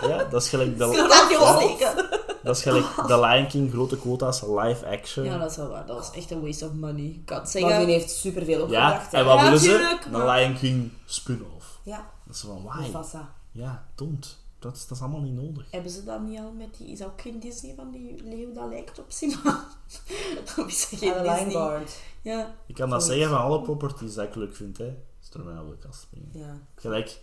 [0.00, 0.96] Ja, dat is gelijk Dat de...
[0.96, 1.98] wel.
[2.42, 5.24] Dat is gelijk de Lion King, grote quota's, live action.
[5.24, 5.86] Ja, dat is wel waar.
[5.86, 7.04] Dat was echt een waste of money.
[7.04, 7.88] Ik kan het Maar die zeggen.
[7.88, 9.12] heeft superveel Ja, opgebracht.
[9.12, 9.18] hè.
[9.18, 9.98] en wat Ja, willen ze?
[10.04, 11.66] Een maar- Lion King spin-off.
[11.82, 12.80] Ja, Dat is van, why?
[12.80, 13.32] Mufasa.
[13.52, 14.36] Ja, don't.
[14.58, 15.70] Dat is, dat is allemaal niet nodig.
[15.70, 16.86] Hebben ze dat niet al met die...
[16.86, 19.68] Is dat ook geen Disney van die leeuw dat lijkt op Simba?
[20.58, 21.86] of is dat geen Disney?
[22.22, 22.54] Ja.
[22.66, 24.96] Ik kan dat zeggen van alle properties dat ik leuk vind, hè.
[25.22, 26.30] Is er mij op de kast springen.
[26.32, 26.60] Ja.
[26.74, 27.20] Gelijk,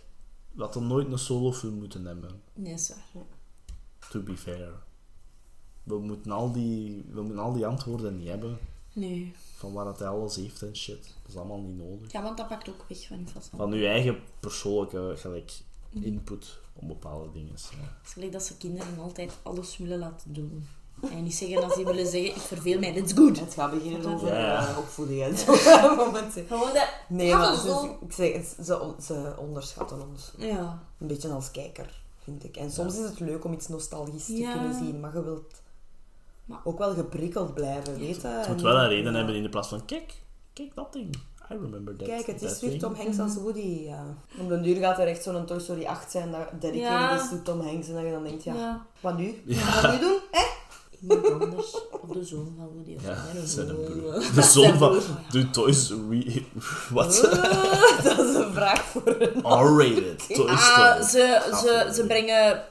[0.52, 2.42] dat we nooit een solofilm moeten hebben.
[2.54, 3.24] Nee, is waar.
[4.10, 4.72] To be fair.
[5.82, 8.58] We moeten al die, we moeten al die antwoorden niet hebben.
[8.92, 9.32] Nee.
[9.56, 11.02] Van waar dat hij alles heeft en shit.
[11.22, 12.12] Dat is allemaal niet nodig.
[12.12, 13.50] Ja, want dat pakt ook weg van je vast.
[13.56, 15.52] Van uw eigen persoonlijke gelijk,
[15.90, 17.52] input op bepaalde dingen.
[17.70, 17.76] Ja.
[17.78, 20.68] Het is gelijk dat ze kinderen altijd alles willen laten doen.
[21.10, 23.40] En niet zeggen als die willen zeggen, ik verveel mij, that's good.
[23.40, 24.68] Het gaat beginnen over Ja, ja.
[24.68, 25.52] eh, opvoeding en zo.
[26.48, 26.88] Gewoon dat...
[27.08, 27.80] Nee, Ja, maar zo.
[27.80, 30.32] ze, ik zeg, ze, ze onderschatten ons.
[30.38, 30.82] Ja.
[30.98, 32.56] Een beetje als kijker, vind ik.
[32.56, 35.62] En soms is het leuk om iets nostalgisch te kunnen zien, maar je wilt
[36.44, 38.26] Maar- ook wel geprikkeld blijven, weet je?
[38.28, 39.18] Het moet wel een reden ja.
[39.18, 40.14] hebben in de plaats van, kijk,
[40.52, 41.16] kijk dat ding.
[41.50, 42.08] I remember that.
[42.08, 44.04] Kijk, het is weer thing." Tom Hanks als Woody, ja.
[44.40, 47.22] Om den duur gaat er echt zo'n Toy Story 8 zijn dat dedicated Ja.
[47.22, 47.88] is to Tom Hanks.
[47.88, 48.86] En dat je dan denkt, ja, Ja.
[49.00, 49.42] wat nu?
[49.46, 49.82] Ja.
[49.82, 50.18] Wat nu doen?
[50.30, 50.44] Hè?
[51.00, 51.76] Iemand anders.
[51.90, 52.94] Of de zoon van Woody.
[52.96, 54.12] Of Ja, zijn broer.
[54.34, 55.00] De zoon van...
[55.30, 55.90] De Toys...
[56.10, 56.42] Re...
[56.90, 57.20] Wat?
[58.02, 59.40] dat is een vraag voor een...
[59.64, 60.34] R-rated.
[60.34, 61.02] Toy Ah, Story.
[61.02, 61.94] ze, ze, Aflevering.
[61.94, 62.62] ze brengen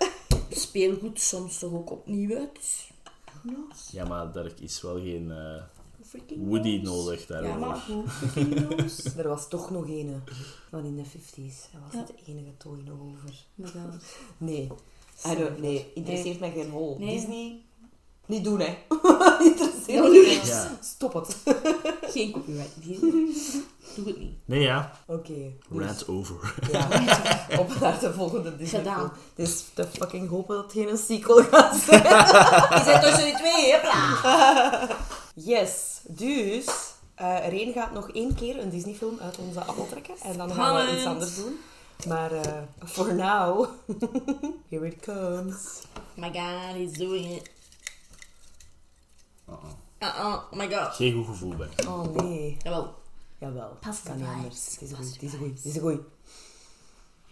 [0.50, 2.84] speelgoed soms toch ook opnieuw uit.
[3.92, 5.62] Ja, maar daar is wel geen eh,
[6.16, 7.06] freaking Woody knows?
[7.06, 7.60] nodig Ja, daarvoor.
[7.60, 9.16] maar who freaking knows?
[9.18, 10.22] Er was toch nog een
[10.70, 11.72] van in de 50s.
[11.72, 12.00] Hij was Ja.
[12.00, 13.46] het enige toy nog over.
[14.38, 14.72] Nee.
[15.28, 16.98] I don't, nee, interesseert mij geen hol.
[17.00, 17.16] Nee.
[17.16, 17.62] Disney,
[18.26, 18.78] niet doen hè.
[19.50, 20.28] interesseert Ja, mij nu niet.
[20.38, 20.48] niet.
[20.48, 20.78] Ja.
[20.82, 21.38] Stop het.
[22.02, 22.76] Geen copyright.
[23.96, 24.34] Doe het niet.
[24.46, 24.92] Nee, ja.
[25.08, 25.34] Oké.
[25.70, 26.54] dus, Rant over.
[26.72, 26.88] ja,
[27.60, 29.12] op naar de volgende Disney Gedaan.
[29.36, 32.04] is te fucking hopen dat het geen sequel gaat zijn.
[32.04, 34.88] Je zit tussen die twee, hopla.
[35.36, 36.66] Yes, dus
[37.16, 40.16] eh Reen gaat nog één keer een Disney film uit onze appel trekken.
[40.24, 41.60] En dan gaan we iets anders doen.
[42.08, 43.70] Maar eh for now,
[44.70, 45.82] here it comes.
[45.98, 47.50] Oh my god, he's doing it.
[49.50, 49.60] Uh-uh.
[50.00, 50.96] Uh-uh, oh my god.
[50.96, 51.70] Geen goed gevoel bij.
[51.88, 52.58] Oh nee.
[52.64, 52.94] Jawel.
[53.38, 54.72] Jawel, Pas kan de niet anders.
[54.72, 55.64] Het is een goeie, het is een goeie, vibes.
[55.64, 56.00] het is een goeie.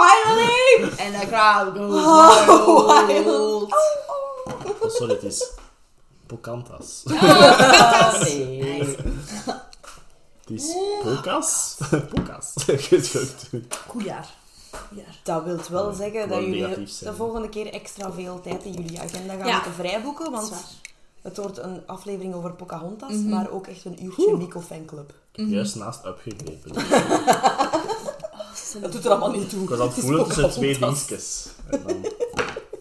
[0.01, 0.83] finally!
[1.05, 3.73] And the crowd goes Oh, wild.
[4.81, 5.51] Oh, sorry, het is
[6.25, 7.03] Pocantas.
[8.23, 8.79] nee.
[10.41, 11.77] Het is Pocas?
[12.13, 12.53] Pocas.
[13.87, 14.29] Goed, jaar.
[14.89, 15.15] Jaar.
[15.23, 18.99] Dat wil wel Ja, zeggen dat jullie de volgende keer extra veel tijd in jullie
[18.99, 19.53] agenda gaan Ja.
[19.53, 20.31] moeten vrijboeken.
[20.31, 20.51] Want
[21.21, 23.29] het wordt een aflevering over Pocahontas, Mhm.
[23.29, 25.09] maar ook echt een uurtje Mico fanclub.
[25.31, 26.71] Ik heb juist naast opgegrepen.
[28.81, 29.63] Dat doet er allemaal niet toe.
[29.63, 31.47] Ik was aan het voelen tussen twee dingetjes.
[31.69, 32.01] En dan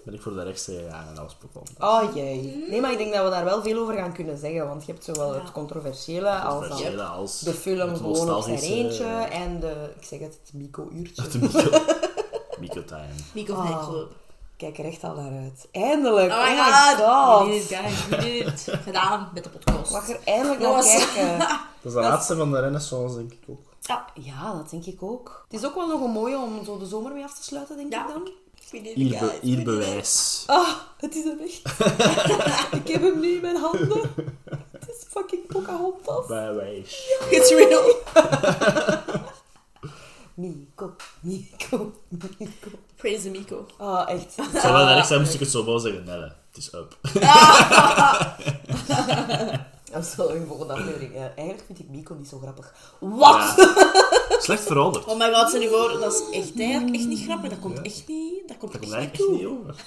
[0.04, 2.08] ben ik voor de rechtse gegaan en dat was Pocahontas.
[2.08, 2.64] Oh jee.
[2.68, 4.68] Nee, maar ik denk dat we daar wel veel over gaan kunnen zeggen.
[4.68, 5.40] Want je hebt zowel Ja.
[5.40, 9.04] het controversiële als dan Controversiële als de film het gewoon op zijn nostalgische, eentje.
[9.30, 11.28] En de, ik zeg het, het Mico-uurtje.
[11.28, 11.60] De Mico.
[12.60, 13.08] Mico time.
[13.34, 13.88] Mico Ah.
[13.88, 14.12] Club.
[14.56, 15.68] Kijk er echt al naar uit.
[15.72, 16.30] Eindelijk!
[16.32, 16.96] Oh my Oh god.
[16.98, 17.46] my god!
[17.46, 18.08] We did it, guys.
[18.08, 18.78] We did it.
[18.84, 19.92] Gedaan met de podcast.
[19.92, 21.12] Mag er eindelijk naar Jongens.
[21.14, 21.38] kijken.
[21.38, 21.48] Dat
[21.82, 23.58] is de laatste van de renaissance, denk ik ook.
[23.90, 25.44] Ja, ja, dat denk ik ook.
[25.50, 27.76] Het is ook wel nog een mooie om zo de zomer mee af te sluiten,
[27.76, 28.02] denk Ja.
[28.06, 28.28] ik dan.
[28.94, 30.42] Hier, be- hier bewijs.
[30.46, 31.60] Ah, het is hem echt.
[32.82, 34.00] ik heb hem nu in mijn handen.
[34.70, 36.26] Het is fucking Pocahontas.
[36.26, 37.10] Bewijs.
[37.30, 37.94] It's real.
[40.34, 42.68] Mico, Mico, Mico.
[42.96, 43.66] Praise the Mico.
[43.78, 44.36] Ah, echt.
[44.36, 46.04] Het zou wel erg zijn moest ik het zo wel zeggen.
[46.04, 46.96] Nee, nee, het is up.
[49.90, 51.14] Dat is wel een volgende aflevering.
[51.14, 52.74] Eh, eigenlijk vind ik Mico niet zo grappig.
[53.00, 53.54] Wat?
[53.56, 54.38] Ja.
[54.40, 55.04] Slecht veranderd.
[55.04, 57.50] Oh my god, stel je voor, dat is echt, eigenlijk echt niet grappig.
[57.50, 59.32] Dat komt echt niet, dat komt Dat echt komt niet eigenlijk toe.
[59.32, 59.84] niet over.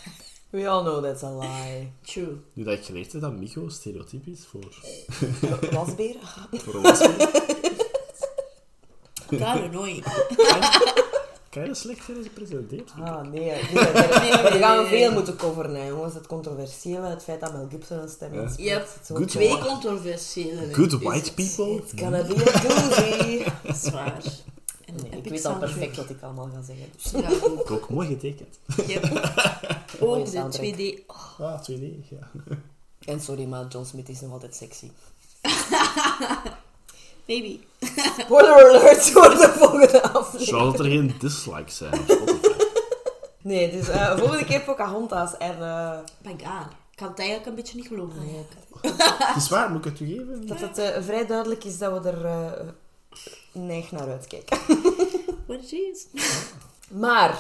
[0.50, 1.92] We all know that's a lie.
[2.02, 2.38] True.
[2.54, 4.76] Nu dat ik geleerd heb dat Mico stereotyp is voor,
[5.72, 6.16] Wasbeer?
[6.64, 7.30] voor een wasbeer.
[9.28, 10.04] Kind annoying.
[11.54, 12.92] Kan je dat slecht gepresenteerd?
[13.00, 13.32] Ah, nee.
[13.32, 16.14] nee, nee, nee, we gaan veel moeten coveren, hè, jongens.
[16.14, 18.42] Het controversiële, het feit dat Mel Gibson een stem Ja.
[18.42, 18.68] in speelt.
[18.68, 18.88] Yep.
[19.18, 20.74] Good Twee controversiële.
[20.74, 21.76] Good is white people?
[21.76, 23.44] It's gonna be a doozy.
[23.90, 24.22] Zwaar.
[25.02, 26.86] Nee, ik weet al perfect wat ik allemaal ga zeggen.
[26.96, 27.12] Dus.
[27.12, 27.72] Ja, ook.
[27.72, 28.60] Ook mooi getekend.
[28.88, 29.04] Yep.
[30.00, 30.74] Ook de soundtrack.
[30.76, 31.06] 2D.
[31.08, 32.30] Oh, Ah, 2D, ja.
[33.06, 34.90] En sorry, maar John Smith is nog altijd sexy.
[37.26, 37.60] Baby.
[38.20, 40.48] Spoiler alert voor de volgende aflevering.
[40.50, 42.52] Zou dat er geen dislikes zijn op Spotify?
[43.42, 45.38] Nee, dus eh, volgende keer Pocahontas.
[45.38, 46.66] En eh, My god.
[46.92, 48.26] Ik kan het eigenlijk een beetje niet geloven.
[48.26, 48.46] nee,
[49.34, 50.48] Het is waar, moet ik het u geven?
[50.48, 52.68] dat het eh, vrij duidelijk is dat we er eh
[53.52, 54.58] neig naar uitkijken.
[55.48, 56.08] What is.
[56.90, 57.38] Maar,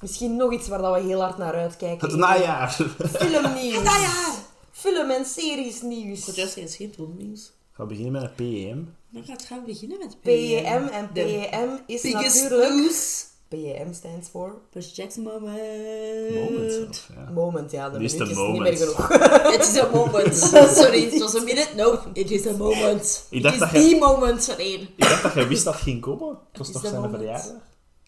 [0.00, 2.08] misschien nog iets waar dat we heel hard naar uitkijken.
[2.08, 2.70] Het najaar.
[3.18, 3.74] Filmnieuws.
[3.74, 4.34] Het najaar.
[4.72, 6.24] Film- en series nieuws.
[6.24, 7.52] Voor Just is geen filmnieuws.
[7.76, 8.96] Gaan we beginnen met een PEM.
[9.10, 10.86] Dan gaat gaan we beginnen met PEM.
[10.88, 12.74] En De PEM is Biggest natuurlijk...
[12.74, 13.26] news.
[13.48, 14.60] PEM stands for...
[14.94, 16.34] Jackson moment.
[16.34, 17.30] Moment zelf, ja.
[17.32, 17.90] Moment, ja.
[17.90, 19.08] De is minuut het is niet meer genoeg.
[19.52, 20.36] Het is een moment.
[20.78, 21.68] Sorry, het was een minute.
[21.76, 23.26] No, it is a moment.
[23.30, 24.80] Ik dacht it dat is je- the moment van één.
[24.80, 26.28] Ik dacht dat je wist dat het ging komen.
[26.48, 27.52] Het was Is toch zijn verjaardag?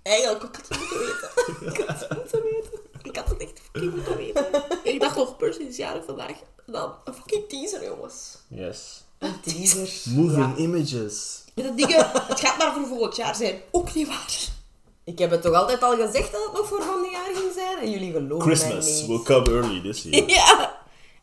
[0.02, 1.30] Eigenlijk, ik had het moeten weten.
[1.72, 2.80] Ik had het moeten weten.
[3.02, 4.52] Ik had het echt fucking moeten weten.
[4.84, 6.32] En ik dacht nog, Percy is jarig vandaag.
[6.66, 8.38] Dan een fucking teaser, jongens.
[8.48, 9.04] Yes.
[9.18, 9.88] Een teaser.
[10.14, 10.62] Moving Ja.
[10.62, 11.44] images.
[11.54, 13.60] Dat dingen, het gaat maar voor volgend jaar zijn.
[13.70, 14.34] Ook niet waar.
[15.04, 17.78] Ik heb het toch altijd al gezegd dat het nog voor van jaar ging zijn?
[17.78, 19.06] En jullie geloven mij Christmas niet.
[19.06, 20.28] will come early this year.
[20.38, 20.76] Ja.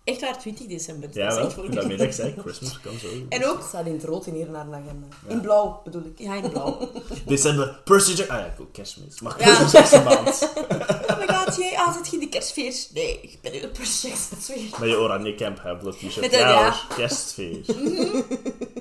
[0.04, 1.10] Echt waar, 20 december.
[1.14, 1.46] Ja, dat is wel.
[1.46, 3.26] echt voor dat zei ik, Christmas comes early.
[3.30, 5.08] En Het ook, staat in het rood in hier naar de agenda.
[5.28, 6.20] In blauw bedoel ik.
[6.20, 6.90] ja, in blauw.
[7.26, 8.36] December, Percy Jackson.
[8.36, 9.22] Ah ja, cool, kerstmis.
[9.22, 9.56] Maar Ja.
[9.56, 10.52] Christmas is een maand.
[11.14, 12.94] Oh my god, jij altijd geen de kerstfeest.
[12.94, 14.80] Nee, ik ben in de Percy Jackson sfeer.
[14.80, 16.32] Met je oranje camp Hamlet t-shirt.
[16.32, 16.76] Ja, ja.
[16.96, 17.74] kerstfeest.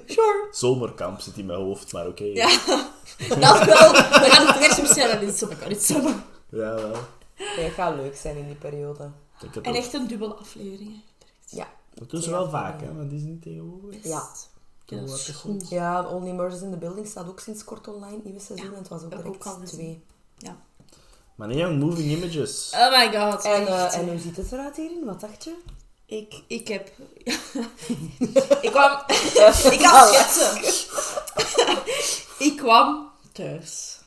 [0.06, 0.48] Sure.
[0.50, 2.24] Zomerkamp zit in mijn hoofd, maar oké.
[2.24, 2.48] Ja,
[3.28, 3.92] dat wel.
[3.92, 5.56] We gaan het kerst bestellen in zomer.
[5.56, 6.14] Kan niet zomer.
[6.50, 6.96] Ja, wel.
[7.56, 9.02] Nee, het gaat leuk zijn in die periode.
[9.04, 11.00] Ik denk het En echt een dubbele aflevering.
[11.52, 11.68] Ja.
[11.94, 14.04] Dat doen ze wel vaak, hè, maar die is niet tegenwoordig.
[14.04, 14.28] Ja.
[14.84, 15.68] Ja, dat is goed.
[15.68, 18.66] Ja, Only Murders in the Building staat ook sinds kort online, nieuwe seizoen.
[18.66, 20.04] Ja, en het was ook direct ook twee.
[21.34, 22.72] Maar nee, jong, moving images.
[22.74, 23.44] Oh my god.
[23.44, 25.04] En, eh, en hoe ziet het eruit hierin?
[25.04, 25.54] Wat dacht je?
[26.06, 26.90] Ik, ik heb...
[28.66, 29.02] ik kwam...
[29.76, 30.56] ik had schetsen.
[32.38, 34.00] ik kwam thuis.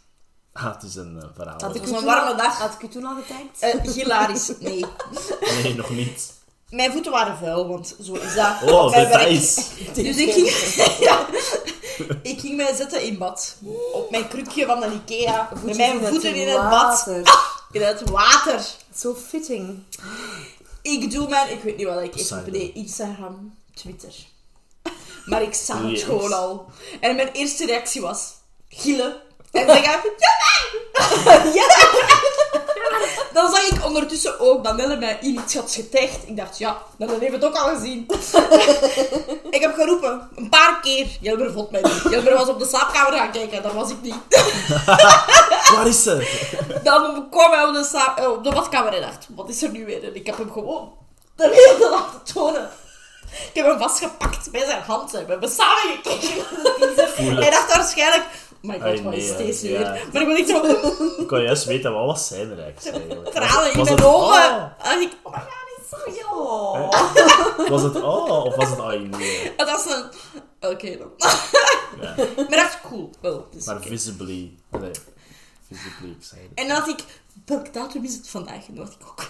[0.54, 1.60] Ah, het is een eh, verhaal.
[1.60, 2.58] Had ik toen warme dag.
[2.58, 3.60] Had ik u toen al getagd?
[3.60, 4.52] Eh, hilarisch.
[4.60, 4.86] Nee.
[5.64, 6.34] Nee, nog niet.
[6.70, 8.56] Mijn voeten waren vuil, want zo is dat.
[8.64, 9.20] Oh, op mijn werk.
[9.20, 9.70] details.
[9.94, 10.50] Dus ik ging,
[11.08, 11.28] ja,
[12.22, 13.56] ik ging mij zetten in bad.
[13.94, 15.50] Op mijn krukje van de Ikea.
[15.64, 16.72] Met mijn voeten in het bad.
[16.72, 17.22] water.
[17.72, 18.66] In het water.
[18.96, 19.84] Zo fitting.
[20.82, 21.52] Ik doe mijn...
[21.52, 22.76] Ik weet niet wat ik even deed.
[22.76, 24.14] Instagram, Twitter.
[25.26, 26.66] Maar ik zag het gewoon al.
[27.00, 28.34] En mijn eerste reactie was...
[28.70, 29.16] Gillen.
[29.52, 30.00] En zeggen...
[30.18, 30.34] Ja!
[31.60, 31.68] ja!
[33.34, 36.28] Dan zag ik ondertussen ook dat Nelle mij in iets had getagd.
[36.28, 38.06] Ik dacht, ja, Nelle heeft het ook al gezien.
[39.50, 41.08] ik heb geroepen, een paar keer.
[41.22, 42.02] Jelmer vond mij niet.
[42.10, 44.16] Jelmer was op de slaapkamer gaan kijken, dat was ik niet.
[45.76, 46.44] Waar is ze?
[46.84, 49.70] Dan kwam hij op de, slaap- eh, op de badkamer en dacht, wat is er
[49.70, 50.04] nu weer?
[50.04, 50.92] En ik heb hem gewoon
[51.36, 51.44] de
[51.78, 52.70] hele laten tonen.
[53.32, 55.12] Ik heb hem vastgepakt bij zijn hand.
[55.12, 56.46] We hebben samen gekeken.
[57.36, 58.24] Hij dacht waarschijnlijk,
[58.66, 59.78] my god, wat is deze ja.
[59.78, 60.08] weer?
[60.14, 60.66] Maar ik wil niet zo
[61.22, 63.30] Ik kan juist weten, wat was zijn reactie eigenlijk?
[63.36, 64.76] tranen in Was mijn het, ogen.
[64.78, 66.90] En ik, oh my god, it's so Oh.
[67.58, 69.54] Oh, was het oh of was het ai nee?
[69.58, 70.06] Dat is een...
[70.72, 71.12] Oké dan.
[72.02, 72.16] Ja.
[72.36, 73.10] Maar dat is cool.
[73.22, 74.92] Wel, Maar visibly, nee,
[75.68, 76.50] visibly excited.
[76.56, 77.04] En dan had ik...
[77.46, 78.68] Welke datum is het vandaag?
[78.68, 79.30] En had ik ook...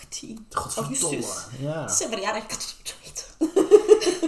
[0.00, 0.98] 18 Godverdomme.
[1.06, 1.44] augustus.
[1.58, 1.88] Ja.
[1.88, 3.67] Zijn verjaardag, ik had het moeten weten.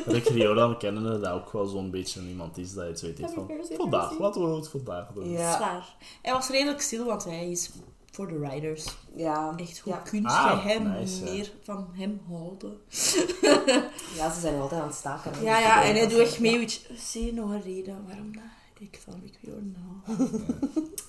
[0.07, 3.33] Rick Riordan kennende dat ook wel zo'n beetje iemand is dat je het weet heeft
[3.33, 3.51] van...
[3.77, 5.31] Vandaag, laten we het vandaag doen.
[5.31, 5.57] Ja.
[5.57, 5.97] Zwaar.
[6.23, 7.71] Hij was redelijk stil, want hij is
[8.13, 8.87] voor de riders.
[9.15, 9.53] Ja.
[9.57, 9.99] Echt, hoe Ja.
[9.99, 11.31] kun Ah, je hem nice, ja.
[11.31, 12.71] meer van hem houden?
[14.19, 15.43] ja, ze zijn altijd aan het staken.
[15.43, 16.61] Ja, ja, en hij doet echt mee.
[16.61, 18.43] je, Zie je nog een reden waarom dat
[18.79, 20.29] ik van Rick Riordan hou?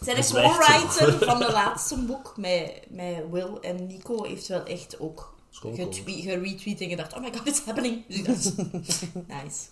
[0.02, 0.36] Zijn zo.
[0.42, 6.82] co-writer van de laatste boek met, met Will en Nico heeft wel echt ook geretweet
[6.82, 8.06] en gedacht, oh my god, it's happening.
[8.08, 8.52] Dus
[9.28, 9.68] nice.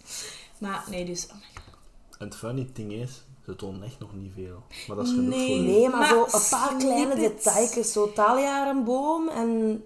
[0.58, 2.18] Maar nee, dus, oh my god.
[2.20, 4.64] En het funny ding is, ze tonen echt nog niet veel.
[4.88, 5.56] Maar dat is genoeg Nee.
[5.56, 5.66] voor.
[5.66, 7.92] Nee, maar, Maar zo een paar kleine details.
[7.92, 9.84] Zo Talia een boom en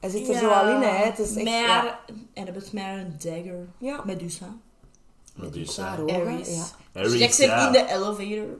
[0.00, 0.80] hij zit er Ja, zo al in.
[0.82, 0.88] Hè.
[1.04, 1.44] Het is echt...
[1.44, 2.00] maar, ja.
[2.32, 3.68] En hij heeft maar een dagger.
[3.78, 4.02] Ja.
[4.04, 4.56] Medusa.
[5.34, 5.96] Medusa.
[5.98, 6.48] Ogen, Ares.
[6.48, 6.64] ja.
[6.92, 8.58] Ares, Dus Jackson in de elevator.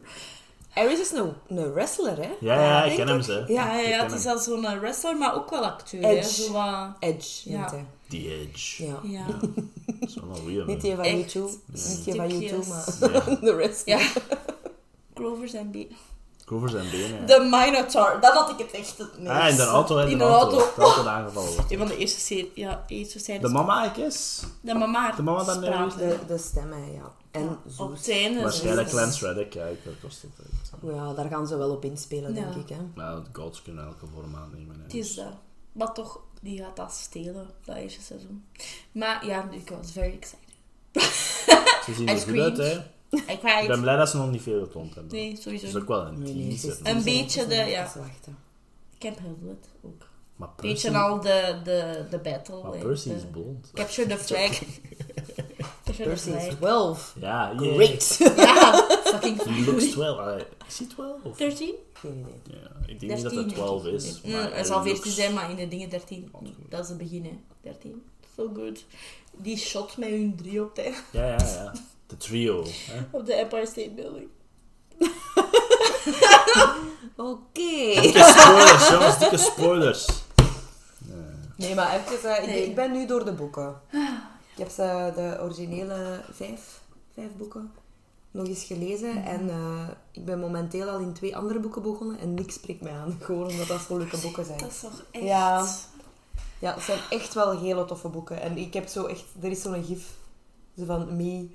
[0.76, 2.28] Ares is een, een wrestler, hè?
[2.40, 3.44] Ja, ja, ik ken hem ze.
[3.46, 6.02] Ja, Ja, ja, het is al zo'n eh, wrestler, maar ook wel acteur.
[6.02, 6.08] Hè?
[6.08, 6.42] Edge.
[6.42, 6.88] Zo wat...
[7.00, 7.70] Edge Ja.
[7.70, 7.84] hij.
[8.08, 8.84] The Edge.
[8.86, 9.00] Ja.
[9.02, 9.26] Ja.
[9.26, 11.50] Dat is wel een goeie, Niet die van YouTube.
[11.66, 12.38] Niet die van.
[12.38, 13.36] YouTube, maar Ja.
[13.46, 13.86] de rest.
[13.86, 13.98] ja.
[15.14, 15.76] Grovers en B.
[16.50, 17.20] Over zijn benen.
[17.20, 17.26] ja.
[17.26, 19.30] De Minotaur, dat had ik het echt het meest.
[19.30, 20.58] Ah, in de auto, hè, In de de auto.
[20.58, 20.74] auto.
[20.76, 21.70] De auto aangevallen wordt.
[21.72, 23.42] Een van de eerste series, ja, eerste series.
[23.42, 24.42] De mama, ik is.
[24.60, 25.12] De mama.
[25.16, 25.60] De mama dan.
[25.98, 27.12] De, de stemmen, ja.
[27.30, 27.98] En Op Zeus.
[27.98, 28.42] het einde.
[28.42, 30.30] Waarschijnlijk zo- Lance Reddick, ja, ik kost het.
[30.94, 32.68] Ja, daar gaan ze wel op inspelen, denk ik.
[32.68, 32.76] Hè.
[33.22, 34.76] De gods kunnen elke vorm aannemen.
[34.76, 34.82] hè.
[34.82, 35.32] Het is dat.
[35.72, 38.44] Maar toch, die gaat dat stelen, dat eerste seizoen.
[38.92, 40.44] Maar ja, ik was very excited.
[41.84, 42.80] Ze zien er goed uit, hè.
[43.16, 43.66] Ik Ik cried.
[43.66, 45.12] ben blij dat ze nog niet veel getoond hebben.
[45.12, 45.78] Nee, Dat is sowieso.
[45.78, 46.84] ook wel een Nee, nee, het is- teaser.
[46.86, 47.84] het Een beetje het de- ja.
[47.86, 48.38] even wachten.
[48.98, 50.08] Camp Hamlet ook.
[50.36, 52.62] Maar Percy, Beetje al de, de, de battle.
[52.62, 53.70] maar hè, Percy de- is blond.
[53.74, 54.50] Capture the flag.
[55.84, 56.54] Capture the Percy is flag.
[56.56, 57.14] 12.
[57.20, 57.74] Ja, yeah.
[57.74, 58.16] Great.
[58.36, 60.18] Ja, fucking He looks 12.
[60.18, 61.22] Allee, Is hij 12?
[61.24, 61.36] Of?
[61.36, 61.74] 13?
[61.92, 62.60] Geen idee.
[62.60, 64.00] Ja, ik denk niet dat 13, hij 12 denk ik.
[64.02, 64.20] is.
[64.24, 66.28] Mm, maar hij hij zal 14 looks- zijn, maar in de dingen 13.
[66.32, 66.48] Goed.
[66.68, 67.38] Dat is het begin, hè.
[67.60, 68.02] 13.
[68.36, 68.84] So good.
[69.36, 71.72] Die shot met hun drie op de, Ja, ja, ja.
[72.06, 72.64] De trio.
[72.66, 73.00] Hè?
[73.10, 74.28] op de Empire State Building.
[77.16, 78.00] Oké.
[78.00, 80.06] Dikke spoilers, jongens, dikke spoilers.
[81.56, 82.66] Nee, maar even, eh, ik, Nee.
[82.66, 83.80] ik ben nu door de boeken.
[84.52, 86.80] Ik heb ze, de originele vijf,
[87.14, 87.72] vijf boeken
[88.36, 89.24] nog eens gelezen.
[89.24, 92.18] En eh, ik ben momenteel al in twee andere boeken begonnen.
[92.18, 93.18] En niks spreekt mij aan.
[93.24, 94.58] Gewoon omdat dat zo leuke boeken zijn.
[94.58, 95.24] Dat is toch echt...
[95.24, 95.66] Ja.
[96.58, 98.40] Ja, het zijn echt wel hele toffe boeken.
[98.40, 99.24] En ik heb zo echt...
[99.42, 100.14] Er is zo'n gif
[100.76, 101.48] zo van me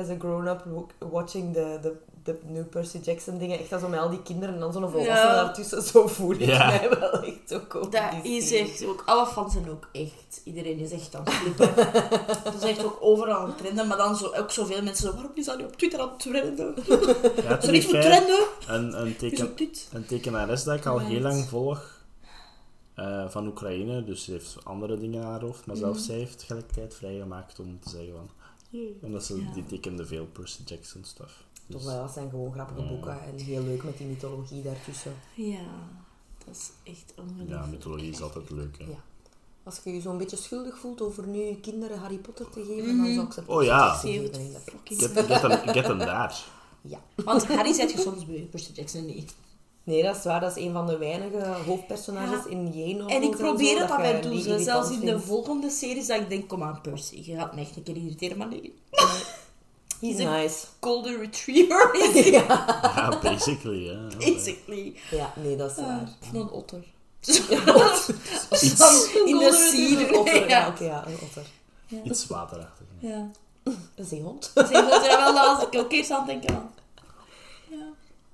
[0.00, 0.64] as a grown-up
[0.98, 1.92] watching the, the,
[2.24, 3.58] the new Percy Jackson dingen.
[3.58, 5.34] Echt als zo met al die kinderen en dan zo'n volwassene Ja.
[5.34, 5.82] daartussen.
[5.82, 6.66] Zo voel ik Ja.
[6.70, 9.02] mij wel echt ook op Dat die is echt ook...
[9.06, 10.40] Alle fans zijn ook echt...
[10.44, 11.74] Iedereen is echt aan het flippen.
[12.44, 13.86] dat is echt ook overal aan het trenden.
[13.86, 15.14] Maar dan zo, ook zoveel mensen zo...
[15.14, 16.74] Waarom is dat nu op Twitter aan het trenden?
[17.36, 18.46] Ja, moet fair, trenden?
[18.68, 19.54] een, een, teken,
[19.92, 21.98] een tekenares dat ik al heel lang volg
[22.94, 24.04] eh, van Oekraïne.
[24.04, 25.66] Dus ze heeft andere dingen aan haar hoofd.
[25.66, 28.30] Maar zelfs zij heeft tegelijkertijd vrijgemaakt om te zeggen van...
[28.70, 29.52] "Yay", Omdat ze Ja.
[29.52, 31.44] die tekende veel Percy Jackson stuff.
[31.68, 33.22] Toch Dus, wel, dat zijn gewoon grappige boeken.
[33.22, 35.14] En heel leuk met die mythologie daartussen.
[35.34, 35.88] Ja.
[36.46, 37.48] Dat is echt ongelooflijk.
[37.50, 38.78] ja, mythologie is altijd leuk.
[38.78, 38.84] Hè.
[38.84, 39.02] Ja.
[39.62, 43.04] Als je je zo'n beetje schuldig voelt over nu kinderen Harry Potter te geven, Mhm.
[43.04, 43.94] dan zou ik ze Oh ja.
[43.94, 44.34] Geven,
[44.84, 46.44] Get, get, hem, get hem daar.
[46.80, 47.02] Ja.
[47.24, 49.34] Want Harry zet je soms bij Percy Jackson niet.
[49.84, 50.40] Nee, dat is waar.
[50.40, 52.50] Dat is een van de weinige hoofdpersonages Ja.
[52.50, 54.30] in Jane En ik probeer het dat af je en toe.
[54.30, 54.48] die zo.
[54.50, 57.60] irritant Zelfs in de volgende series dat ik denk, kom aan Percy, je gaat me
[57.60, 58.74] echt een keer irriteren, maar nee.
[60.00, 60.66] He's nice.
[60.80, 61.90] Golden Retriever
[62.30, 62.44] ja.
[62.96, 63.84] Ja, basically.
[63.84, 63.98] Ja.
[64.18, 64.94] basically.
[65.10, 66.08] ja, nee, dat is Ah, waar.
[66.22, 66.84] of een otter.
[68.50, 70.48] Iets, In de retriever, otter.
[70.48, 70.68] Ja, Ja.
[70.68, 71.42] oké, ja, een otter.
[72.04, 72.86] iets waterachtig.
[72.98, 73.30] Ja.
[73.64, 74.50] Een zeehond.
[74.54, 76.70] Ik wil er wel dat als ik ook eerst aan het denken aan.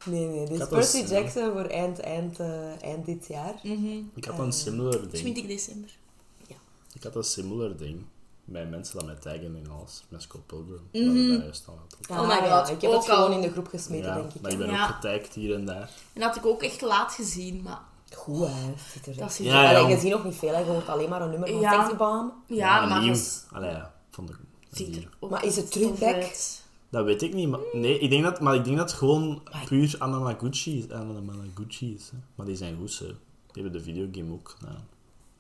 [0.07, 0.13] Ja.
[0.13, 0.47] Nee, nee.
[0.47, 3.55] Dus Percy Jackson voor eind, eind, eh, eind dit jaar.
[3.63, 3.99] Mhm.
[4.15, 5.13] Ik had een similar ding.
[5.13, 5.91] 20 december.
[6.95, 8.05] Ik had een similar ding.
[8.45, 10.05] Bij mensen dat mij taggen in alles.
[10.09, 10.81] Met Scott Pilgrim.
[10.93, 12.19] Dat ik daar juist al had.
[12.21, 13.33] Oh my ja, god, Ik heb ook het gewoon al.
[13.35, 14.41] in de groep gesmeten, Ja, denk ik.
[14.41, 14.83] maar ik ben Ja.
[14.89, 15.91] ook getagd hier en daar.
[16.13, 17.81] En dat had ik ook echt laat gezien, maar
[18.15, 18.75] Goed, hè.
[18.93, 19.69] Ziet er dat ziet Ja, er...
[19.77, 19.89] Allee, ja.
[19.95, 20.59] je ziet nog niet veel, hè.
[20.59, 21.81] je hoort alleen maar een nummer van Ja.
[21.81, 22.33] Sexy Bomb.
[22.47, 22.99] Ja, maar
[23.53, 23.95] Allee, ja.
[24.11, 24.33] Van de,
[24.71, 27.49] ziet er ook Maar is het echt Dat weet ik niet.
[27.49, 30.91] Maar, nee, ik denk dat, maar ik denk dat het gewoon puur Anamaguchi is.
[30.91, 32.17] Anamaguchi is hè.
[32.35, 33.05] Maar die zijn goed, ze.
[33.53, 34.87] Die hebben de videogame ook gedaan.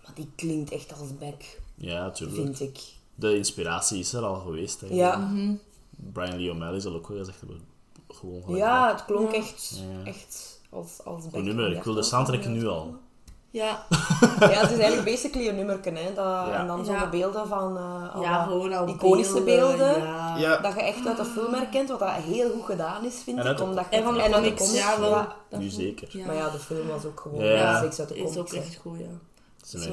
[0.05, 2.36] Maar die klinkt echt als back, Ja, natuurlijk.
[2.56, 2.81] vind ik.
[3.14, 4.81] De inspiratie is er al geweest.
[4.81, 4.86] Hè.
[4.90, 5.16] Ja.
[5.16, 5.55] Mhm.
[6.12, 7.60] Brian Lee O'Malley zal ook wel gezegd hebben.
[8.09, 9.36] Gewoon gelijk Ja, het klonk Ja.
[9.36, 10.05] echt, Ja.
[10.05, 11.32] echt als, als back.
[11.32, 11.73] Goed nummer.
[11.73, 12.94] Ik wil de soundtrack nu al.
[13.57, 13.85] Ja,
[14.41, 16.15] Ja, het is eigenlijk basically een nummer, hè.
[16.15, 16.53] Dat, Ja.
[16.61, 17.01] En dan zo Ja.
[17.05, 17.77] de beelden van...
[17.77, 20.01] eh, ja gewoon al iconische beelden.
[20.62, 23.47] Dat je echt uit de film herkent, wat dat heel goed gedaan is, vind En
[23.53, 23.61] ik.
[23.61, 25.27] Omdat je, En van de uit comics, ja, wel.
[25.59, 26.09] Nu zeker.
[26.11, 26.27] Ja.
[26.27, 27.62] Maar ja, de film was ook gewoon Ja.
[27.62, 28.39] rechtstreeks uit de is comics.
[28.39, 28.57] ook hè.
[28.57, 29.05] echt goed, ja.
[29.07, 29.93] Dat Dat is is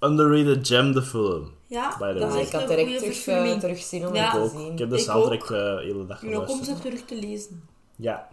[0.00, 0.10] waar.
[0.10, 1.50] underrated gem, de film.
[1.66, 2.40] Ja, By the dat way.
[2.40, 3.60] is ik echt had een direct terug, eh, verfilming.
[3.60, 4.30] terug zin om Ja.
[4.30, 4.50] te ook.
[4.50, 4.72] zien.
[4.72, 5.50] Ik heb de soundtrack ook.
[5.50, 7.68] eh, de hele dag En ook ze terug te lezen.
[7.96, 8.28] Ja.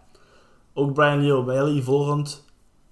[0.73, 2.45] Ook Brian Lee O'Malley volgend.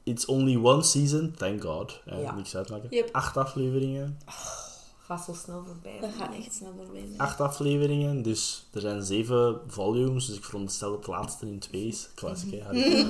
[0.06, 2.02] It's only one season, thank god.
[2.06, 2.36] Ja, Ja.
[2.36, 2.88] Niks uitmaken.
[2.92, 3.10] Yep.
[3.12, 4.18] Acht afleveringen.
[5.08, 5.98] Gaat zo snel voorbij.
[6.02, 7.20] Dat gaat echt snel voorbij zijn.
[7.20, 10.26] Acht afleveringen, dus er zijn zeven volumes.
[10.26, 12.10] Dus ik veronderstel dat het laatste in twee is.
[12.16, 13.04] Classic, hè.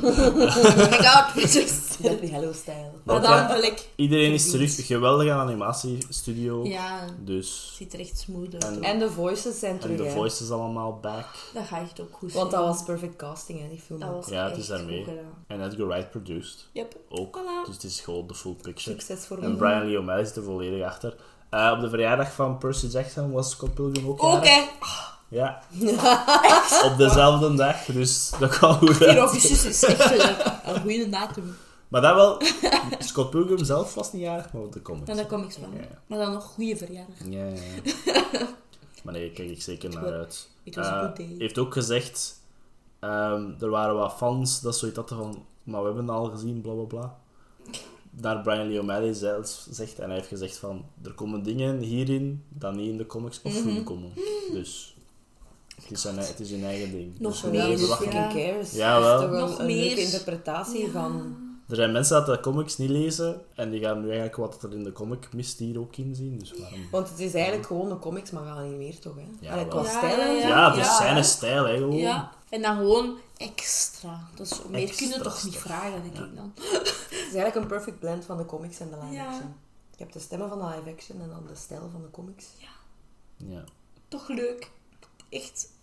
[1.04, 1.98] God, bitches.
[2.02, 2.92] Deathly Hallow-style.
[3.04, 3.88] Maar dan wil ik...
[3.96, 4.86] Iedereen is terug.
[4.86, 6.66] Geweldige animatiestudio.
[6.66, 7.74] Ja, Dus.
[7.76, 8.64] ziet er echt smooth uit.
[8.64, 8.84] En-.
[8.84, 10.12] En de voices zijn En terug, de hè.
[10.12, 11.28] voices allemaal back.
[11.54, 14.00] Dat gaat echt ook goed Want dat was perfect casting, hè, die film.
[14.00, 15.06] Dat was Ja, het is daarmee.
[15.48, 16.68] En Edgar Wright produced.
[16.72, 16.96] Yep.
[17.10, 17.40] Ook.
[17.40, 17.66] Voilà.
[17.66, 19.00] Dus het is gewoon de full picture.
[19.00, 19.58] Succes voor En.
[19.58, 21.16] Brian Lee O'Malley zit er volledig achter.
[21.50, 24.64] Eh, op de verjaardag van Percy Jackson was Scott Pilgrim ook Oké.
[25.28, 25.62] Ja.
[26.92, 29.18] op dezelfde dag, dus dat kan goed 4 uit.
[29.18, 31.56] augustus is echt eh, een goede datum.
[31.88, 32.42] Maar dat wel,
[33.00, 35.10] Scott Pilgrim zelf was niet jarig, maar de comics.
[35.10, 35.44] En ik van.
[35.74, 35.88] Ja.
[36.08, 37.16] Maar dan nog goede verjaardag.
[37.30, 38.22] Ja, ja.
[39.04, 40.50] Maar nee, kijk ik zeker naar uit.
[40.64, 41.36] It was Eh, good day.
[41.38, 42.42] heeft ook gezegd,
[43.00, 46.62] ehm, er waren wat fans dat zoiets hadden van, maar we hebben het al gezien,
[46.62, 47.18] bla bla bla.
[48.18, 52.44] Daar Brian Lee O'Malley zelfs zegt, en hij heeft gezegd van, er komen dingen hierin
[52.50, 54.12] dat niet in de comics of film komen.
[54.52, 54.96] Dus
[55.82, 57.20] het is, zijn, het is hun eigen ding.
[57.20, 58.28] Nog dus meer, fucking ja.
[58.28, 58.72] cares?
[58.72, 59.40] Ja, Dat is wel.
[59.40, 59.86] toch Nog een, een meer.
[59.86, 61.38] leuke interpretatie van...
[61.70, 64.74] Er zijn mensen dat de comics niet lezen en die gaan nu eigenlijk wat er
[64.74, 66.40] in de comic mist hier ook inzien.
[66.40, 66.88] Dus waarom...
[66.92, 69.48] Want het is eigenlijk gewoon de comics, maar geanimeerd toch, hè?
[69.56, 70.48] Ja, qua Ja, stijl ja.
[70.48, 71.98] Ja, het is Ja, zijn stijl, hè, gewoon.
[71.98, 74.28] Ja, en dan gewoon extra.
[74.36, 76.54] Dus meer Extra kunnen toch niet vragen, denk ik dan.
[77.26, 79.26] Het is eigenlijk een perfect blend van de comics en de live Ja.
[79.26, 79.54] action.
[79.92, 82.46] Je hebt de stemmen van de live action en dan de stijl van de comics.
[83.38, 83.64] Ja.
[84.08, 84.72] Toch leuk.
[85.30, 85.74] Echt.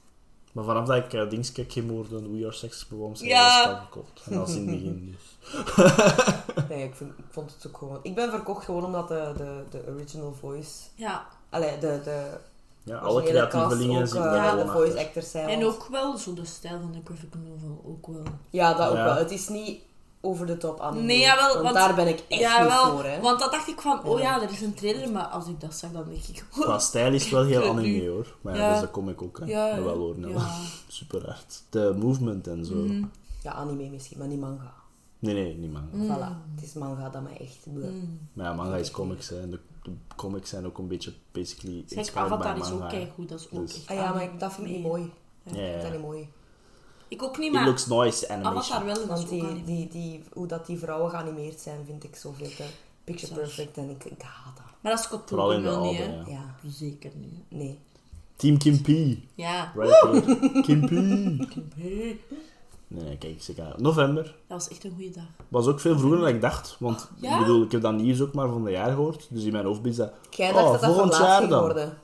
[0.52, 3.54] Maar vanaf dat ik uh, Dings kijk geen woorden, We Are Sex ik Ja.
[3.56, 4.26] dat spel gekocht.
[4.30, 6.66] En dat is in het begin, dus.
[6.68, 7.98] Nee, ik, vind, ik vond het ook gewoon...
[8.02, 10.80] Ik ben verkocht gewoon omdat de, de, de original voice...
[10.94, 11.26] Ja.
[11.50, 12.38] Allee, de, de
[12.82, 15.48] Ja, alle creatievelingen er eh, de voice actors zijn.
[15.48, 17.82] En ook wel zo de stijl van de graphic novel.
[17.86, 18.24] Ook wel.
[18.50, 19.04] Ja, dat ook Ja.
[19.04, 19.14] wel.
[19.16, 19.82] Het is niet
[20.24, 21.02] over de top anime.
[21.04, 22.90] Nee, jawel, want, want- daar ben ik echt ja, niet wel.
[22.90, 23.20] voor, hè.
[23.20, 24.42] Want dat dacht ik van, oh Ja.
[24.42, 25.10] er is een trailer.
[25.12, 26.44] Maar als ik dat zag, dan denk ik...
[26.50, 28.36] Qua stijl is wel heel anime hoor.
[28.40, 28.66] Maar ja, Ja.
[28.68, 29.38] dat is de comic ook.
[29.38, 29.44] Hè.
[29.44, 30.32] Ja, Ja, wel hoor, nou.
[30.32, 30.48] ja.
[30.88, 31.62] Super hard.
[31.70, 32.74] De movement en zo.
[32.74, 33.04] Mhm.
[33.42, 34.72] Ja, anime misschien, maar niet manga.
[35.18, 35.88] Nee, nee, niet manga.
[36.16, 36.54] Voilà.
[36.54, 37.66] Het is manga dat mij echt...
[37.66, 38.18] Mm.
[38.32, 39.28] Maar ja, manga is comics.
[39.28, 39.40] Hè.
[39.40, 43.28] En de, de comics zijn ook een beetje basically Zeg, Avatar is ook keigoed.
[43.28, 45.10] Dat is ook Dus- echt Ah ja, maar ik, dat vind ik niet mooi.
[45.42, 45.90] Ja, Ik ja, vind dat ja.
[45.96, 46.28] niet mooi.
[47.12, 48.56] Ik ook niet, It maar looks nice animation.
[48.76, 49.06] Avatar wel.
[49.06, 52.64] Want die, die, die, hoe dat die vrouwen geanimeerd zijn, vind ik zoveel te
[53.04, 53.76] picture perfect.
[53.76, 54.64] En ik, ik haat dat.
[54.80, 56.36] Maar dat is Scott Vooral in Pilgrim de wel niet, oude, hè?
[56.36, 56.54] ja.
[56.62, 57.32] Ja, Zeker niet.
[57.48, 57.56] hè.
[57.56, 57.78] nee.
[58.36, 59.18] Team Kimpy.
[59.34, 59.72] Ja.
[59.76, 60.60] Right here.
[60.62, 61.46] Kimpy.
[61.76, 62.20] Hey.
[62.88, 63.74] Nee, nee, kijk, zeker.
[63.76, 64.22] November.
[64.24, 65.24] Dat was echt een goede dag.
[65.48, 66.76] Was ook veel vroeger dan ik dacht.
[66.78, 67.32] Want Ja?
[67.32, 69.26] ik bedoel, ik heb dat nieuws ook maar van de jaar gehoord.
[69.30, 71.60] Dus in mijn hoofd is dat Jij Oh, dacht dat dat volgend jaar ging dan.
[71.60, 71.98] worden.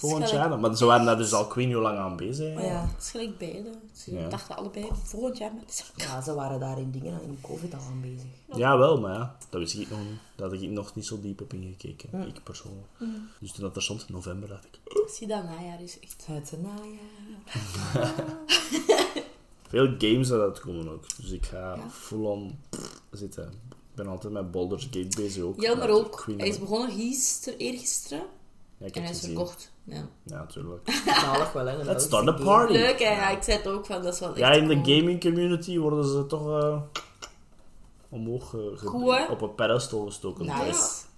[0.00, 0.48] Volgend jaar.
[0.48, 0.60] dan.
[0.60, 2.54] Maar ze waren daar dus al niet hoe lang aan bezig.
[2.54, 2.80] Maar ja.
[2.80, 3.70] Dat is gelijk beide.
[3.92, 4.28] Ze Ja.
[4.28, 8.00] dachten allebei volgend jaar met ja, ze waren daar in dingen, in covid al aan
[8.00, 8.28] bezig.
[8.58, 10.18] Ja, wel, maar ja, dat wist ik nog niet.
[10.36, 12.86] Daar had ik nog niet zo diep op ingekeken, ik persoonlijk.
[13.38, 14.78] Dus toen dat er stond, november, dacht ik...
[15.10, 16.26] Zie dat najaar is echt.
[16.26, 18.18] Het najaar.
[19.68, 21.04] Veel games dat uitkomen ook.
[21.16, 21.90] Dus ik ga Ja.
[21.90, 22.58] full-on
[23.10, 23.44] zitten.
[23.68, 25.60] Ik ben altijd met Baldur's Gate bezig ook.
[25.60, 26.12] Ja, maar ook.
[26.12, 28.22] Queen Hij is begonnen gisteren, eergisteren.
[28.78, 29.34] Ja, ik En heb hij is gezien.
[29.36, 29.72] verkocht.
[29.90, 30.08] Ja.
[30.22, 31.02] Ja, natuurlijk.
[31.06, 31.76] Zalig wel, hè.
[31.76, 32.72] Let's start party.
[32.72, 33.04] Leuk, hè?
[33.04, 33.20] Ja.
[33.20, 35.78] Ja, ik zei het ook van, dat is wel echt Ja, in de gaming community
[35.78, 36.80] worden ze toch eh,
[38.08, 39.32] omhoog eh, hè?
[39.32, 40.46] op een pedestal gestoken.
[40.46, 41.08] Nice.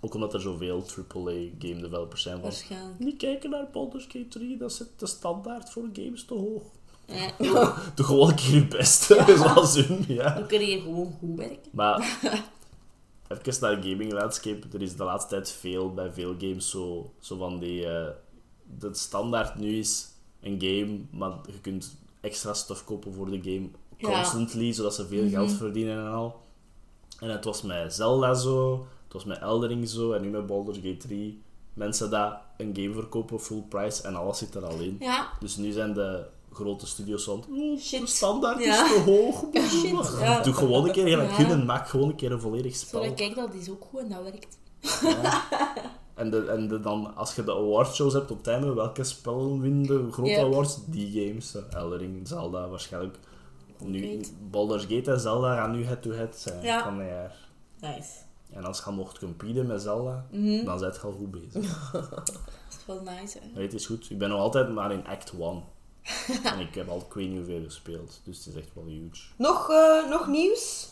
[0.00, 0.84] Ook omdat er zoveel
[1.14, 2.40] AAA game developers zijn.
[2.40, 2.98] Waarschijnlijk.
[2.98, 6.62] niet kijken naar Baldur's Gate 3, dat zit de standaard voor games te hoog.
[7.38, 10.04] Ja, Doe gewoon een keer je best, zoals hun.
[10.08, 10.34] Ja.
[10.40, 11.70] we kunnen hier gewoon goed werken.
[11.72, 12.18] Maar
[13.28, 14.66] even naar de gaming landscape.
[14.72, 17.86] Er is de laatste tijd veel, bij veel games, zo, zo van die...
[18.78, 20.08] de standaard nu is
[20.40, 23.68] een game, maar je kunt extra stuff kopen voor de game.
[23.96, 24.12] Ja.
[24.12, 26.40] Constantly, zodat ze veel geld verdienen en al.
[27.20, 30.76] En het was met Zelda zo, het was met Eldering zo, en nu met Baldur's
[30.76, 31.42] Gate 3.
[31.74, 34.96] Mensen dat een game verkopen full price en alles zit er al in.
[35.00, 35.28] Ja.
[35.40, 38.84] Dus nu zijn de grote studios van, oh, de standaard Ja.
[38.84, 39.44] is te hoog.
[40.20, 40.40] Ja.
[40.42, 41.34] Doe gewoon een keer Ja.
[41.36, 43.04] kunnen, maak gewoon een keer een volledig spel.
[43.04, 44.58] Zo, kijk, dat is ook goed en dat werkt.
[46.14, 49.60] En, de, en de, dan, als je de awardshows hebt op het einde, welke spellen
[49.60, 50.78] winnen de grote awards?
[50.86, 51.54] Die games.
[51.54, 53.18] eh, Eldering, Zelda waarschijnlijk.
[53.84, 54.20] Nu.
[54.50, 56.82] Baldur's Gate en Zelda gaan nu head-to-head zijn Ja.
[56.84, 57.36] van het jaar.
[57.80, 58.10] Nice.
[58.52, 60.64] En als je mocht competen met Zelda, Mhm.
[60.64, 61.90] dan zit je al goed bezig.
[61.92, 63.62] Dat is wel nice, hè.
[63.62, 64.10] Is goed.
[64.10, 65.62] Ik ben nog altijd maar in Act 1.
[66.52, 68.20] en ik heb al ik weet niet hoeveel gespeeld.
[68.24, 69.22] Dus het is echt wel huge.
[69.36, 70.88] Nog, eh, nog nieuws?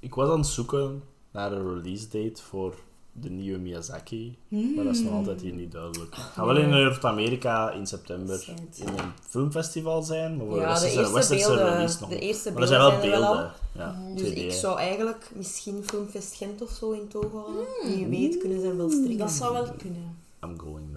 [0.00, 2.74] Ik was aan het zoeken naar een release date voor
[3.12, 4.38] de nieuwe Miyazaki.
[4.48, 6.14] Maar dat is nog altijd hier niet duidelijk.
[6.14, 8.44] Het gaat wel in Noord-Amerika in september
[8.76, 10.36] in een filmfestival zijn.
[10.36, 12.24] Maar voor de Ja, er westerse beelden, release nog de niet.
[12.24, 13.52] eerste Maar er zijn wel beelden zijn wel beelden.
[13.72, 14.36] Ja, Dus 2D.
[14.36, 17.64] ik zou eigenlijk misschien Filmfest Gent of zo in toog houden.
[17.84, 19.18] Wie weet kunnen ze wel strikken.
[19.18, 20.18] Dat zou wel kunnen.
[20.44, 20.92] I'm going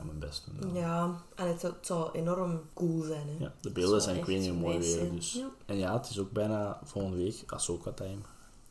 [0.00, 0.72] ga mijn best doen.
[0.72, 0.80] dan.
[0.82, 3.26] Ja, en het, zou- het zou enorm cool zijn.
[3.28, 3.44] Hè.
[3.44, 5.10] Ja, de beelden zijn ik weet niet hoe mooi weer.
[5.10, 5.32] Dus.
[5.32, 5.48] Ja.
[5.66, 8.20] En ja, het is ook bijna volgende week Ahsoka time.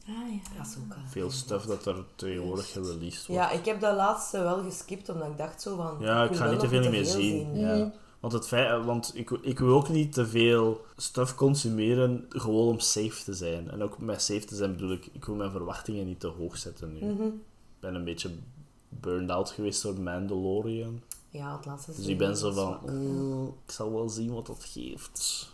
[0.08, 0.60] Ah, ja.
[0.60, 0.98] Ahsoka.
[1.08, 3.42] Veel stuff dat er tegenwoordig gereleased wordt.
[3.42, 5.98] Ja, ik heb dat laatste wel geskipt, omdat ik dacht zo van...
[6.00, 7.56] Ja, ik ga niet te veel meer zien.
[7.56, 7.92] Ja.
[8.20, 12.80] Want, het feit, want ik, ik wil ook niet te veel stuff consumeren gewoon om
[12.80, 13.72] safe te zijn.
[13.72, 16.58] En ook met safe te zijn bedoel ik, ik wil mijn verwachtingen niet te hoog
[16.58, 17.06] zetten nu.
[17.06, 17.26] Mhm.
[17.26, 18.30] Ik ben een beetje
[18.90, 21.02] burned out geweest door Mandalorian.
[21.30, 24.34] Ja, het laatste Dus ik ben zo van, was wel- "Oeh, ik zal wel zien
[24.34, 25.50] wat dat geeft.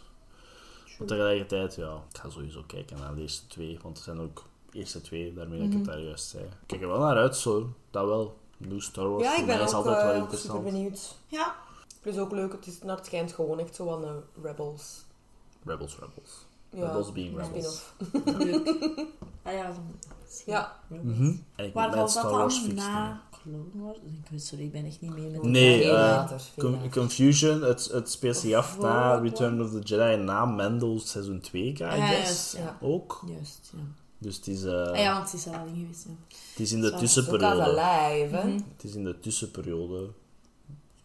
[1.00, 3.80] Maar tegelijkertijd, ja, ik ga sowieso kijken naar de eerste twee.
[3.82, 6.44] Want het zijn ook de eerste twee, daarmee dat ik het daar juist zei.
[6.44, 7.70] Ik kijk er wel naar uit, zo.
[7.92, 8.38] Dat wel.
[8.58, 10.64] Nieuw Star Wars Ja, voor ik mij ben is altijd wel eh, super interessant.
[10.64, 11.16] benieuwd.
[11.28, 11.56] Ja.
[12.02, 15.04] Plus ook leuk, het, is, nou, het schijnt gewoon echt zo van de Rebels.
[15.66, 16.46] Rebels, Rebels.
[16.70, 17.82] Ja, Rebels being Rebels.
[18.38, 18.76] Leuk.
[19.44, 19.96] Ah ja, dan...
[20.46, 20.80] Ja.
[20.90, 21.16] Rebels.
[21.18, 21.36] Mhm.
[21.56, 23.98] En ik Waar Star Wars na Clone Wars?
[23.98, 26.42] Ik weet, sorry, ik ben echt niet mee met Nee, Veel eh, later.
[26.92, 31.00] Confusion, het, het speelt zich af Of na Return of the Jedi en na Mendel
[31.00, 32.52] seizoen 2, I Ja, guess.
[32.52, 32.78] ja, ja.
[32.82, 33.24] Ook.
[33.28, 33.80] Juist, ja.
[34.18, 36.12] Dus het is, eh, Ah ja, want het is al in geweest, ja.
[36.50, 37.62] het is in de Zo, tussenperiode.
[37.62, 38.44] Ook live, hè.
[38.48, 38.60] Mhm.
[38.76, 40.10] Het is in de tussenperiode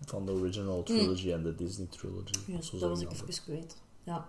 [0.05, 2.33] van de original trilogy en de Disney trilogy.
[2.47, 3.77] Juist, Zo dat was ik even kwijt.
[4.05, 4.29] Ja,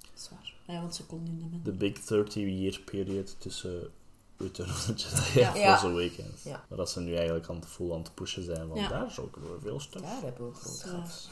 [0.00, 0.54] dat is waar.
[0.66, 3.88] Ah ja, want ze kon in de De big 30-year period tussen
[4.38, 5.78] Return of the Jedi Ja.
[5.78, 6.42] Force Awakens.
[6.44, 6.64] Ja.
[6.68, 8.88] Maar dat ze nu eigenlijk aan het full aan het pushen zijn Ja.
[8.88, 10.04] daar is ook weer veel stuff.
[10.04, 11.28] Daar hebben we ook groot.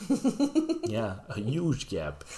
[0.96, 2.24] Ja, a huge gap.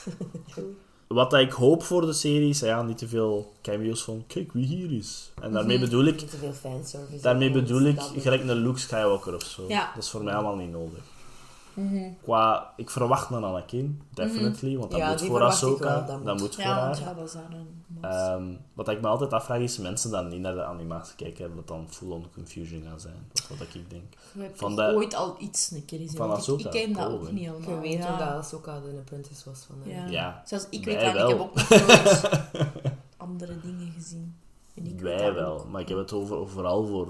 [1.08, 4.66] Wat dat ik hoop voor de series, ja, niet te veel cameo's van kijk wie
[4.66, 5.30] hier is.
[5.42, 7.22] En daarmee bedoel ik, Niet te veel fanservice.
[7.22, 9.64] daarmee bedoel ik dat- gelijk een Luke Skywalker of zo.
[9.68, 9.90] Ja.
[9.94, 10.98] Dat is voor mij allemaal niet nodig.
[11.78, 12.10] Mhm.
[12.22, 16.32] Qua, ik verwacht een Anakin, definitely, want dat Ja, moet voor Ahsoka, wel, dat dat
[16.34, 16.40] moet.
[16.42, 17.00] moet voor Ja, haar.
[17.00, 17.76] ja, dat is daar een...
[18.00, 18.44] Ehm,
[18.74, 21.66] wat ik me altijd afvraag is, mensen die niet naar de animatie kijken, hebben dat
[21.68, 23.14] dan full-on confusion gaan zijn.
[23.32, 24.02] Dat is wat ik denk.
[24.38, 26.58] Hebt van de- ooit al iets een keer gezien.
[26.58, 27.70] ik, ik ken dat ook niet helemaal.
[27.74, 28.12] Je weet ja.
[28.12, 29.90] ook dat Ahsoka de apprentice was van hem.
[29.90, 30.06] Ja.
[30.10, 31.28] Ja, Zelfs ik wij weet dat, wel.
[31.30, 32.30] ik heb ook nog nooit
[33.16, 34.34] andere dingen gezien.
[35.00, 35.68] Wij wel, ook.
[35.68, 37.08] maar ik heb het over, vooral voor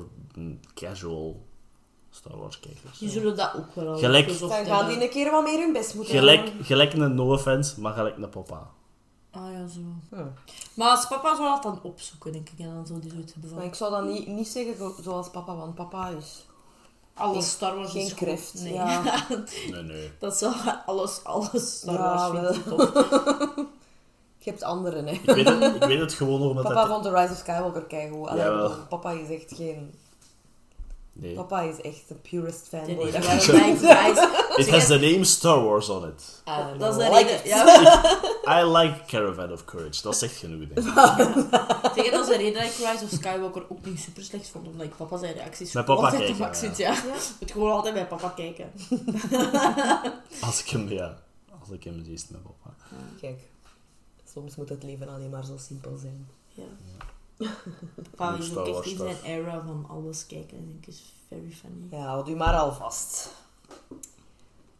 [0.74, 1.46] casual
[2.10, 2.98] Star Wars kijkers.
[2.98, 5.72] Die zullen dat ook wel al Gelijk- Dan gaan die een keer wat meer hun
[5.72, 6.64] best moeten Gelijk, doen.
[6.64, 8.66] gelijk een no offense, maar gelijk een papa.
[9.30, 9.80] Ah ja, zo.
[10.74, 12.58] Maar als papa zou dat dan opzoeken, denk ik.
[12.58, 13.68] En dan zou die zoiets hebben Maar van...
[13.68, 16.46] ik zou dat niet, niet zeggen zo- zoals papa, want papa is
[17.14, 18.54] Alles Star Wars geen kreft.
[18.54, 18.72] Nee.
[18.72, 19.02] Ja.
[19.70, 20.10] Nee, nee.
[20.18, 20.54] dat zou
[20.86, 22.92] alles, alles Star Ja, Wars tof.
[24.38, 25.12] Je hebt anderen, hè.
[25.12, 26.88] Ik weet het, ik weet het gewoon nog omdat Papa het...
[26.90, 28.28] vond The Rise of Skywalker keigoed.
[28.28, 28.68] Allee, Jawel.
[28.68, 29.94] bedoel, Papa is echt geen...
[31.20, 31.34] Nee.
[31.34, 33.04] Papa is echt de purest Nee, fanboy.
[33.04, 34.18] nee, dat guys.
[34.66, 36.42] It has the name Star Wars on it.
[36.48, 37.48] I Dat is de like reden...
[37.48, 40.02] Ja, I like Caravan of Courage.
[40.02, 40.84] Dat zegt genoeg, denk ik.
[41.94, 44.66] Zeg, dat is de reden dat ik Rise of Skywalker ook niet super slecht vond.
[44.66, 46.54] Omdat ik papa zijn reacties Met papa altijd kijken, ja.
[46.54, 46.92] zit, ja.
[46.92, 47.02] Ik
[47.40, 48.72] moet gewoon altijd bij papa kijken.
[50.40, 51.18] Als ik hem, ja...
[51.60, 52.74] Als ik hem zie, met papa.
[53.20, 53.40] Kijk,
[54.32, 56.28] soms moet het leven alleen maar zo simpel zijn.
[56.48, 56.64] Ja.
[56.98, 57.07] Papa
[58.14, 59.24] Star ook echt in zijn stuff.
[59.24, 60.66] era van alles kijken.
[60.66, 61.86] denk ik is very funny.
[61.90, 63.30] Ja, houd u maar al vast.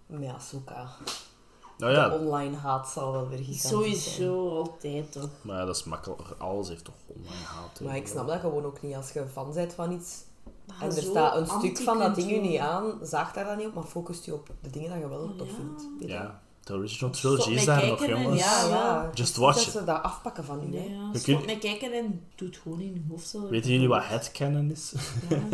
[0.07, 0.89] Met Ahsoka.
[1.79, 3.73] Nou De ja, online haat zal wel weer gigantisch zijn.
[3.73, 5.29] Sowieso, altijd toch.
[5.41, 6.21] maar ja, dat is makkelijk.
[6.39, 7.81] Alles heeft toch online haat.
[7.81, 8.95] Maar ik snap dat gewoon ook niet.
[8.95, 10.25] Als je fan bent van iets
[10.67, 13.57] Maar en er staat een stuk van dat ding je niet aan, zaag daar dan
[13.57, 15.55] niet op, maar focust je op de dingen die je wel Oh, tof ja.
[15.55, 15.89] vindt.
[15.99, 16.07] Je?
[16.07, 18.41] Ja, de original Stop trilogy is daar nog, jongens.
[18.41, 19.11] Ja, Ja, ja.
[19.15, 19.73] Just watch dat it.
[19.73, 20.67] ze dat afpakken van u.
[20.69, 21.09] Nee, ja.
[21.13, 23.29] Je Stop kunt- kijken en doe het gewoon in je hoofd.
[23.29, 23.49] zo.
[23.49, 24.93] Weten jullie wat headcanon is?
[25.29, 25.39] Ja.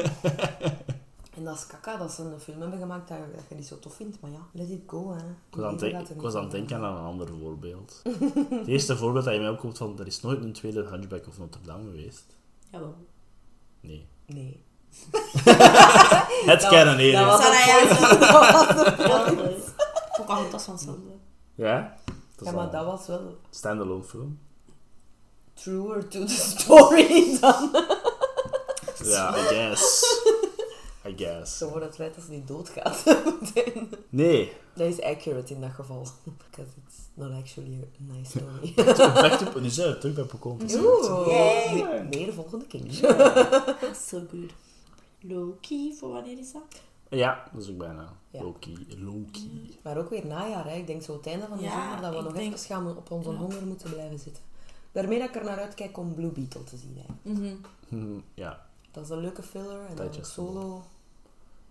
[1.36, 3.66] En dat is kaka dat ze een film hebben gemaakt dat je, dat je niet
[3.66, 4.20] zo tof vindt.
[4.20, 5.11] Maar ja, let it go.
[5.12, 5.16] Hè.
[5.19, 8.01] Ik was aan het, ik was het denken aan een ander voorbeeld.
[8.51, 11.39] Het eerste voorbeeld dat je mij opkomt van, er is nooit een tweede Hunchback of
[11.39, 12.24] Notre Dame geweest.
[12.70, 12.95] Jawel.
[13.81, 14.07] Nee.
[14.27, 14.62] Nee.
[16.97, 17.12] Hier.
[17.12, 17.78] dat was- Ja,
[19.07, 19.55] Ja, nee.
[20.16, 21.16] Pocahontas van Sandler.
[21.55, 21.97] Ja?
[22.36, 24.39] Dat Ja, maar dat was wel standalone film.
[25.55, 27.07] truer to the story
[27.41, 27.70] dan.
[29.05, 30.05] Ja, I guess.
[31.07, 31.59] I guess.
[31.59, 33.03] Zo voor het feit dat ze niet doodgaat.
[34.09, 34.53] Nee.
[34.74, 36.07] dat is accurate in dat geval.
[36.24, 38.74] Because it's not actually a nice story.
[38.97, 39.61] Back to...
[39.61, 40.74] Nu zijn we terug bij Pocahontas.
[40.74, 42.93] Oeh, meer volgende keer.
[44.09, 44.51] So good.
[45.20, 46.62] Loki, voor wanneer is dat?
[47.10, 48.12] Ja, dat is ook bijna.
[48.31, 48.43] Ja.
[48.43, 48.86] Loki.
[48.98, 49.78] Loki.
[49.82, 50.76] Maar ook weer najaar, hè.
[50.76, 52.97] Ik denk zo het einde van de Ja, zomer dat we nog denk- even gaan
[52.97, 53.36] op onze Ja.
[53.36, 54.43] honger moeten blijven zitten.
[54.93, 56.97] Daarmee dat ik er naar uitkijk om Blue Beetle te zien.
[56.98, 57.31] Hè.
[57.32, 57.55] Mhm.
[57.89, 58.66] Hm, Ja.
[58.90, 60.24] Dat is een leuke filler en dan Tijdje.
[60.24, 60.82] solo.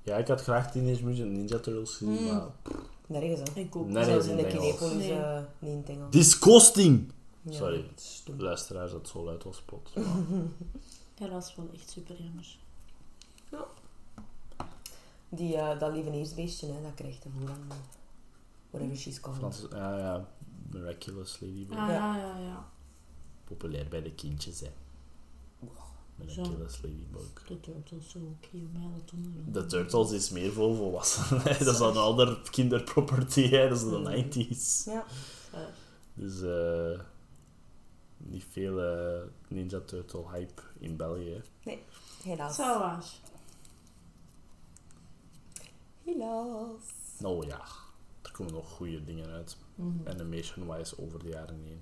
[0.01, 2.25] Ja, ik had graag Teenage Mutant Ninja Turtles gezien, Hmm.
[2.27, 2.43] maar...
[3.07, 3.59] Nergens, hè.
[3.61, 3.87] Ik ook.
[3.87, 4.45] Nee, in de.
[4.47, 5.13] Kinepolis Nee.
[5.13, 6.11] eh, niet in het Engels.
[6.11, 7.11] Disgusting!
[7.41, 7.85] Ja, Sorry.
[8.37, 9.91] Luisteraars, dat zo luid was spot.
[11.15, 12.57] Ja, dat is wel echt super jammer.
[15.35, 17.59] Die, eh, dat lieveneersbeestje, hè, dat krijgt een voorrang.
[18.69, 19.37] Whatever she's called.
[19.37, 20.27] Frans, ja, ja.
[20.71, 21.77] Miraculous Ladybug.
[21.77, 21.93] Ah, Ja.
[22.17, 22.69] ja, ja, ja.
[23.43, 24.69] Populair bij de kindjes, hè.
[26.15, 27.43] Miraculous Ladybug.
[27.47, 29.45] De Turtles zo ook hier mij dat doen.
[29.51, 31.43] De Turtles is meer voor volwassenen.
[31.43, 33.69] dat is een ander kinderproperty, hè.
[33.69, 34.05] dat is de Mm.
[34.05, 34.83] 90s.
[34.85, 35.05] Ja.
[35.53, 35.59] Eh,
[36.13, 36.99] Dus eh
[38.17, 41.41] niet veel eh, Ninja Turtle hype in België.
[41.63, 41.77] hè.
[42.23, 42.55] Helaas.
[42.55, 43.05] Zo waar.
[46.05, 46.81] Helaas.
[47.17, 47.61] Nou ja,
[48.21, 49.57] er komen nog goede dingen uit.
[49.75, 50.09] Mhm.
[50.09, 51.81] Animation-wise over de jaren heen.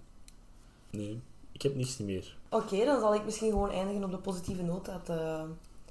[0.90, 1.22] Nee,
[1.52, 2.38] ik heb niks meer.
[2.50, 5.46] Oké, dan zal ik misschien gewoon eindigen op de positieve noot dat de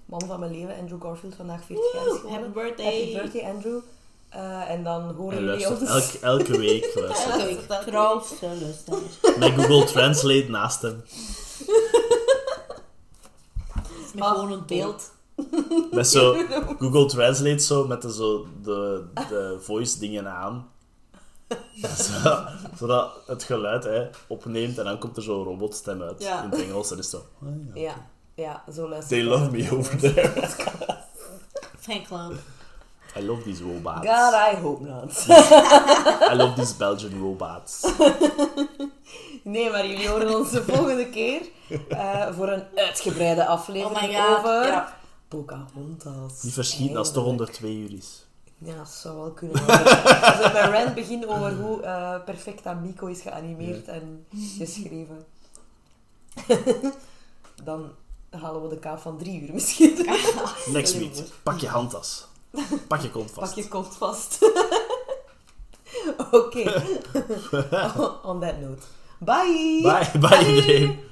[0.05, 2.31] man van mijn leven, Andrew Garfield, vandaag 40 jaar is geworden.
[2.41, 2.85] Happy birthday.
[2.87, 3.81] Happy birthday, Andrew.
[4.29, 5.81] Eh, en dan horen En jullie ons...
[5.89, 6.93] elke, elke week.
[7.01, 7.31] Luistert.
[7.31, 7.45] Elke
[9.27, 9.39] week.
[9.39, 11.03] Met Google Translate naast hem.
[14.15, 15.13] Met Ah, gewoon een beeld.
[15.91, 16.37] Met zo
[16.79, 20.69] Google Translate zo, met de, zo de, de voice dingen aan.
[21.97, 22.37] Zo,
[22.79, 26.43] zodat het geluid hè, opneemt en dan komt er zo'n robotstem uit Ja.
[26.43, 26.91] in het Engels.
[26.91, 27.47] En is het zo...
[27.47, 27.83] ah, ja.
[27.83, 27.95] Ja,
[28.35, 30.33] ja, zo luistert They love me over there.
[31.81, 32.39] Fanclub.
[33.17, 34.07] I love these robots.
[34.07, 35.25] God, I hope not.
[36.31, 37.81] I love these Belgian robots.
[39.43, 41.41] Nee, maar jullie horen ons de volgende keer
[41.89, 44.39] eh, voor een uitgebreide aflevering Oh my god.
[44.39, 44.97] over Ja.
[45.31, 46.41] Pocahontas.
[46.41, 48.27] Die verschiet als het toch onder twee uur is.
[48.59, 49.67] Ja, dat zou wel kunnen.
[49.67, 54.27] Als we met Rand beginnen over hoe eh, perfect dat Miko is geanimeerd en
[54.59, 55.27] geschreven,
[57.65, 57.91] dan
[58.31, 60.07] halen we de kaaf van drie uur misschien.
[60.73, 61.25] Next week.
[61.43, 62.29] Pak je handtas.
[62.89, 63.55] Pak je kont vast.
[63.55, 64.39] Pak je kont vast.
[66.31, 66.83] Oké.
[68.23, 68.83] On that note.
[69.19, 69.81] Bye!
[69.83, 71.09] Bye, bye iedereen.